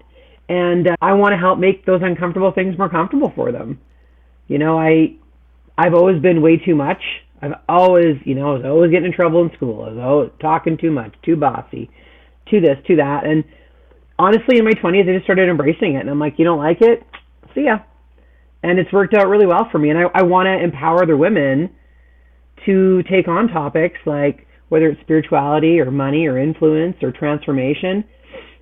And 0.50 0.88
uh, 0.90 0.96
I 1.02 1.14
want 1.14 1.34
to 1.34 1.38
help 1.38 1.58
make 1.58 1.84
those 1.84 2.02
uncomfortable 2.04 2.52
things 2.52 2.78
more 2.78 2.90
comfortable 2.90 3.32
for 3.36 3.52
them. 3.52 3.80
You 4.48 4.60
know, 4.60 4.78
I 4.78 5.16
I've 5.80 5.96
always 5.96 6.22
been 6.22 6.44
way 6.44 6.58
too 6.58 6.76
much. 6.76 7.02
I've 7.44 7.60
always, 7.68 8.16
you 8.24 8.36
know, 8.36 8.52
I 8.52 8.54
was 8.54 8.66
always 8.66 8.90
getting 8.90 9.08
in 9.08 9.14
trouble 9.14 9.44
in 9.44 9.52
school. 9.58 9.84
I 9.84 9.90
was 9.90 10.00
always 10.00 10.30
talking 10.40 10.78
too 10.78 10.92
much, 10.92 11.14
too 11.26 11.36
bossy, 11.36 11.90
too 12.50 12.62
this, 12.62 12.78
too 12.88 12.96
that. 12.96 13.26
And 13.26 13.44
honestly, 14.18 14.60
in 14.60 14.64
my 14.64 14.72
20s, 14.72 15.10
I 15.10 15.14
just 15.14 15.26
started 15.26 15.50
embracing 15.50 15.96
it. 15.96 16.00
And 16.00 16.10
I'm 16.10 16.20
like, 16.20 16.36
you 16.38 16.46
don't 16.46 16.58
like 16.58 16.78
it? 16.80 17.04
See 17.54 17.66
ya. 17.66 17.80
And 18.64 18.80
it's 18.80 18.94
worked 18.94 19.14
out 19.14 19.28
really 19.28 19.46
well 19.46 19.68
for 19.70 19.78
me. 19.78 19.90
And 19.90 20.00
I, 20.00 20.04
I 20.16 20.24
want 20.24 20.48
to 20.48 20.64
empower 20.64 21.04
other 21.04 21.18
women 21.18 21.70
to 22.66 23.04
take 23.12 23.28
on 23.28 23.50
topics 23.50 24.00
like 24.06 24.48
whether 24.70 24.88
it's 24.88 25.02
spirituality 25.02 25.82
or 25.82 25.92
money 25.92 26.26
or 26.28 26.38
influence 26.38 26.96
or 27.02 27.12
transformation. 27.12 28.06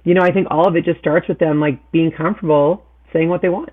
You 0.04 0.16
know, 0.16 0.24
I 0.24 0.32
think 0.32 0.48
all 0.50 0.68
of 0.68 0.76
it 0.76 0.86
just 0.86 1.00
starts 1.00 1.28
with 1.28 1.38
them 1.38 1.60
like 1.60 1.92
being 1.92 2.12
comfortable 2.12 2.84
saying 3.14 3.30
what 3.30 3.44
they 3.44 3.50
want. 3.50 3.70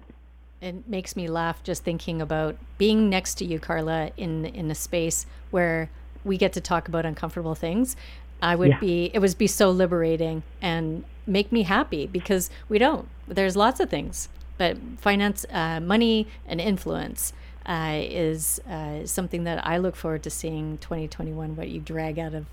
It 0.61 0.89
makes 0.89 1.15
me 1.15 1.29
laugh 1.29 1.63
just 1.63 1.85
thinking 1.85 2.21
about 2.21 2.57
being 2.79 3.09
next 3.09 3.35
to 3.37 3.45
you, 3.45 3.59
Carla, 3.59 4.11
in 4.17 4.45
in 4.45 4.71
a 4.71 4.75
space 4.75 5.27
where 5.51 5.91
we 6.25 6.37
get 6.37 6.53
to 6.55 6.61
talk 6.61 6.89
about 6.89 7.07
uncomfortable 7.07 7.55
things. 7.55 7.97
I 8.43 8.55
would 8.57 8.69
yeah. 8.69 8.81
be 8.81 9.11
it 9.15 9.21
would 9.21 9.39
be 9.39 9.47
so 9.47 9.71
liberating 9.71 10.43
and 10.61 11.05
make 11.27 11.53
me 11.53 11.63
happy 11.63 12.07
because 12.07 12.51
we 12.69 12.79
don't. 12.79 13.09
There's 13.27 13.57
lots 13.57 13.81
of 13.81 13.91
things, 13.91 14.29
but 14.57 14.77
finance, 14.97 15.45
uh, 15.51 15.81
money, 15.81 16.27
and 16.47 16.61
influence 16.61 17.33
uh, 17.67 18.01
is 18.01 18.61
uh, 18.69 19.07
something 19.07 19.45
that 19.45 19.65
I 19.67 19.79
look 19.79 19.95
forward 19.95 20.23
to 20.25 20.31
seeing 20.31 20.79
2021. 20.79 21.57
What 21.57 21.69
you 21.69 21.81
drag 21.81 22.19
out 22.19 22.35
of 22.35 22.47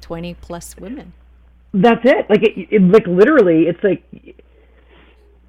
20 0.00 0.34
plus 0.34 0.76
women. 0.76 1.12
That's 1.72 2.04
it. 2.04 2.28
Like 2.28 2.42
it, 2.42 2.68
it 2.70 2.82
like 2.82 3.06
literally, 3.06 3.66
it's 3.66 3.82
like 3.84 4.02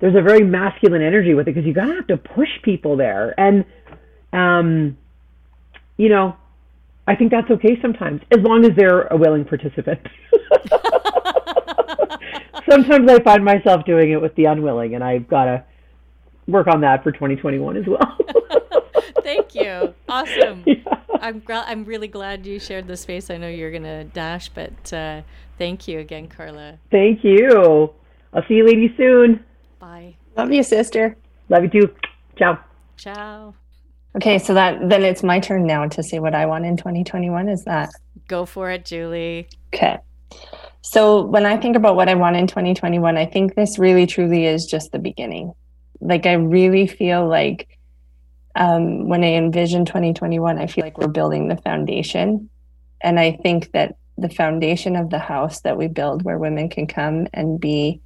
there's 0.01 0.15
a 0.15 0.21
very 0.21 0.43
masculine 0.43 1.01
energy 1.01 1.33
with 1.33 1.47
it 1.47 1.55
because 1.55 1.65
you 1.65 1.73
gotta 1.73 1.93
have 1.93 2.07
to 2.07 2.17
push 2.17 2.49
people 2.63 2.97
there, 2.97 3.33
and 3.39 3.63
um, 4.33 4.97
you 5.97 6.09
know, 6.09 6.35
I 7.07 7.15
think 7.15 7.31
that's 7.31 7.49
okay 7.49 7.79
sometimes 7.81 8.21
as 8.31 8.39
long 8.39 8.65
as 8.65 8.71
they're 8.75 9.03
a 9.03 9.15
willing 9.15 9.45
participant. 9.45 10.01
sometimes 12.69 13.09
I 13.09 13.21
find 13.23 13.45
myself 13.45 13.85
doing 13.85 14.11
it 14.11 14.21
with 14.21 14.35
the 14.35 14.45
unwilling, 14.45 14.95
and 14.95 15.03
I've 15.03 15.27
got 15.27 15.45
to 15.45 15.63
work 16.47 16.67
on 16.67 16.81
that 16.81 17.03
for 17.03 17.11
2021 17.11 17.77
as 17.77 17.85
well. 17.87 18.17
Thank 19.23 19.55
you. 19.55 19.93
Awesome. 20.09 20.63
Yeah. 20.81 20.97
I'm 21.23 21.43
I'm 21.47 21.85
really 21.85 22.07
glad 22.07 22.47
you 22.47 22.57
shared 22.57 22.87
the 22.87 22.97
space. 22.97 23.29
I 23.29 23.37
know 23.37 23.47
you're 23.47 23.71
gonna 23.71 24.05
dash, 24.05 24.49
but 24.49 24.91
uh, 24.91 25.21
thank 25.59 25.87
you 25.87 25.99
again, 25.99 26.27
Carla. 26.27 26.79
Thank 26.89 27.23
you. 27.23 27.93
I'll 28.33 28.41
see 28.47 28.55
you 28.55 28.65
ladies 28.65 28.89
soon. 28.97 29.45
Bye. 29.81 30.15
Love 30.37 30.53
you, 30.53 30.61
sister. 30.61 31.17
Love 31.49 31.63
you 31.63 31.69
too. 31.69 31.95
Ciao. 32.37 32.59
Ciao. 32.97 33.55
Okay, 34.15 34.37
so 34.37 34.53
that 34.53 34.87
then 34.87 35.03
it's 35.03 35.23
my 35.23 35.39
turn 35.39 35.65
now 35.65 35.87
to 35.87 36.03
say 36.03 36.19
what 36.19 36.35
I 36.35 36.45
want 36.45 36.65
in 36.65 36.77
2021. 36.77 37.49
Is 37.49 37.63
that? 37.65 37.89
Go 38.27 38.45
for 38.45 38.69
it, 38.69 38.85
Julie. 38.85 39.49
Okay. 39.73 39.97
So 40.81 41.25
when 41.25 41.47
I 41.47 41.57
think 41.57 41.75
about 41.75 41.95
what 41.95 42.09
I 42.09 42.13
want 42.13 42.35
in 42.35 42.45
2021, 42.45 43.17
I 43.17 43.25
think 43.25 43.55
this 43.55 43.79
really 43.79 44.05
truly 44.05 44.45
is 44.45 44.65
just 44.65 44.91
the 44.91 44.99
beginning. 44.99 45.53
Like 45.99 46.27
I 46.27 46.33
really 46.33 46.85
feel 46.85 47.27
like 47.27 47.67
um, 48.55 49.09
when 49.09 49.23
I 49.23 49.33
envision 49.33 49.85
2021, 49.85 50.59
I 50.59 50.67
feel 50.67 50.83
like 50.83 50.99
we're 50.99 51.07
building 51.07 51.47
the 51.47 51.57
foundation. 51.57 52.49
And 53.01 53.19
I 53.19 53.31
think 53.31 53.71
that 53.71 53.95
the 54.17 54.29
foundation 54.29 54.95
of 54.95 55.09
the 55.09 55.19
house 55.19 55.61
that 55.61 55.77
we 55.77 55.87
build, 55.87 56.23
where 56.23 56.37
women 56.37 56.69
can 56.69 56.85
come 56.85 57.27
and 57.33 57.59
be 57.59 58.01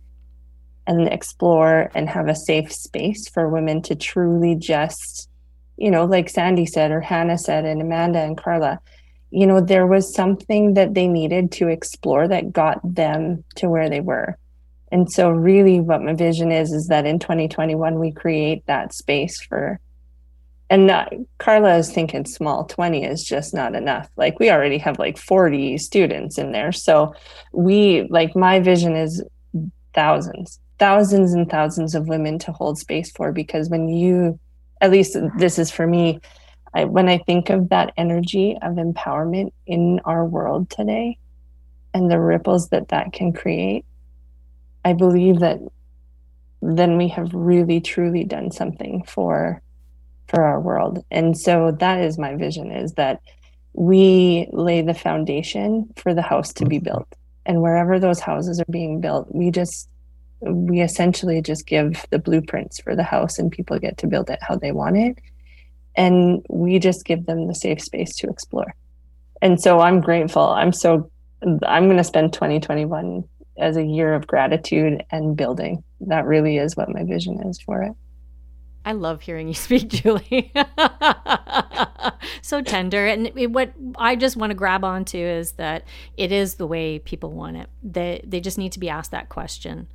and 0.88 1.08
explore 1.08 1.92
and 1.96 2.10
have 2.10 2.28
a 2.28 2.36
safe 2.36 2.72
space 2.72 3.28
for 3.28 3.50
women 3.50 3.82
to 3.84 3.96
truly 3.96 4.56
just, 4.56 5.30
you 5.78 5.90
know, 5.90 6.06
like 6.06 6.30
Sandy 6.30 6.66
said, 6.66 6.92
or 6.92 7.02
Hannah 7.02 7.38
said, 7.38 7.66
and 7.66 7.82
Amanda 7.82 8.20
and 8.20 8.38
Carla, 8.38 8.80
you 9.32 9.48
know, 9.48 9.60
there 9.62 9.88
was 9.88 10.14
something 10.14 10.76
that 10.76 10.94
they 10.94 11.08
needed 11.08 11.52
to 11.54 11.68
explore 11.68 12.28
that 12.28 12.54
got 12.54 12.80
them 12.84 13.44
to 13.56 13.70
where 13.70 13.90
they 13.90 14.02
were. 14.02 14.38
And 14.92 15.12
so, 15.12 15.30
really, 15.30 15.82
what 15.82 16.04
my 16.04 16.14
vision 16.14 16.52
is, 16.52 16.72
is 16.72 16.88
that 16.88 17.06
in 17.06 17.20
2021, 17.20 18.00
we 18.00 18.12
create 18.12 18.66
that 18.68 18.94
space 18.94 19.42
for 19.42 19.80
and 20.70 20.88
not, 20.88 21.14
Carla 21.38 21.78
is 21.78 21.92
thinking 21.92 22.26
small 22.26 22.66
20 22.66 23.04
is 23.04 23.24
just 23.24 23.54
not 23.54 23.76
enough. 23.76 24.10
Like 24.16 24.40
we 24.40 24.50
already 24.50 24.80
have 24.80 24.98
like 24.98 25.18
40 25.18 25.78
students 25.78 26.38
in 26.38 26.52
there. 26.52 26.72
So 26.72 27.14
we 27.52 28.08
like 28.10 28.36
my 28.36 28.60
vision 28.60 28.96
is 28.96 29.24
thousands, 29.94 30.60
thousands 30.80 31.34
and 31.34 31.50
thousands 31.50 31.96
of 31.96 32.08
women 32.08 32.40
to 32.40 32.52
hold 32.52 32.78
space 32.78 33.12
for 33.12 33.32
because 33.32 33.70
when 33.70 33.88
you 33.90 34.40
at 34.82 34.92
least 34.92 35.18
this 35.38 35.58
is 35.58 35.72
for 35.72 35.88
me, 35.88 36.20
I, 36.74 36.86
when 36.86 37.08
I 37.08 37.18
think 37.20 37.50
of 37.50 37.70
that 37.70 37.94
energy 37.98 38.58
of 38.62 38.76
empowerment 38.76 39.54
in 39.66 40.02
our 40.04 40.26
world 40.26 40.70
today 40.70 41.18
and 41.94 42.12
the 42.12 42.20
ripples 42.20 42.70
that 42.70 42.90
that 42.90 43.14
can 43.14 43.32
create, 43.32 43.86
I 44.84 44.94
believe 44.94 45.40
that 45.40 45.60
then 46.62 46.98
we 46.98 47.08
have 47.10 47.34
really 47.34 47.80
truly 47.80 48.24
done 48.24 48.52
something 48.52 49.04
for 49.08 49.62
for 50.28 50.44
our 50.44 50.60
world. 50.60 51.06
And 51.12 51.38
so 51.38 51.72
that 51.80 52.02
is 52.02 52.18
my 52.18 52.36
vision 52.36 52.72
is 52.72 52.94
that 52.94 53.22
we 53.74 54.48
lay 54.52 54.82
the 54.82 54.94
foundation 54.94 55.94
for 55.98 56.14
the 56.14 56.22
house 56.22 56.52
to 56.54 56.66
be 56.66 56.78
mm-hmm. 56.78 56.86
built. 56.86 57.16
And 57.46 57.62
wherever 57.62 58.00
those 58.00 58.20
houses 58.20 58.60
are 58.60 58.72
being 58.72 59.02
built, 59.02 59.34
we 59.34 59.52
just 59.52 59.88
we 60.46 60.82
essentially 60.82 61.42
just 61.42 61.66
give 61.66 62.06
the 62.10 62.20
blueprints 62.20 62.80
for 62.80 62.96
the 62.96 63.04
house 63.04 63.40
and 63.40 63.52
people 63.52 63.80
get 63.80 63.98
to 64.00 64.08
build 64.08 64.30
it 64.30 64.40
how 64.42 64.56
they 64.56 64.72
want 64.72 64.98
it. 64.98 65.20
And 65.96 66.46
we 66.50 66.80
just 66.80 67.06
give 67.06 67.26
them 67.26 67.48
the 67.48 67.56
safe 67.56 67.82
space 67.82 68.16
to 68.18 68.30
explore. 68.30 68.76
And 69.42 69.62
so 69.62 69.80
I'm 69.80 70.02
grateful. 70.02 70.44
I'm 70.50 70.74
so 70.74 71.10
I'm 71.66 71.86
going 71.86 71.98
to 71.98 72.04
spend 72.04 72.34
2021 72.34 73.24
as 73.58 73.78
a 73.78 73.84
year 73.84 74.14
of 74.14 74.28
gratitude 74.28 75.04
and 75.12 75.38
building. 75.38 75.84
That 76.02 76.26
really 76.26 76.58
is 76.58 76.76
what 76.76 76.90
my 76.90 77.04
vision 77.04 77.42
is 77.48 77.62
for 77.62 77.84
it. 77.84 77.94
I 78.84 78.92
love 78.92 79.22
hearing 79.22 79.48
you 79.48 79.54
speak, 79.56 79.90
Julie. 79.90 80.54
so 82.42 82.62
tender. 82.62 83.08
And 83.08 83.32
what 83.54 83.74
I 83.98 84.16
just 84.16 84.38
want 84.38 84.52
to 84.52 84.56
grab 84.56 84.84
onto 84.84 85.18
is 85.18 85.54
that 85.54 85.84
it 86.18 86.32
is 86.32 86.56
the 86.56 86.68
way 86.68 87.00
people 87.00 87.32
want 87.32 87.58
it. 87.58 87.70
They, 87.84 88.22
they 88.26 88.40
just 88.40 88.58
need 88.58 88.72
to 88.74 88.80
be 88.80 88.90
asked 88.90 89.12
that 89.12 89.30
question. 89.30 89.88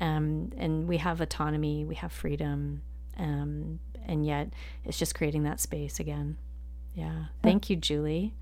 Um, 0.00 0.52
and 0.56 0.88
we 0.88 0.98
have 0.98 1.20
autonomy, 1.20 1.84
we 1.84 1.96
have 1.96 2.12
freedom. 2.12 2.82
Um, 3.16 3.80
and 4.06 4.24
yet 4.24 4.52
it's 4.84 4.98
just 4.98 5.14
creating 5.14 5.42
that 5.42 5.60
space 5.60 6.00
again. 6.00 6.38
Yeah. 6.94 7.26
Thank 7.42 7.68
you, 7.70 7.76
Julie. 7.76 8.34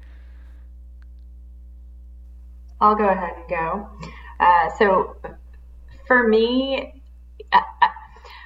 I'll 2.80 2.94
go 2.94 3.08
ahead 3.08 3.34
and 3.36 3.48
go. 3.48 3.88
Uh, 4.38 4.70
so 4.78 5.16
for 6.06 6.28
me, 6.28 7.02
I, 7.52 7.62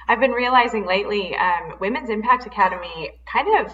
I've 0.07 0.19
been 0.19 0.31
realizing 0.31 0.85
lately, 0.85 1.35
um, 1.35 1.75
Women's 1.79 2.09
Impact 2.09 2.45
Academy 2.45 3.11
kind 3.25 3.65
of 3.65 3.73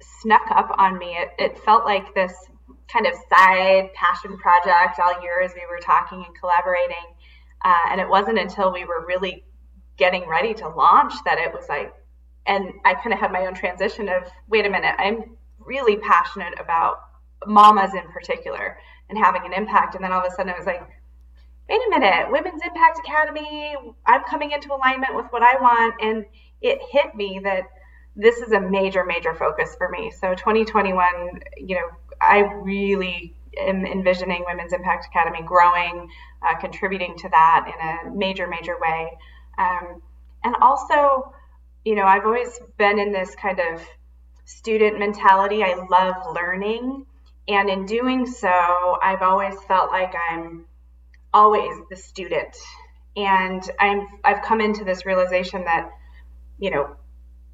snuck 0.00 0.50
up 0.50 0.74
on 0.78 0.98
me. 0.98 1.16
It, 1.16 1.30
it 1.38 1.58
felt 1.58 1.84
like 1.84 2.14
this 2.14 2.32
kind 2.92 3.06
of 3.06 3.14
side 3.28 3.92
passion 3.94 4.36
project 4.38 4.98
all 4.98 5.22
year 5.22 5.42
as 5.42 5.52
we 5.54 5.62
were 5.70 5.80
talking 5.80 6.24
and 6.24 6.34
collaborating. 6.38 6.96
Uh, 7.64 7.90
and 7.90 8.00
it 8.00 8.08
wasn't 8.08 8.38
until 8.38 8.72
we 8.72 8.84
were 8.84 9.04
really 9.06 9.44
getting 9.96 10.28
ready 10.28 10.54
to 10.54 10.68
launch 10.68 11.12
that 11.24 11.38
it 11.38 11.52
was 11.52 11.68
like, 11.68 11.92
and 12.46 12.72
I 12.84 12.94
kind 12.94 13.12
of 13.12 13.18
had 13.18 13.32
my 13.32 13.46
own 13.46 13.54
transition 13.54 14.08
of, 14.08 14.22
wait 14.48 14.64
a 14.64 14.70
minute, 14.70 14.94
I'm 14.98 15.36
really 15.58 15.96
passionate 15.96 16.54
about 16.58 17.00
mamas 17.46 17.92
in 17.94 18.10
particular 18.10 18.78
and 19.08 19.18
having 19.18 19.42
an 19.44 19.52
impact. 19.52 19.94
And 19.94 20.04
then 20.04 20.12
all 20.12 20.20
of 20.20 20.32
a 20.32 20.34
sudden 20.34 20.50
it 20.50 20.56
was 20.56 20.66
like, 20.66 20.82
wait 21.68 21.80
a 21.86 21.90
minute, 21.90 22.30
Women's 22.30 22.62
Impact 22.62 22.98
Academy, 23.00 23.74
I'm 24.06 24.22
coming 24.24 24.52
into 24.52 24.72
alignment 24.72 25.14
with 25.14 25.26
what 25.30 25.42
I 25.42 25.60
want. 25.60 25.94
And 26.00 26.24
it 26.62 26.78
hit 26.90 27.14
me 27.14 27.40
that 27.44 27.64
this 28.16 28.38
is 28.38 28.52
a 28.52 28.60
major, 28.60 29.04
major 29.04 29.34
focus 29.34 29.74
for 29.76 29.88
me. 29.88 30.10
So 30.10 30.34
2021, 30.34 31.40
you 31.58 31.76
know, 31.76 31.88
I 32.20 32.40
really 32.40 33.34
am 33.58 33.84
envisioning 33.86 34.44
Women's 34.46 34.72
Impact 34.72 35.06
Academy 35.06 35.42
growing, 35.42 36.08
uh, 36.42 36.58
contributing 36.58 37.16
to 37.18 37.28
that 37.28 37.66
in 37.66 38.10
a 38.10 38.16
major, 38.16 38.46
major 38.46 38.76
way. 38.80 39.10
Um, 39.58 40.02
and 40.44 40.54
also, 40.60 41.32
you 41.84 41.94
know, 41.94 42.04
I've 42.04 42.24
always 42.24 42.58
been 42.76 42.98
in 42.98 43.12
this 43.12 43.34
kind 43.34 43.60
of 43.60 43.82
student 44.44 44.98
mentality. 44.98 45.62
I 45.62 45.74
love 45.90 46.34
learning. 46.34 47.06
And 47.48 47.68
in 47.68 47.86
doing 47.86 48.26
so, 48.26 48.98
I've 49.02 49.22
always 49.22 49.54
felt 49.66 49.90
like 49.90 50.12
I'm 50.30 50.66
always 51.32 51.74
the 51.90 51.96
student. 51.96 52.56
And 53.16 53.62
I'm, 53.80 54.06
I've 54.22 54.42
come 54.42 54.60
into 54.60 54.84
this 54.84 55.04
realization 55.06 55.64
that, 55.64 55.90
you 56.58 56.70
know, 56.70 56.96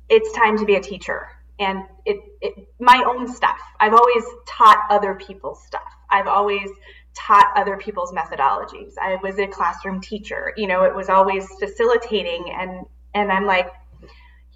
it's 0.09 0.33
time 0.33 0.59
to 0.59 0.65
be 0.65 0.75
a 0.75 0.81
teacher. 0.81 1.29
And 1.59 1.85
it, 2.05 2.17
it, 2.41 2.69
my 2.81 3.05
own 3.07 3.33
stuff. 3.33 3.61
I've 3.79 3.95
always 3.95 4.25
taught 4.47 4.87
other 4.91 5.15
people's 5.15 5.65
stuff. 5.65 5.93
I've 6.11 6.27
always 6.27 6.69
taught 7.15 7.53
other 7.57 7.77
people's 7.77 8.13
methodologies. 8.13 8.95
I 9.01 9.17
was 9.23 9.39
a 9.39 9.47
classroom 9.47 10.01
teacher. 10.01 10.53
You 10.57 10.67
know, 10.67 10.83
it 10.85 10.95
was 10.95 11.09
always 11.09 11.47
facilitating 11.59 12.53
and 12.59 12.87
and 13.15 13.31
I'm 13.31 13.47
like, 13.47 13.71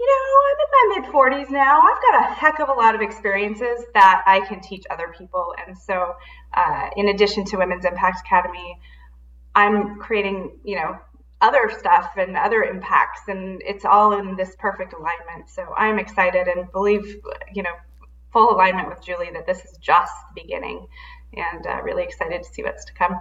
you 0.00 0.06
know, 0.06 0.24
I'm 0.48 0.58
in 0.64 0.70
my 0.72 1.00
mid 1.00 1.12
40s 1.12 1.50
now. 1.50 1.80
I've 1.80 2.02
got 2.02 2.20
a 2.20 2.34
heck 2.34 2.60
of 2.60 2.68
a 2.68 2.72
lot 2.72 2.94
of 2.94 3.00
experiences 3.00 3.84
that 3.94 4.22
I 4.26 4.40
can 4.40 4.60
teach 4.60 4.84
other 4.90 5.14
people. 5.16 5.54
And 5.66 5.76
so, 5.76 6.14
uh, 6.54 6.90
in 6.96 7.08
addition 7.08 7.44
to 7.46 7.56
Women's 7.56 7.84
Impact 7.84 8.20
Academy, 8.20 8.78
I'm 9.54 9.98
creating, 9.98 10.58
you 10.64 10.76
know, 10.76 10.98
other 11.40 11.70
stuff 11.78 12.10
and 12.16 12.36
other 12.36 12.64
impacts, 12.64 13.22
and 13.28 13.62
it's 13.64 13.84
all 13.84 14.18
in 14.18 14.36
this 14.36 14.56
perfect 14.58 14.92
alignment. 14.92 15.48
So 15.48 15.64
I'm 15.76 15.98
excited 15.98 16.48
and 16.48 16.70
believe, 16.72 17.20
you 17.54 17.62
know, 17.62 17.74
full 18.32 18.50
alignment 18.50 18.88
with 18.88 19.02
Julie 19.04 19.30
that 19.32 19.46
this 19.46 19.64
is 19.64 19.78
just 19.80 20.12
the 20.34 20.42
beginning, 20.42 20.86
and 21.34 21.66
uh, 21.66 21.80
really 21.82 22.02
excited 22.02 22.42
to 22.42 22.48
see 22.52 22.62
what's 22.62 22.84
to 22.86 22.92
come. 22.92 23.16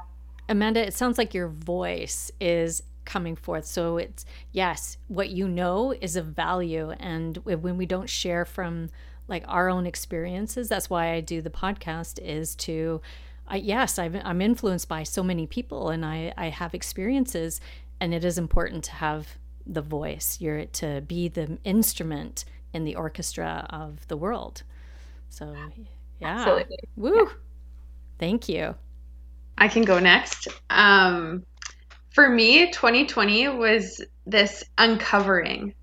Amanda, 0.49 0.85
it 0.85 0.93
sounds 0.93 1.17
like 1.17 1.33
your 1.33 1.49
voice 1.49 2.31
is 2.39 2.81
coming 3.07 3.35
forth. 3.35 3.65
So 3.65 3.97
it's, 3.97 4.25
yes, 4.51 4.97
what 5.07 5.29
you 5.29 5.47
know 5.47 5.93
is 5.99 6.15
of 6.15 6.27
value. 6.27 6.91
And 6.99 7.37
when 7.37 7.77
we 7.77 7.85
don't 7.85 8.09
share 8.09 8.45
from 8.45 8.89
like 9.27 9.43
our 9.47 9.69
own 9.69 9.87
experiences, 9.87 10.69
that's 10.69 10.89
why 10.89 11.13
I 11.13 11.21
do 11.21 11.41
the 11.41 11.49
podcast 11.49 12.19
is 12.19 12.55
to, 12.55 13.01
I, 13.47 13.57
yes, 13.57 13.97
i 13.97 14.05
am 14.05 14.41
influenced 14.41 14.87
by 14.87 15.03
so 15.03 15.23
many 15.23 15.47
people 15.47 15.89
and 15.89 16.05
I, 16.05 16.33
I 16.37 16.49
have 16.49 16.73
experiences 16.73 17.59
and 17.99 18.13
it 18.13 18.23
is 18.23 18.37
important 18.37 18.83
to 18.85 18.91
have 18.91 19.37
the 19.65 19.81
voice. 19.81 20.37
You're 20.39 20.65
to 20.65 21.01
be 21.01 21.27
the 21.27 21.57
instrument 21.63 22.45
in 22.73 22.83
the 22.83 22.95
orchestra 22.95 23.65
of 23.69 24.07
the 24.07 24.17
world. 24.17 24.63
So 25.29 25.55
yeah. 26.19 26.39
Absolutely. 26.39 26.77
Woo. 26.95 27.15
Yeah. 27.15 27.33
Thank 28.19 28.49
you. 28.49 28.75
I 29.57 29.67
can 29.67 29.83
go 29.83 29.99
next. 29.99 30.47
Um, 30.69 31.45
for 32.09 32.29
me, 32.29 32.71
2020 32.71 33.49
was 33.49 34.03
this 34.25 34.63
uncovering. 34.77 35.73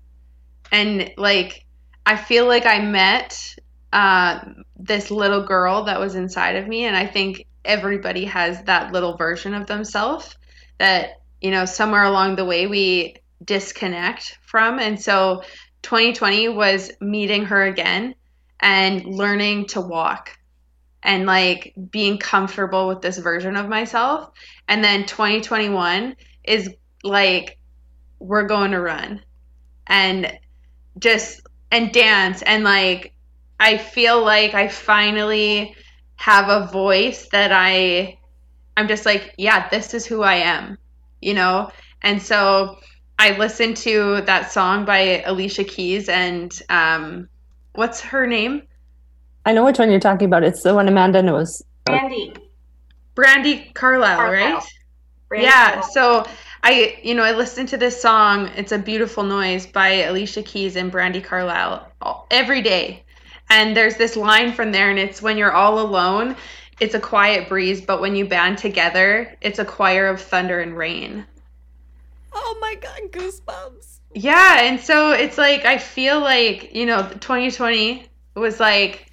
And 0.71 1.11
like, 1.17 1.65
I 2.05 2.17
feel 2.17 2.47
like 2.47 2.65
I 2.65 2.79
met 2.79 3.55
uh, 3.93 4.39
this 4.77 5.11
little 5.11 5.45
girl 5.45 5.85
that 5.85 5.99
was 5.99 6.15
inside 6.15 6.55
of 6.55 6.67
me. 6.67 6.85
And 6.85 6.95
I 6.95 7.07
think 7.07 7.45
everybody 7.63 8.25
has 8.25 8.61
that 8.63 8.91
little 8.91 9.17
version 9.17 9.53
of 9.53 9.67
themselves 9.67 10.35
that, 10.77 11.21
you 11.45 11.51
know, 11.51 11.63
somewhere 11.63 12.05
along 12.05 12.35
the 12.35 12.43
way 12.43 12.65
we 12.65 13.15
disconnect 13.43 14.39
from. 14.47 14.79
And 14.79 14.99
so 14.99 15.43
2020 15.83 16.49
was 16.49 16.91
meeting 16.99 17.45
her 17.45 17.65
again 17.65 18.15
and 18.59 19.05
learning 19.05 19.67
to 19.67 19.79
walk 19.79 20.31
and 21.03 21.27
like 21.27 21.75
being 21.91 22.17
comfortable 22.17 22.87
with 22.87 23.03
this 23.03 23.19
version 23.19 23.55
of 23.57 23.69
myself. 23.69 24.31
And 24.67 24.83
then 24.83 25.05
2021 25.05 26.15
is 26.45 26.71
like, 27.03 27.59
we're 28.17 28.47
going 28.47 28.71
to 28.71 28.81
run 28.81 29.21
and 29.85 30.35
just 30.97 31.41
and 31.69 31.93
dance. 31.93 32.41
And 32.41 32.63
like, 32.63 33.13
I 33.59 33.77
feel 33.77 34.25
like 34.25 34.55
I 34.55 34.67
finally 34.67 35.75
have 36.15 36.49
a 36.49 36.65
voice 36.71 37.29
that 37.31 37.51
I, 37.51 38.17
I'm 38.75 38.87
just 38.87 39.05
like, 39.05 39.35
yeah, 39.37 39.69
this 39.69 39.93
is 39.93 40.07
who 40.07 40.23
I 40.23 40.37
am, 40.37 40.79
you 41.25 41.33
know? 41.33 41.71
And 42.03 42.21
so 42.21 42.77
I 43.17 43.37
listened 43.37 43.77
to 43.77 44.21
that 44.21 44.51
song 44.51 44.85
by 44.85 45.23
Alicia 45.23 45.63
Keys 45.63 46.07
and, 46.07 46.53
um, 46.69 47.27
what's 47.73 47.99
her 48.01 48.27
name? 48.27 48.63
I 49.45 49.53
know 49.53 49.65
which 49.65 49.79
one 49.79 49.91
you're 49.91 49.99
talking 49.99 50.27
about. 50.27 50.43
It's 50.43 50.63
the 50.63 50.73
one 50.73 50.87
Amanda 50.87 51.21
knows. 51.21 51.63
Brandy. 51.85 52.33
Brandi 53.15 53.73
Carlile, 53.73 54.31
right? 54.31 54.63
Brandi 55.31 55.43
yeah. 55.43 55.71
Carlile. 55.71 55.89
So 55.91 56.25
I, 56.63 56.99
you 57.03 57.13
know, 57.15 57.23
I 57.23 57.31
listened 57.31 57.69
to 57.69 57.77
this 57.77 58.01
song. 58.01 58.49
It's 58.55 58.71
a 58.71 58.79
beautiful 58.79 59.23
noise 59.23 59.65
by 59.65 60.03
Alicia 60.03 60.43
Keys 60.43 60.75
and 60.75 60.91
Brandi 60.91 61.23
Carlile 61.23 61.91
every 62.31 62.61
day. 62.61 63.03
And 63.49 63.77
there's 63.77 63.97
this 63.97 64.15
line 64.15 64.51
from 64.51 64.71
there, 64.71 64.89
and 64.89 64.97
it's 64.97 65.21
when 65.21 65.37
you're 65.37 65.51
all 65.51 65.79
alone, 65.79 66.35
it's 66.79 66.95
a 66.95 66.99
quiet 66.99 67.47
breeze, 67.47 67.81
but 67.81 68.01
when 68.01 68.15
you 68.15 68.25
band 68.25 68.57
together, 68.57 69.35
it's 69.41 69.59
a 69.59 69.65
choir 69.65 70.07
of 70.07 70.21
thunder 70.21 70.59
and 70.59 70.77
rain. 70.77 71.25
Oh 72.33 72.57
my 72.59 72.75
god, 72.75 73.11
goosebumps. 73.11 73.99
Yeah, 74.13 74.61
and 74.61 74.79
so 74.79 75.11
it's 75.11 75.37
like 75.37 75.65
I 75.65 75.77
feel 75.77 76.19
like, 76.19 76.73
you 76.73 76.85
know, 76.85 77.03
2020 77.03 78.07
was 78.35 78.59
like 78.59 79.09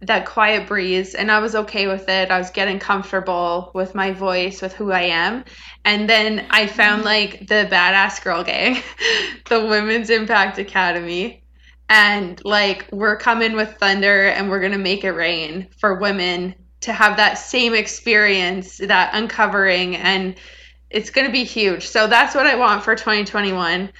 that 0.00 0.26
quiet 0.26 0.68
breeze 0.68 1.14
and 1.14 1.30
I 1.30 1.40
was 1.40 1.54
okay 1.54 1.86
with 1.88 2.08
it. 2.08 2.30
I 2.30 2.38
was 2.38 2.50
getting 2.50 2.78
comfortable 2.78 3.72
with 3.74 3.94
my 3.94 4.12
voice, 4.12 4.62
with 4.62 4.72
who 4.72 4.92
I 4.92 5.02
am. 5.02 5.44
And 5.84 6.08
then 6.08 6.46
I 6.50 6.66
found 6.66 7.00
mm-hmm. 7.00 7.06
like 7.06 7.40
the 7.40 7.68
Badass 7.70 8.22
Girl 8.22 8.44
Gang, 8.44 8.82
the 9.48 9.66
Women's 9.66 10.10
Impact 10.10 10.58
Academy. 10.58 11.42
And 11.88 12.40
like 12.44 12.86
we're 12.92 13.16
coming 13.16 13.54
with 13.54 13.76
thunder 13.78 14.26
and 14.26 14.50
we're 14.50 14.60
going 14.60 14.72
to 14.72 14.78
make 14.78 15.04
it 15.04 15.12
rain 15.12 15.68
for 15.78 15.98
women 15.98 16.54
to 16.80 16.92
have 16.92 17.16
that 17.16 17.34
same 17.34 17.74
experience, 17.74 18.78
that 18.78 19.10
uncovering 19.14 19.96
and 19.96 20.36
it's 20.90 21.10
going 21.10 21.26
to 21.26 21.32
be 21.32 21.44
huge. 21.44 21.86
So 21.86 22.06
that's 22.06 22.34
what 22.34 22.46
I 22.46 22.54
want 22.54 22.82
for 22.82 22.94
2021 22.94 23.90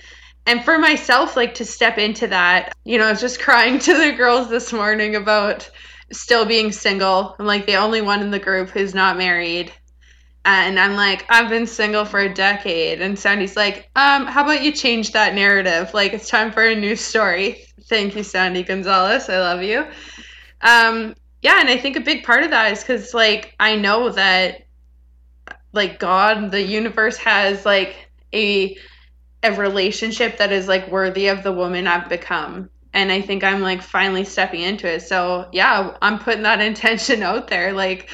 and 0.47 0.65
for 0.65 0.79
myself 0.79 1.37
like 1.37 1.55
to 1.55 1.65
step 1.65 1.99
into 1.99 2.27
that 2.27 2.75
you 2.85 2.97
know 2.97 3.05
i 3.05 3.11
was 3.11 3.21
just 3.21 3.39
crying 3.43 3.79
to 3.79 3.93
the 3.93 4.13
girls 4.13 4.49
this 4.49 4.73
morning 4.73 5.15
about 5.15 5.71
still 6.13 6.45
being 6.45 6.73
single. 6.73 7.37
I'm 7.39 7.47
like 7.47 7.67
the 7.67 7.77
only 7.77 8.01
one 8.01 8.23
in 8.23 8.31
the 8.31 8.39
group 8.39 8.71
who's 8.71 8.95
not 8.95 9.19
married. 9.19 9.73
And 10.45 10.81
i'm 10.81 10.95
like 10.95 11.27
i've 11.29 11.51
been 11.51 11.67
single 11.67 12.05
for 12.05 12.21
a 12.21 12.33
decade. 12.33 13.03
And 13.03 13.19
sandy's 13.19 13.57
like 13.57 13.91
um 13.97 14.27
how 14.27 14.45
about 14.45 14.63
you 14.63 14.73
change 14.73 15.13
that 15.13 15.35
narrative? 15.35 15.93
Like 15.93 16.13
it's 16.15 16.29
time 16.29 16.51
for 16.51 16.65
a 16.65 16.75
new 16.75 16.97
story. 16.97 17.65
Thank 17.83 18.17
you 18.17 18.23
sandy 18.23 18.63
gonzalez. 18.63 19.29
I 19.29 19.39
love 19.39 19.63
you. 19.63 19.87
Um 20.63 21.15
yeah 21.43 21.61
and 21.61 21.69
i 21.69 21.77
think 21.77 21.97
a 21.97 22.01
big 22.01 22.25
part 22.25 22.43
of 22.43 22.51
that 22.51 22.73
is 22.73 22.81
because 22.81 23.15
like 23.15 23.55
i 23.61 23.77
know 23.77 24.11
that 24.11 24.67
like 25.73 25.99
god 25.99 26.51
the 26.51 26.63
universe 26.63 27.17
has 27.17 27.65
like 27.65 28.11
a 28.35 28.77
a 29.43 29.55
relationship 29.55 30.39
that 30.39 30.53
is 30.53 30.69
like 30.69 30.91
worthy 30.91 31.29
of 31.29 31.43
the 31.43 31.53
woman 31.53 31.87
I've 31.87 32.09
become. 32.09 32.71
And 32.93 33.13
I 33.13 33.21
think 33.21 33.45
I'm 33.45 33.61
like 33.61 33.83
finally 33.83 34.25
stepping 34.25 34.63
into 34.63 34.89
it. 34.89 35.03
So, 35.03 35.49
yeah, 35.53 35.97
I'm 36.03 36.19
putting 36.19 36.43
that 36.43 36.61
intention 36.61 37.23
out 37.23 37.49
there. 37.49 37.73
Like 37.73 38.11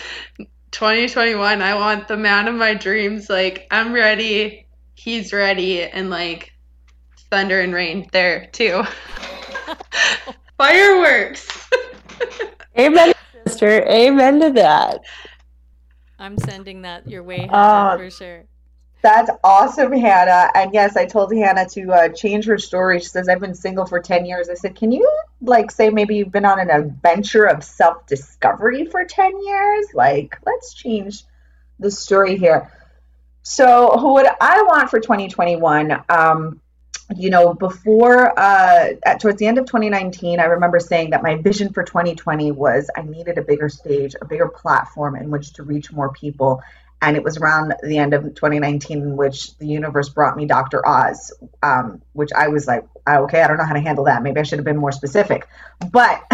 2021, 0.72 1.62
I 1.62 1.74
want 1.74 2.08
the 2.08 2.16
man 2.16 2.48
of 2.48 2.54
my 2.54 2.74
dreams. 2.74 3.30
Like, 3.30 3.66
I'm 3.70 3.92
ready. 3.92 4.66
He's 4.94 5.32
ready. 5.32 5.82
And 5.82 6.10
like 6.10 6.52
thunder 7.30 7.60
and 7.60 7.72
rain 7.72 8.08
there 8.12 8.46
too. 8.52 8.82
Fireworks. 10.58 11.70
Amen, 12.78 13.12
sister. 13.46 13.82
Amen 13.88 14.40
to 14.40 14.50
that. 14.50 15.00
I'm 16.18 16.38
sending 16.38 16.82
that 16.82 17.08
your 17.08 17.22
way, 17.22 17.48
uh, 17.50 17.96
for 17.96 18.10
sure. 18.10 18.44
That's 19.04 19.30
awesome, 19.44 19.92
Hannah. 19.92 20.50
And 20.54 20.72
yes, 20.72 20.96
I 20.96 21.04
told 21.04 21.34
Hannah 21.34 21.68
to 21.68 21.92
uh, 21.92 22.08
change 22.08 22.46
her 22.46 22.56
story. 22.56 23.00
She 23.00 23.06
says, 23.06 23.28
I've 23.28 23.38
been 23.38 23.54
single 23.54 23.84
for 23.84 24.00
10 24.00 24.24
years. 24.24 24.48
I 24.48 24.54
said, 24.54 24.74
Can 24.74 24.92
you, 24.92 25.06
like, 25.42 25.70
say 25.70 25.90
maybe 25.90 26.16
you've 26.16 26.32
been 26.32 26.46
on 26.46 26.58
an 26.58 26.70
adventure 26.70 27.44
of 27.44 27.62
self 27.62 28.06
discovery 28.06 28.86
for 28.86 29.04
10 29.04 29.44
years? 29.44 29.86
Like, 29.92 30.38
let's 30.46 30.72
change 30.72 31.24
the 31.78 31.90
story 31.90 32.38
here. 32.38 32.72
So, 33.42 33.94
what 33.96 34.38
I 34.40 34.62
want 34.62 34.88
for 34.88 35.00
2021, 35.00 36.02
um, 36.08 36.62
you 37.16 37.30
know, 37.30 37.54
before, 37.54 38.38
uh, 38.38 38.90
at, 39.04 39.20
towards 39.20 39.38
the 39.38 39.46
end 39.46 39.58
of 39.58 39.66
2019, 39.66 40.40
I 40.40 40.44
remember 40.44 40.80
saying 40.80 41.10
that 41.10 41.22
my 41.22 41.36
vision 41.36 41.72
for 41.72 41.82
2020 41.82 42.52
was 42.52 42.90
I 42.96 43.02
needed 43.02 43.38
a 43.38 43.42
bigger 43.42 43.68
stage, 43.68 44.14
a 44.20 44.24
bigger 44.24 44.48
platform 44.48 45.16
in 45.16 45.30
which 45.30 45.52
to 45.54 45.62
reach 45.62 45.92
more 45.92 46.12
people 46.12 46.62
and 47.04 47.16
it 47.16 47.22
was 47.22 47.36
around 47.36 47.74
the 47.82 47.98
end 47.98 48.14
of 48.14 48.22
2019 48.22 48.98
in 48.98 49.16
which 49.16 49.56
the 49.58 49.66
universe 49.66 50.08
brought 50.08 50.36
me 50.36 50.46
Dr. 50.46 50.86
Oz, 50.88 51.32
um, 51.62 52.00
which 52.14 52.30
I 52.34 52.48
was 52.48 52.66
like, 52.66 52.86
okay, 53.06 53.42
I 53.42 53.46
don't 53.46 53.58
know 53.58 53.64
how 53.64 53.74
to 53.74 53.80
handle 53.80 54.04
that. 54.04 54.22
Maybe 54.22 54.40
I 54.40 54.42
should 54.42 54.58
have 54.58 54.64
been 54.64 54.78
more 54.78 54.92
specific. 54.92 55.46
But 55.92 56.22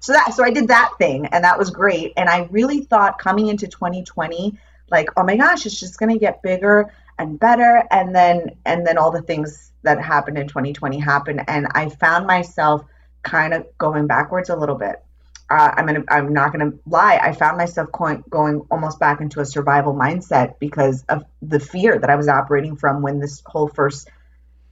so 0.00 0.12
that 0.14 0.32
so 0.34 0.42
I 0.42 0.50
did 0.50 0.68
that 0.68 0.92
thing, 0.98 1.26
and 1.26 1.44
that 1.44 1.58
was 1.58 1.70
great. 1.70 2.14
And 2.16 2.30
I 2.30 2.48
really 2.50 2.80
thought 2.80 3.18
coming 3.18 3.48
into 3.48 3.66
2020, 3.66 4.58
like, 4.90 5.10
oh 5.18 5.22
my 5.22 5.36
gosh, 5.36 5.66
it's 5.66 5.78
just 5.78 5.98
going 5.98 6.12
to 6.12 6.18
get 6.18 6.42
bigger 6.42 6.90
and 7.18 7.38
better. 7.38 7.84
And 7.90 8.14
then 8.14 8.56
and 8.64 8.86
then 8.86 8.98
all 8.98 9.10
the 9.10 9.22
things 9.22 9.72
that 9.82 10.02
happened 10.02 10.38
in 10.38 10.48
2020 10.48 10.98
happened. 10.98 11.42
And 11.46 11.66
i 11.74 11.88
found 11.88 12.26
myself 12.26 12.84
kind 13.22 13.54
of 13.54 13.66
going 13.78 14.06
backwards 14.06 14.50
a 14.50 14.56
little 14.56 14.76
bit. 14.76 15.02
Uh, 15.48 15.72
i'm 15.76 15.86
gonna 15.86 16.04
i'm 16.08 16.32
not 16.32 16.52
gonna 16.52 16.72
lie. 16.86 17.18
I 17.22 17.32
found 17.32 17.56
myself 17.56 17.90
going, 17.92 18.24
going 18.28 18.62
almost 18.70 18.98
back 18.98 19.20
into 19.20 19.40
a 19.40 19.46
survival 19.46 19.94
mindset 19.94 20.58
because 20.58 21.04
of 21.08 21.24
the 21.40 21.60
fear 21.60 21.98
that 21.98 22.10
i 22.10 22.16
was 22.16 22.28
operating 22.28 22.76
from 22.76 23.02
when 23.02 23.20
this 23.20 23.42
whole 23.46 23.68
first 23.68 24.10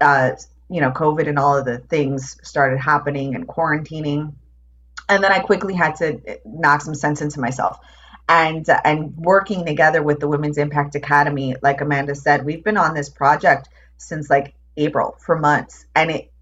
uh, 0.00 0.32
you 0.68 0.80
know 0.80 0.90
covid 0.90 1.28
and 1.28 1.38
all 1.38 1.56
of 1.56 1.64
the 1.64 1.78
things 1.78 2.36
started 2.42 2.78
happening 2.78 3.34
and 3.34 3.46
quarantining. 3.46 4.34
And 5.08 5.22
then 5.22 5.30
i 5.30 5.38
quickly 5.38 5.74
had 5.74 5.96
to 5.96 6.40
knock 6.44 6.80
some 6.82 6.94
sense 6.94 7.22
into 7.22 7.38
myself 7.38 7.78
and 8.28 8.66
and 8.84 9.16
working 9.16 9.66
together 9.66 10.02
with 10.02 10.20
the 10.20 10.28
Women's 10.28 10.58
Impact 10.58 10.94
Academy, 10.94 11.56
like 11.62 11.80
Amanda 11.80 12.14
said, 12.14 12.44
we've 12.44 12.64
been 12.64 12.76
on 12.76 12.94
this 12.94 13.08
project 13.08 13.68
since 13.96 14.30
like 14.30 14.54
April 14.76 15.16
for 15.24 15.38
months, 15.38 15.84
and 15.94 16.10
it 16.10 16.32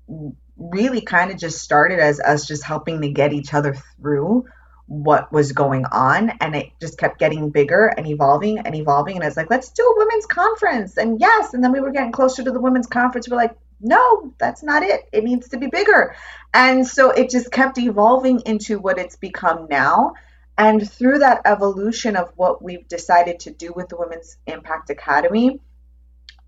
really 0.56 1.00
kind 1.00 1.30
of 1.30 1.38
just 1.38 1.60
started 1.60 1.98
as 1.98 2.20
us 2.20 2.46
just 2.46 2.64
helping 2.64 3.00
to 3.02 3.08
get 3.08 3.32
each 3.32 3.52
other 3.52 3.74
through 4.00 4.46
what 4.86 5.32
was 5.32 5.52
going 5.52 5.84
on. 5.86 6.30
And 6.40 6.54
it 6.54 6.70
just 6.80 6.98
kept 6.98 7.18
getting 7.18 7.50
bigger 7.50 7.86
and 7.86 8.06
evolving 8.06 8.58
and 8.58 8.74
evolving. 8.74 9.16
And 9.16 9.24
it's 9.24 9.36
like 9.36 9.50
let's 9.50 9.70
do 9.70 9.82
a 9.82 9.98
women's 9.98 10.26
conference. 10.26 10.96
And 10.98 11.20
yes 11.20 11.54
and 11.54 11.64
then 11.64 11.72
we 11.72 11.80
were 11.80 11.92
getting 11.92 12.12
closer 12.12 12.42
to 12.44 12.50
the 12.50 12.60
women's 12.60 12.86
conference. 12.86 13.28
We're 13.28 13.36
like 13.36 13.56
no 13.80 14.32
that's 14.38 14.62
not 14.62 14.82
it. 14.82 15.08
It 15.12 15.24
needs 15.24 15.48
to 15.48 15.58
be 15.58 15.66
bigger. 15.66 16.14
And 16.52 16.86
so 16.86 17.10
it 17.10 17.30
just 17.30 17.50
kept 17.50 17.78
evolving 17.78 18.40
into 18.40 18.78
what 18.78 18.98
it's 18.98 19.16
become 19.16 19.66
now 19.70 20.14
and 20.56 20.90
through 20.90 21.20
that 21.20 21.42
evolution 21.44 22.16
of 22.16 22.32
what 22.36 22.62
we've 22.62 22.86
decided 22.86 23.40
to 23.40 23.50
do 23.50 23.72
with 23.74 23.88
the 23.88 23.96
Women's 23.96 24.36
Impact 24.46 24.90
Academy, 24.90 25.60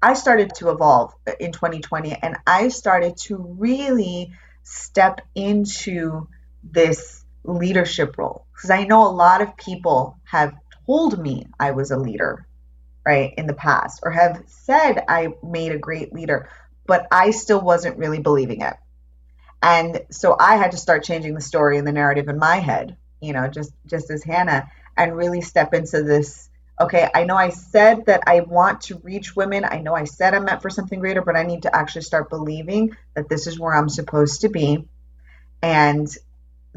I 0.03 0.15
started 0.15 0.53
to 0.57 0.71
evolve 0.71 1.15
in 1.41 1.53
2020 1.53 2.13
and 2.13 2.37
I 2.47 2.69
started 2.69 3.17
to 3.25 3.37
really 3.59 4.33
step 4.63 5.21
into 5.35 6.29
this 6.63 7.25
leadership 7.45 8.19
role 8.19 8.47
because 8.53 8.71
I 8.71 8.85
know 8.85 9.07
a 9.07 9.13
lot 9.13 9.41
of 9.41 9.57
people 9.57 10.19
have 10.25 10.55
told 10.87 11.19
me 11.19 11.47
I 11.59 11.71
was 11.71 11.91
a 11.91 11.97
leader, 11.97 12.47
right, 13.05 13.33
in 13.39 13.47
the 13.47 13.55
past 13.55 14.01
or 14.03 14.11
have 14.11 14.43
said 14.47 15.03
I 15.09 15.35
made 15.43 15.73
a 15.73 15.79
great 15.79 16.13
leader, 16.13 16.51
but 16.87 17.07
I 17.11 17.31
still 17.31 17.61
wasn't 17.61 17.99
really 17.99 18.21
believing 18.21 18.61
it. 18.61 18.75
And 19.63 20.03
so 20.11 20.37
I 20.39 20.57
had 20.57 20.73
to 20.73 20.77
start 20.77 21.05
changing 21.05 21.35
the 21.35 21.41
story 21.41 21.79
and 21.79 21.87
the 21.87 21.93
narrative 21.93 22.29
in 22.29 22.39
my 22.39 22.57
head 22.57 22.99
you 23.25 23.33
know, 23.33 23.49
just 23.49 23.73
just 23.87 24.11
as 24.11 24.23
Hannah, 24.23 24.71
and 24.97 25.17
really 25.17 25.41
step 25.41 25.75
into 25.75 26.03
this. 26.03 26.49
Okay, 26.81 27.09
I 27.15 27.25
know 27.25 27.37
I 27.37 27.51
said 27.51 28.07
that 28.07 28.25
I 28.27 28.41
want 28.41 28.83
to 28.83 28.99
reach 28.99 29.37
women. 29.37 29.65
I 29.65 29.79
know 29.79 29.95
I 29.95 30.05
said 30.05 30.35
I'm 30.35 30.45
meant 30.45 30.61
for 30.61 30.71
something 30.71 30.99
greater, 30.99 31.23
but 31.23 31.37
I 31.37 31.45
need 31.45 31.63
to 31.63 31.75
actually 31.75 32.03
start 32.03 32.31
believing 32.31 32.97
that 33.15 33.29
this 33.29 33.47
is 33.47 33.59
where 33.61 33.75
I'm 33.75 33.89
supposed 33.89 34.41
to 34.41 34.49
be, 34.49 34.89
and 35.63 36.09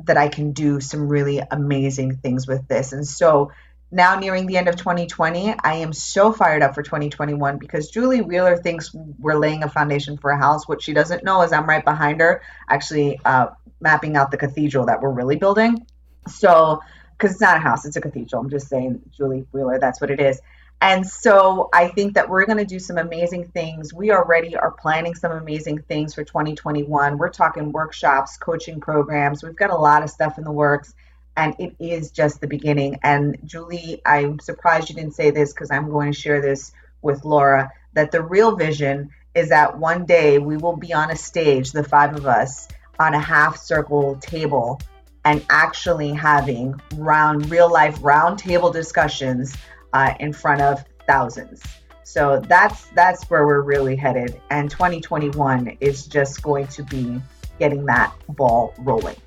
that 0.06 0.18
I 0.18 0.28
can 0.28 0.52
do 0.52 0.80
some 0.80 1.08
really 1.08 1.42
amazing 1.52 2.18
things 2.18 2.48
with 2.48 2.68
this. 2.68 2.94
And 2.94 3.08
so 3.08 3.52
now 3.92 4.20
nearing 4.20 4.48
the 4.48 4.58
end 4.58 4.68
of 4.68 4.76
2020, 4.76 5.56
I 5.64 5.76
am 5.76 5.94
so 5.94 6.34
fired 6.34 6.62
up 6.62 6.76
for 6.76 6.84
2021 6.84 7.58
because 7.58 7.90
Julie 7.90 8.22
Wheeler 8.22 8.58
thinks 8.58 8.94
we're 8.94 9.38
laying 9.38 9.64
a 9.64 9.70
foundation 9.70 10.18
for 10.18 10.30
a 10.30 10.38
house. 10.38 10.68
What 10.68 10.82
she 10.82 10.94
doesn't 10.94 11.24
know 11.24 11.42
is 11.44 11.54
I'm 11.54 11.68
right 11.68 11.84
behind 11.84 12.20
her, 12.20 12.42
actually 12.70 13.20
uh, 13.24 13.48
mapping 13.80 14.18
out 14.18 14.32
the 14.32 14.38
cathedral 14.38 14.88
that 14.88 15.02
we're 15.02 15.12
really 15.12 15.38
building. 15.38 15.86
So, 16.28 16.82
because 17.18 17.32
it's 17.32 17.42
not 17.42 17.58
a 17.58 17.60
house, 17.60 17.86
it's 17.86 17.96
a 17.96 18.02
cathedral. 18.02 18.42
I'm 18.42 18.50
just 18.50 18.68
saying, 18.68 19.02
Julie 19.16 19.46
Wheeler, 19.52 19.80
that's 19.80 20.00
what 20.00 20.12
it 20.12 20.20
is. 20.20 20.40
And 20.80 21.08
so 21.08 21.70
I 21.74 21.88
think 21.88 22.14
that 22.14 22.30
we're 22.30 22.46
going 22.46 22.60
to 22.60 22.66
do 22.66 22.78
some 22.78 23.00
amazing 23.00 23.48
things. 23.48 23.94
We 23.94 24.12
already 24.12 24.56
are 24.56 24.70
planning 24.70 25.16
some 25.16 25.32
amazing 25.32 25.82
things 25.82 26.14
for 26.14 26.24
2021. 26.24 27.18
We're 27.18 27.30
talking 27.30 27.72
workshops, 27.72 28.38
coaching 28.38 28.80
programs. 28.80 29.44
We've 29.44 29.56
got 29.56 29.72
a 29.72 29.76
lot 29.76 30.04
of 30.04 30.12
stuff 30.12 30.38
in 30.38 30.44
the 30.44 30.52
works, 30.52 30.94
and 31.36 31.56
it 31.58 31.76
is 31.80 32.12
just 32.12 32.42
the 32.42 32.48
beginning. 32.48 33.00
And 33.02 33.38
Julie, 33.44 34.02
I'm 34.06 34.40
surprised 34.40 34.90
you 34.90 34.96
didn't 34.96 35.16
say 35.16 35.32
this 35.32 35.52
because 35.52 35.72
I'm 35.72 35.90
going 35.90 36.14
to 36.14 36.20
share 36.20 36.42
this 36.42 36.72
with 37.02 37.26
Laura 37.26 37.72
that 37.94 38.12
the 38.12 38.22
real 38.22 38.56
vision 38.56 39.10
is 39.34 39.50
that 39.50 39.80
one 39.80 40.06
day 40.06 40.38
we 40.38 40.58
will 40.58 40.76
be 40.76 40.94
on 40.94 41.10
a 41.10 41.16
stage, 41.16 41.72
the 41.72 41.84
five 41.84 42.16
of 42.16 42.28
us, 42.28 42.68
on 43.00 43.16
a 43.16 43.20
half 43.20 43.58
circle 43.58 44.16
table 44.18 44.80
and 45.26 45.46
actually 45.50 46.14
having 46.14 46.80
round 46.96 47.50
real 47.50 47.72
life 47.72 48.00
roundtable 48.00 48.72
discussions 48.72 49.56
uh, 49.94 50.14
in 50.20 50.34
front 50.34 50.62
of 50.62 50.84
thousands. 51.08 51.64
So 52.04 52.40
that's 52.48 52.86
that's 52.88 53.30
where 53.30 53.46
we're 53.46 53.62
really 53.62 53.96
headed, 53.96 54.40
and 54.50 54.72
2021 54.72 55.78
is 55.82 56.06
just 56.06 56.42
going 56.42 56.68
to 56.68 56.84
be 56.84 57.22
getting 57.60 57.86
that 57.86 58.14
ball 58.30 58.74
rolling. 58.80 59.18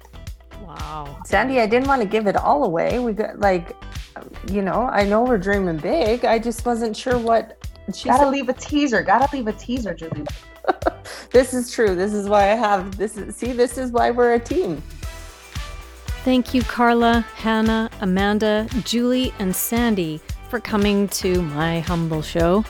Wow, 0.63 1.19
Sandy, 1.27 1.61
I 1.61 1.67
didn't 1.67 1.89
want 1.89 2.01
to 2.01 2.09
give 2.09 2.27
it 2.27 2.37
all 2.37 2.65
away. 2.65 2.99
We 2.99 3.13
got 3.13 3.39
like, 3.39 3.77
you 4.51 4.63
know, 4.63 4.89
I 4.91 5.05
know 5.05 5.25
we're 5.25 5.37
dreaming 5.37 5.77
big. 5.77 6.25
I 6.25 6.39
just 6.39 6.65
wasn't 6.65 6.97
sure 6.97 7.19
what. 7.19 7.59
She 7.93 8.09
gotta 8.09 8.25
said. 8.25 8.31
leave 8.31 8.49
a 8.49 8.55
teaser. 8.55 9.03
Gotta 9.03 9.29
leave 9.37 9.47
a 9.47 9.53
teaser, 9.53 9.93
Julie. 9.93 10.25
this 11.33 11.53
is 11.53 11.71
true. 11.73 11.95
This 11.95 12.15
is 12.15 12.29
why 12.29 12.45
I 12.51 12.55
have 12.55 12.97
this. 12.97 13.19
Is, 13.19 13.37
see, 13.37 13.53
this 13.53 13.77
is 13.77 13.91
why 13.91 14.11
we're 14.11 14.35
a 14.35 14.41
team. 14.41 14.83
Thank 16.23 16.53
you, 16.53 16.63
Carla, 16.63 17.25
Hannah, 17.37 17.89
Amanda, 18.03 18.69
Julie, 18.85 19.33
and 19.39 19.57
Sandy 19.57 20.21
for 20.51 20.61
coming 20.61 21.09
to 21.09 21.41
my 21.41 21.81
humble 21.81 22.21
show. 22.21 22.63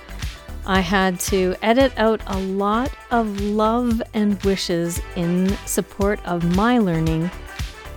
I 0.64 0.78
had 0.78 1.18
to 1.20 1.56
edit 1.60 1.92
out 1.96 2.20
a 2.28 2.38
lot 2.38 2.92
of 3.10 3.40
love 3.40 4.00
and 4.14 4.40
wishes 4.44 5.00
in 5.16 5.48
support 5.66 6.24
of 6.24 6.54
my 6.54 6.78
learning, 6.78 7.28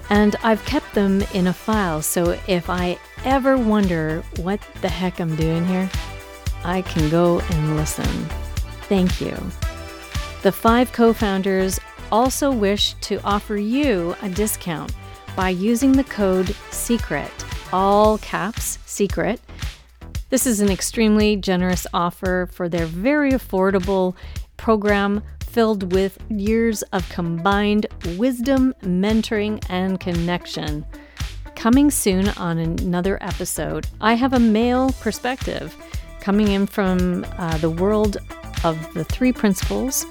and 0.09 0.35
I've 0.41 0.65
kept 0.65 0.91
them 0.95 1.21
in 1.35 1.45
a 1.45 1.53
file 1.53 2.01
so 2.01 2.31
if 2.47 2.67
I 2.67 2.97
ever 3.23 3.55
wonder 3.55 4.23
what 4.37 4.59
the 4.81 4.89
heck 4.89 5.19
I'm 5.19 5.35
doing 5.35 5.67
here, 5.67 5.87
I 6.63 6.81
can 6.81 7.11
go 7.11 7.41
and 7.41 7.75
listen. 7.75 8.09
Thank 8.89 9.21
you. 9.21 9.37
The 10.41 10.51
five 10.51 10.91
co 10.91 11.13
founders 11.13 11.79
also 12.11 12.51
wish 12.51 12.93
to 13.01 13.21
offer 13.23 13.55
you 13.55 14.15
a 14.23 14.29
discount 14.29 14.91
by 15.35 15.49
using 15.49 15.91
the 15.91 16.03
code 16.03 16.55
SECRET, 16.71 17.31
all 17.73 18.17
caps 18.19 18.77
SECRET. 18.85 19.39
This 20.29 20.45
is 20.45 20.59
an 20.59 20.69
extremely 20.69 21.35
generous 21.35 21.87
offer 21.93 22.49
for 22.51 22.69
their 22.69 22.85
very 22.85 23.31
affordable 23.31 24.15
program 24.57 25.23
filled 25.41 25.91
with 25.93 26.17
years 26.29 26.81
of 26.93 27.07
combined 27.09 27.85
wisdom, 28.17 28.73
mentoring, 28.81 29.63
and 29.69 29.99
connection. 29.99 30.85
Coming 31.55 31.91
soon 31.91 32.29
on 32.29 32.57
another 32.57 33.17
episode, 33.21 33.87
I 34.01 34.15
have 34.15 34.33
a 34.33 34.39
male 34.39 34.91
perspective 34.99 35.75
coming 36.19 36.47
in 36.47 36.65
from 36.65 37.25
uh, 37.37 37.57
the 37.57 37.69
world 37.69 38.17
of 38.63 38.93
the 38.93 39.03
three 39.03 39.31
principles, 39.31 40.03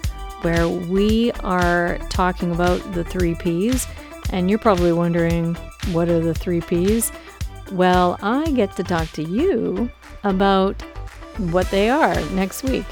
where 0.42 0.68
we 0.68 1.32
are 1.42 1.98
talking 2.10 2.52
about 2.52 2.92
the 2.92 3.04
three 3.04 3.34
P's 3.34 3.86
and 4.32 4.50
you're 4.50 4.58
probably 4.58 4.92
wondering, 4.92 5.54
what 5.92 6.08
are 6.08 6.20
the 6.20 6.34
three 6.34 6.60
P's? 6.60 7.12
Well, 7.70 8.18
I 8.22 8.50
get 8.50 8.74
to 8.76 8.82
talk 8.82 9.08
to 9.12 9.22
you 9.22 9.90
about 10.24 10.82
what 11.38 11.70
they 11.70 11.88
are 11.88 12.14
next 12.30 12.64
week. 12.64 12.84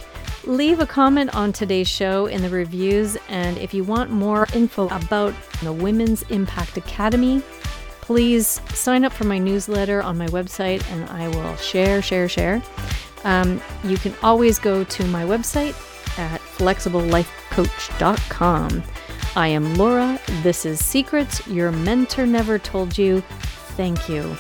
Leave 0.45 0.81
a 0.81 0.87
comment 0.87 1.35
on 1.35 1.53
today's 1.53 1.89
show 1.89 2.25
in 2.27 2.41
the 2.41 2.49
reviews, 2.49 3.19
and 3.29 3.59
if 3.59 3.75
you 3.75 3.85
want 3.85 4.11
more 4.11 4.47
info 4.55 4.89
about 4.89 5.35
the 5.63 5.73
Women's 5.73 6.23
Impact 6.31 6.79
Academy, 6.79 7.43
please 8.01 8.61
sign 8.75 9.05
up 9.05 9.13
for 9.13 9.25
my 9.25 9.39
newsletter 9.39 10.03
on 10.03 10.19
my 10.19 10.27
website 10.29 10.83
and 10.91 11.09
I 11.11 11.29
will 11.29 11.55
share, 11.57 12.01
share, 12.03 12.29
share. 12.29 12.61
Um, 13.23 13.61
you 13.85 13.99
can 13.99 14.15
always 14.23 14.59
go 14.59 14.83
to 14.83 15.05
my 15.05 15.23
website 15.25 15.75
at 16.19 16.41
flexiblelifecoach.com. 16.41 18.83
I 19.37 19.47
am 19.47 19.77
Laura. 19.77 20.19
This 20.43 20.67
is 20.67 20.85
Secrets 20.85 21.47
Your 21.47 21.71
Mentor 21.71 22.27
Never 22.27 22.59
Told 22.59 22.99
You. 22.99 23.21
Thank 23.77 24.09
you. 24.09 24.37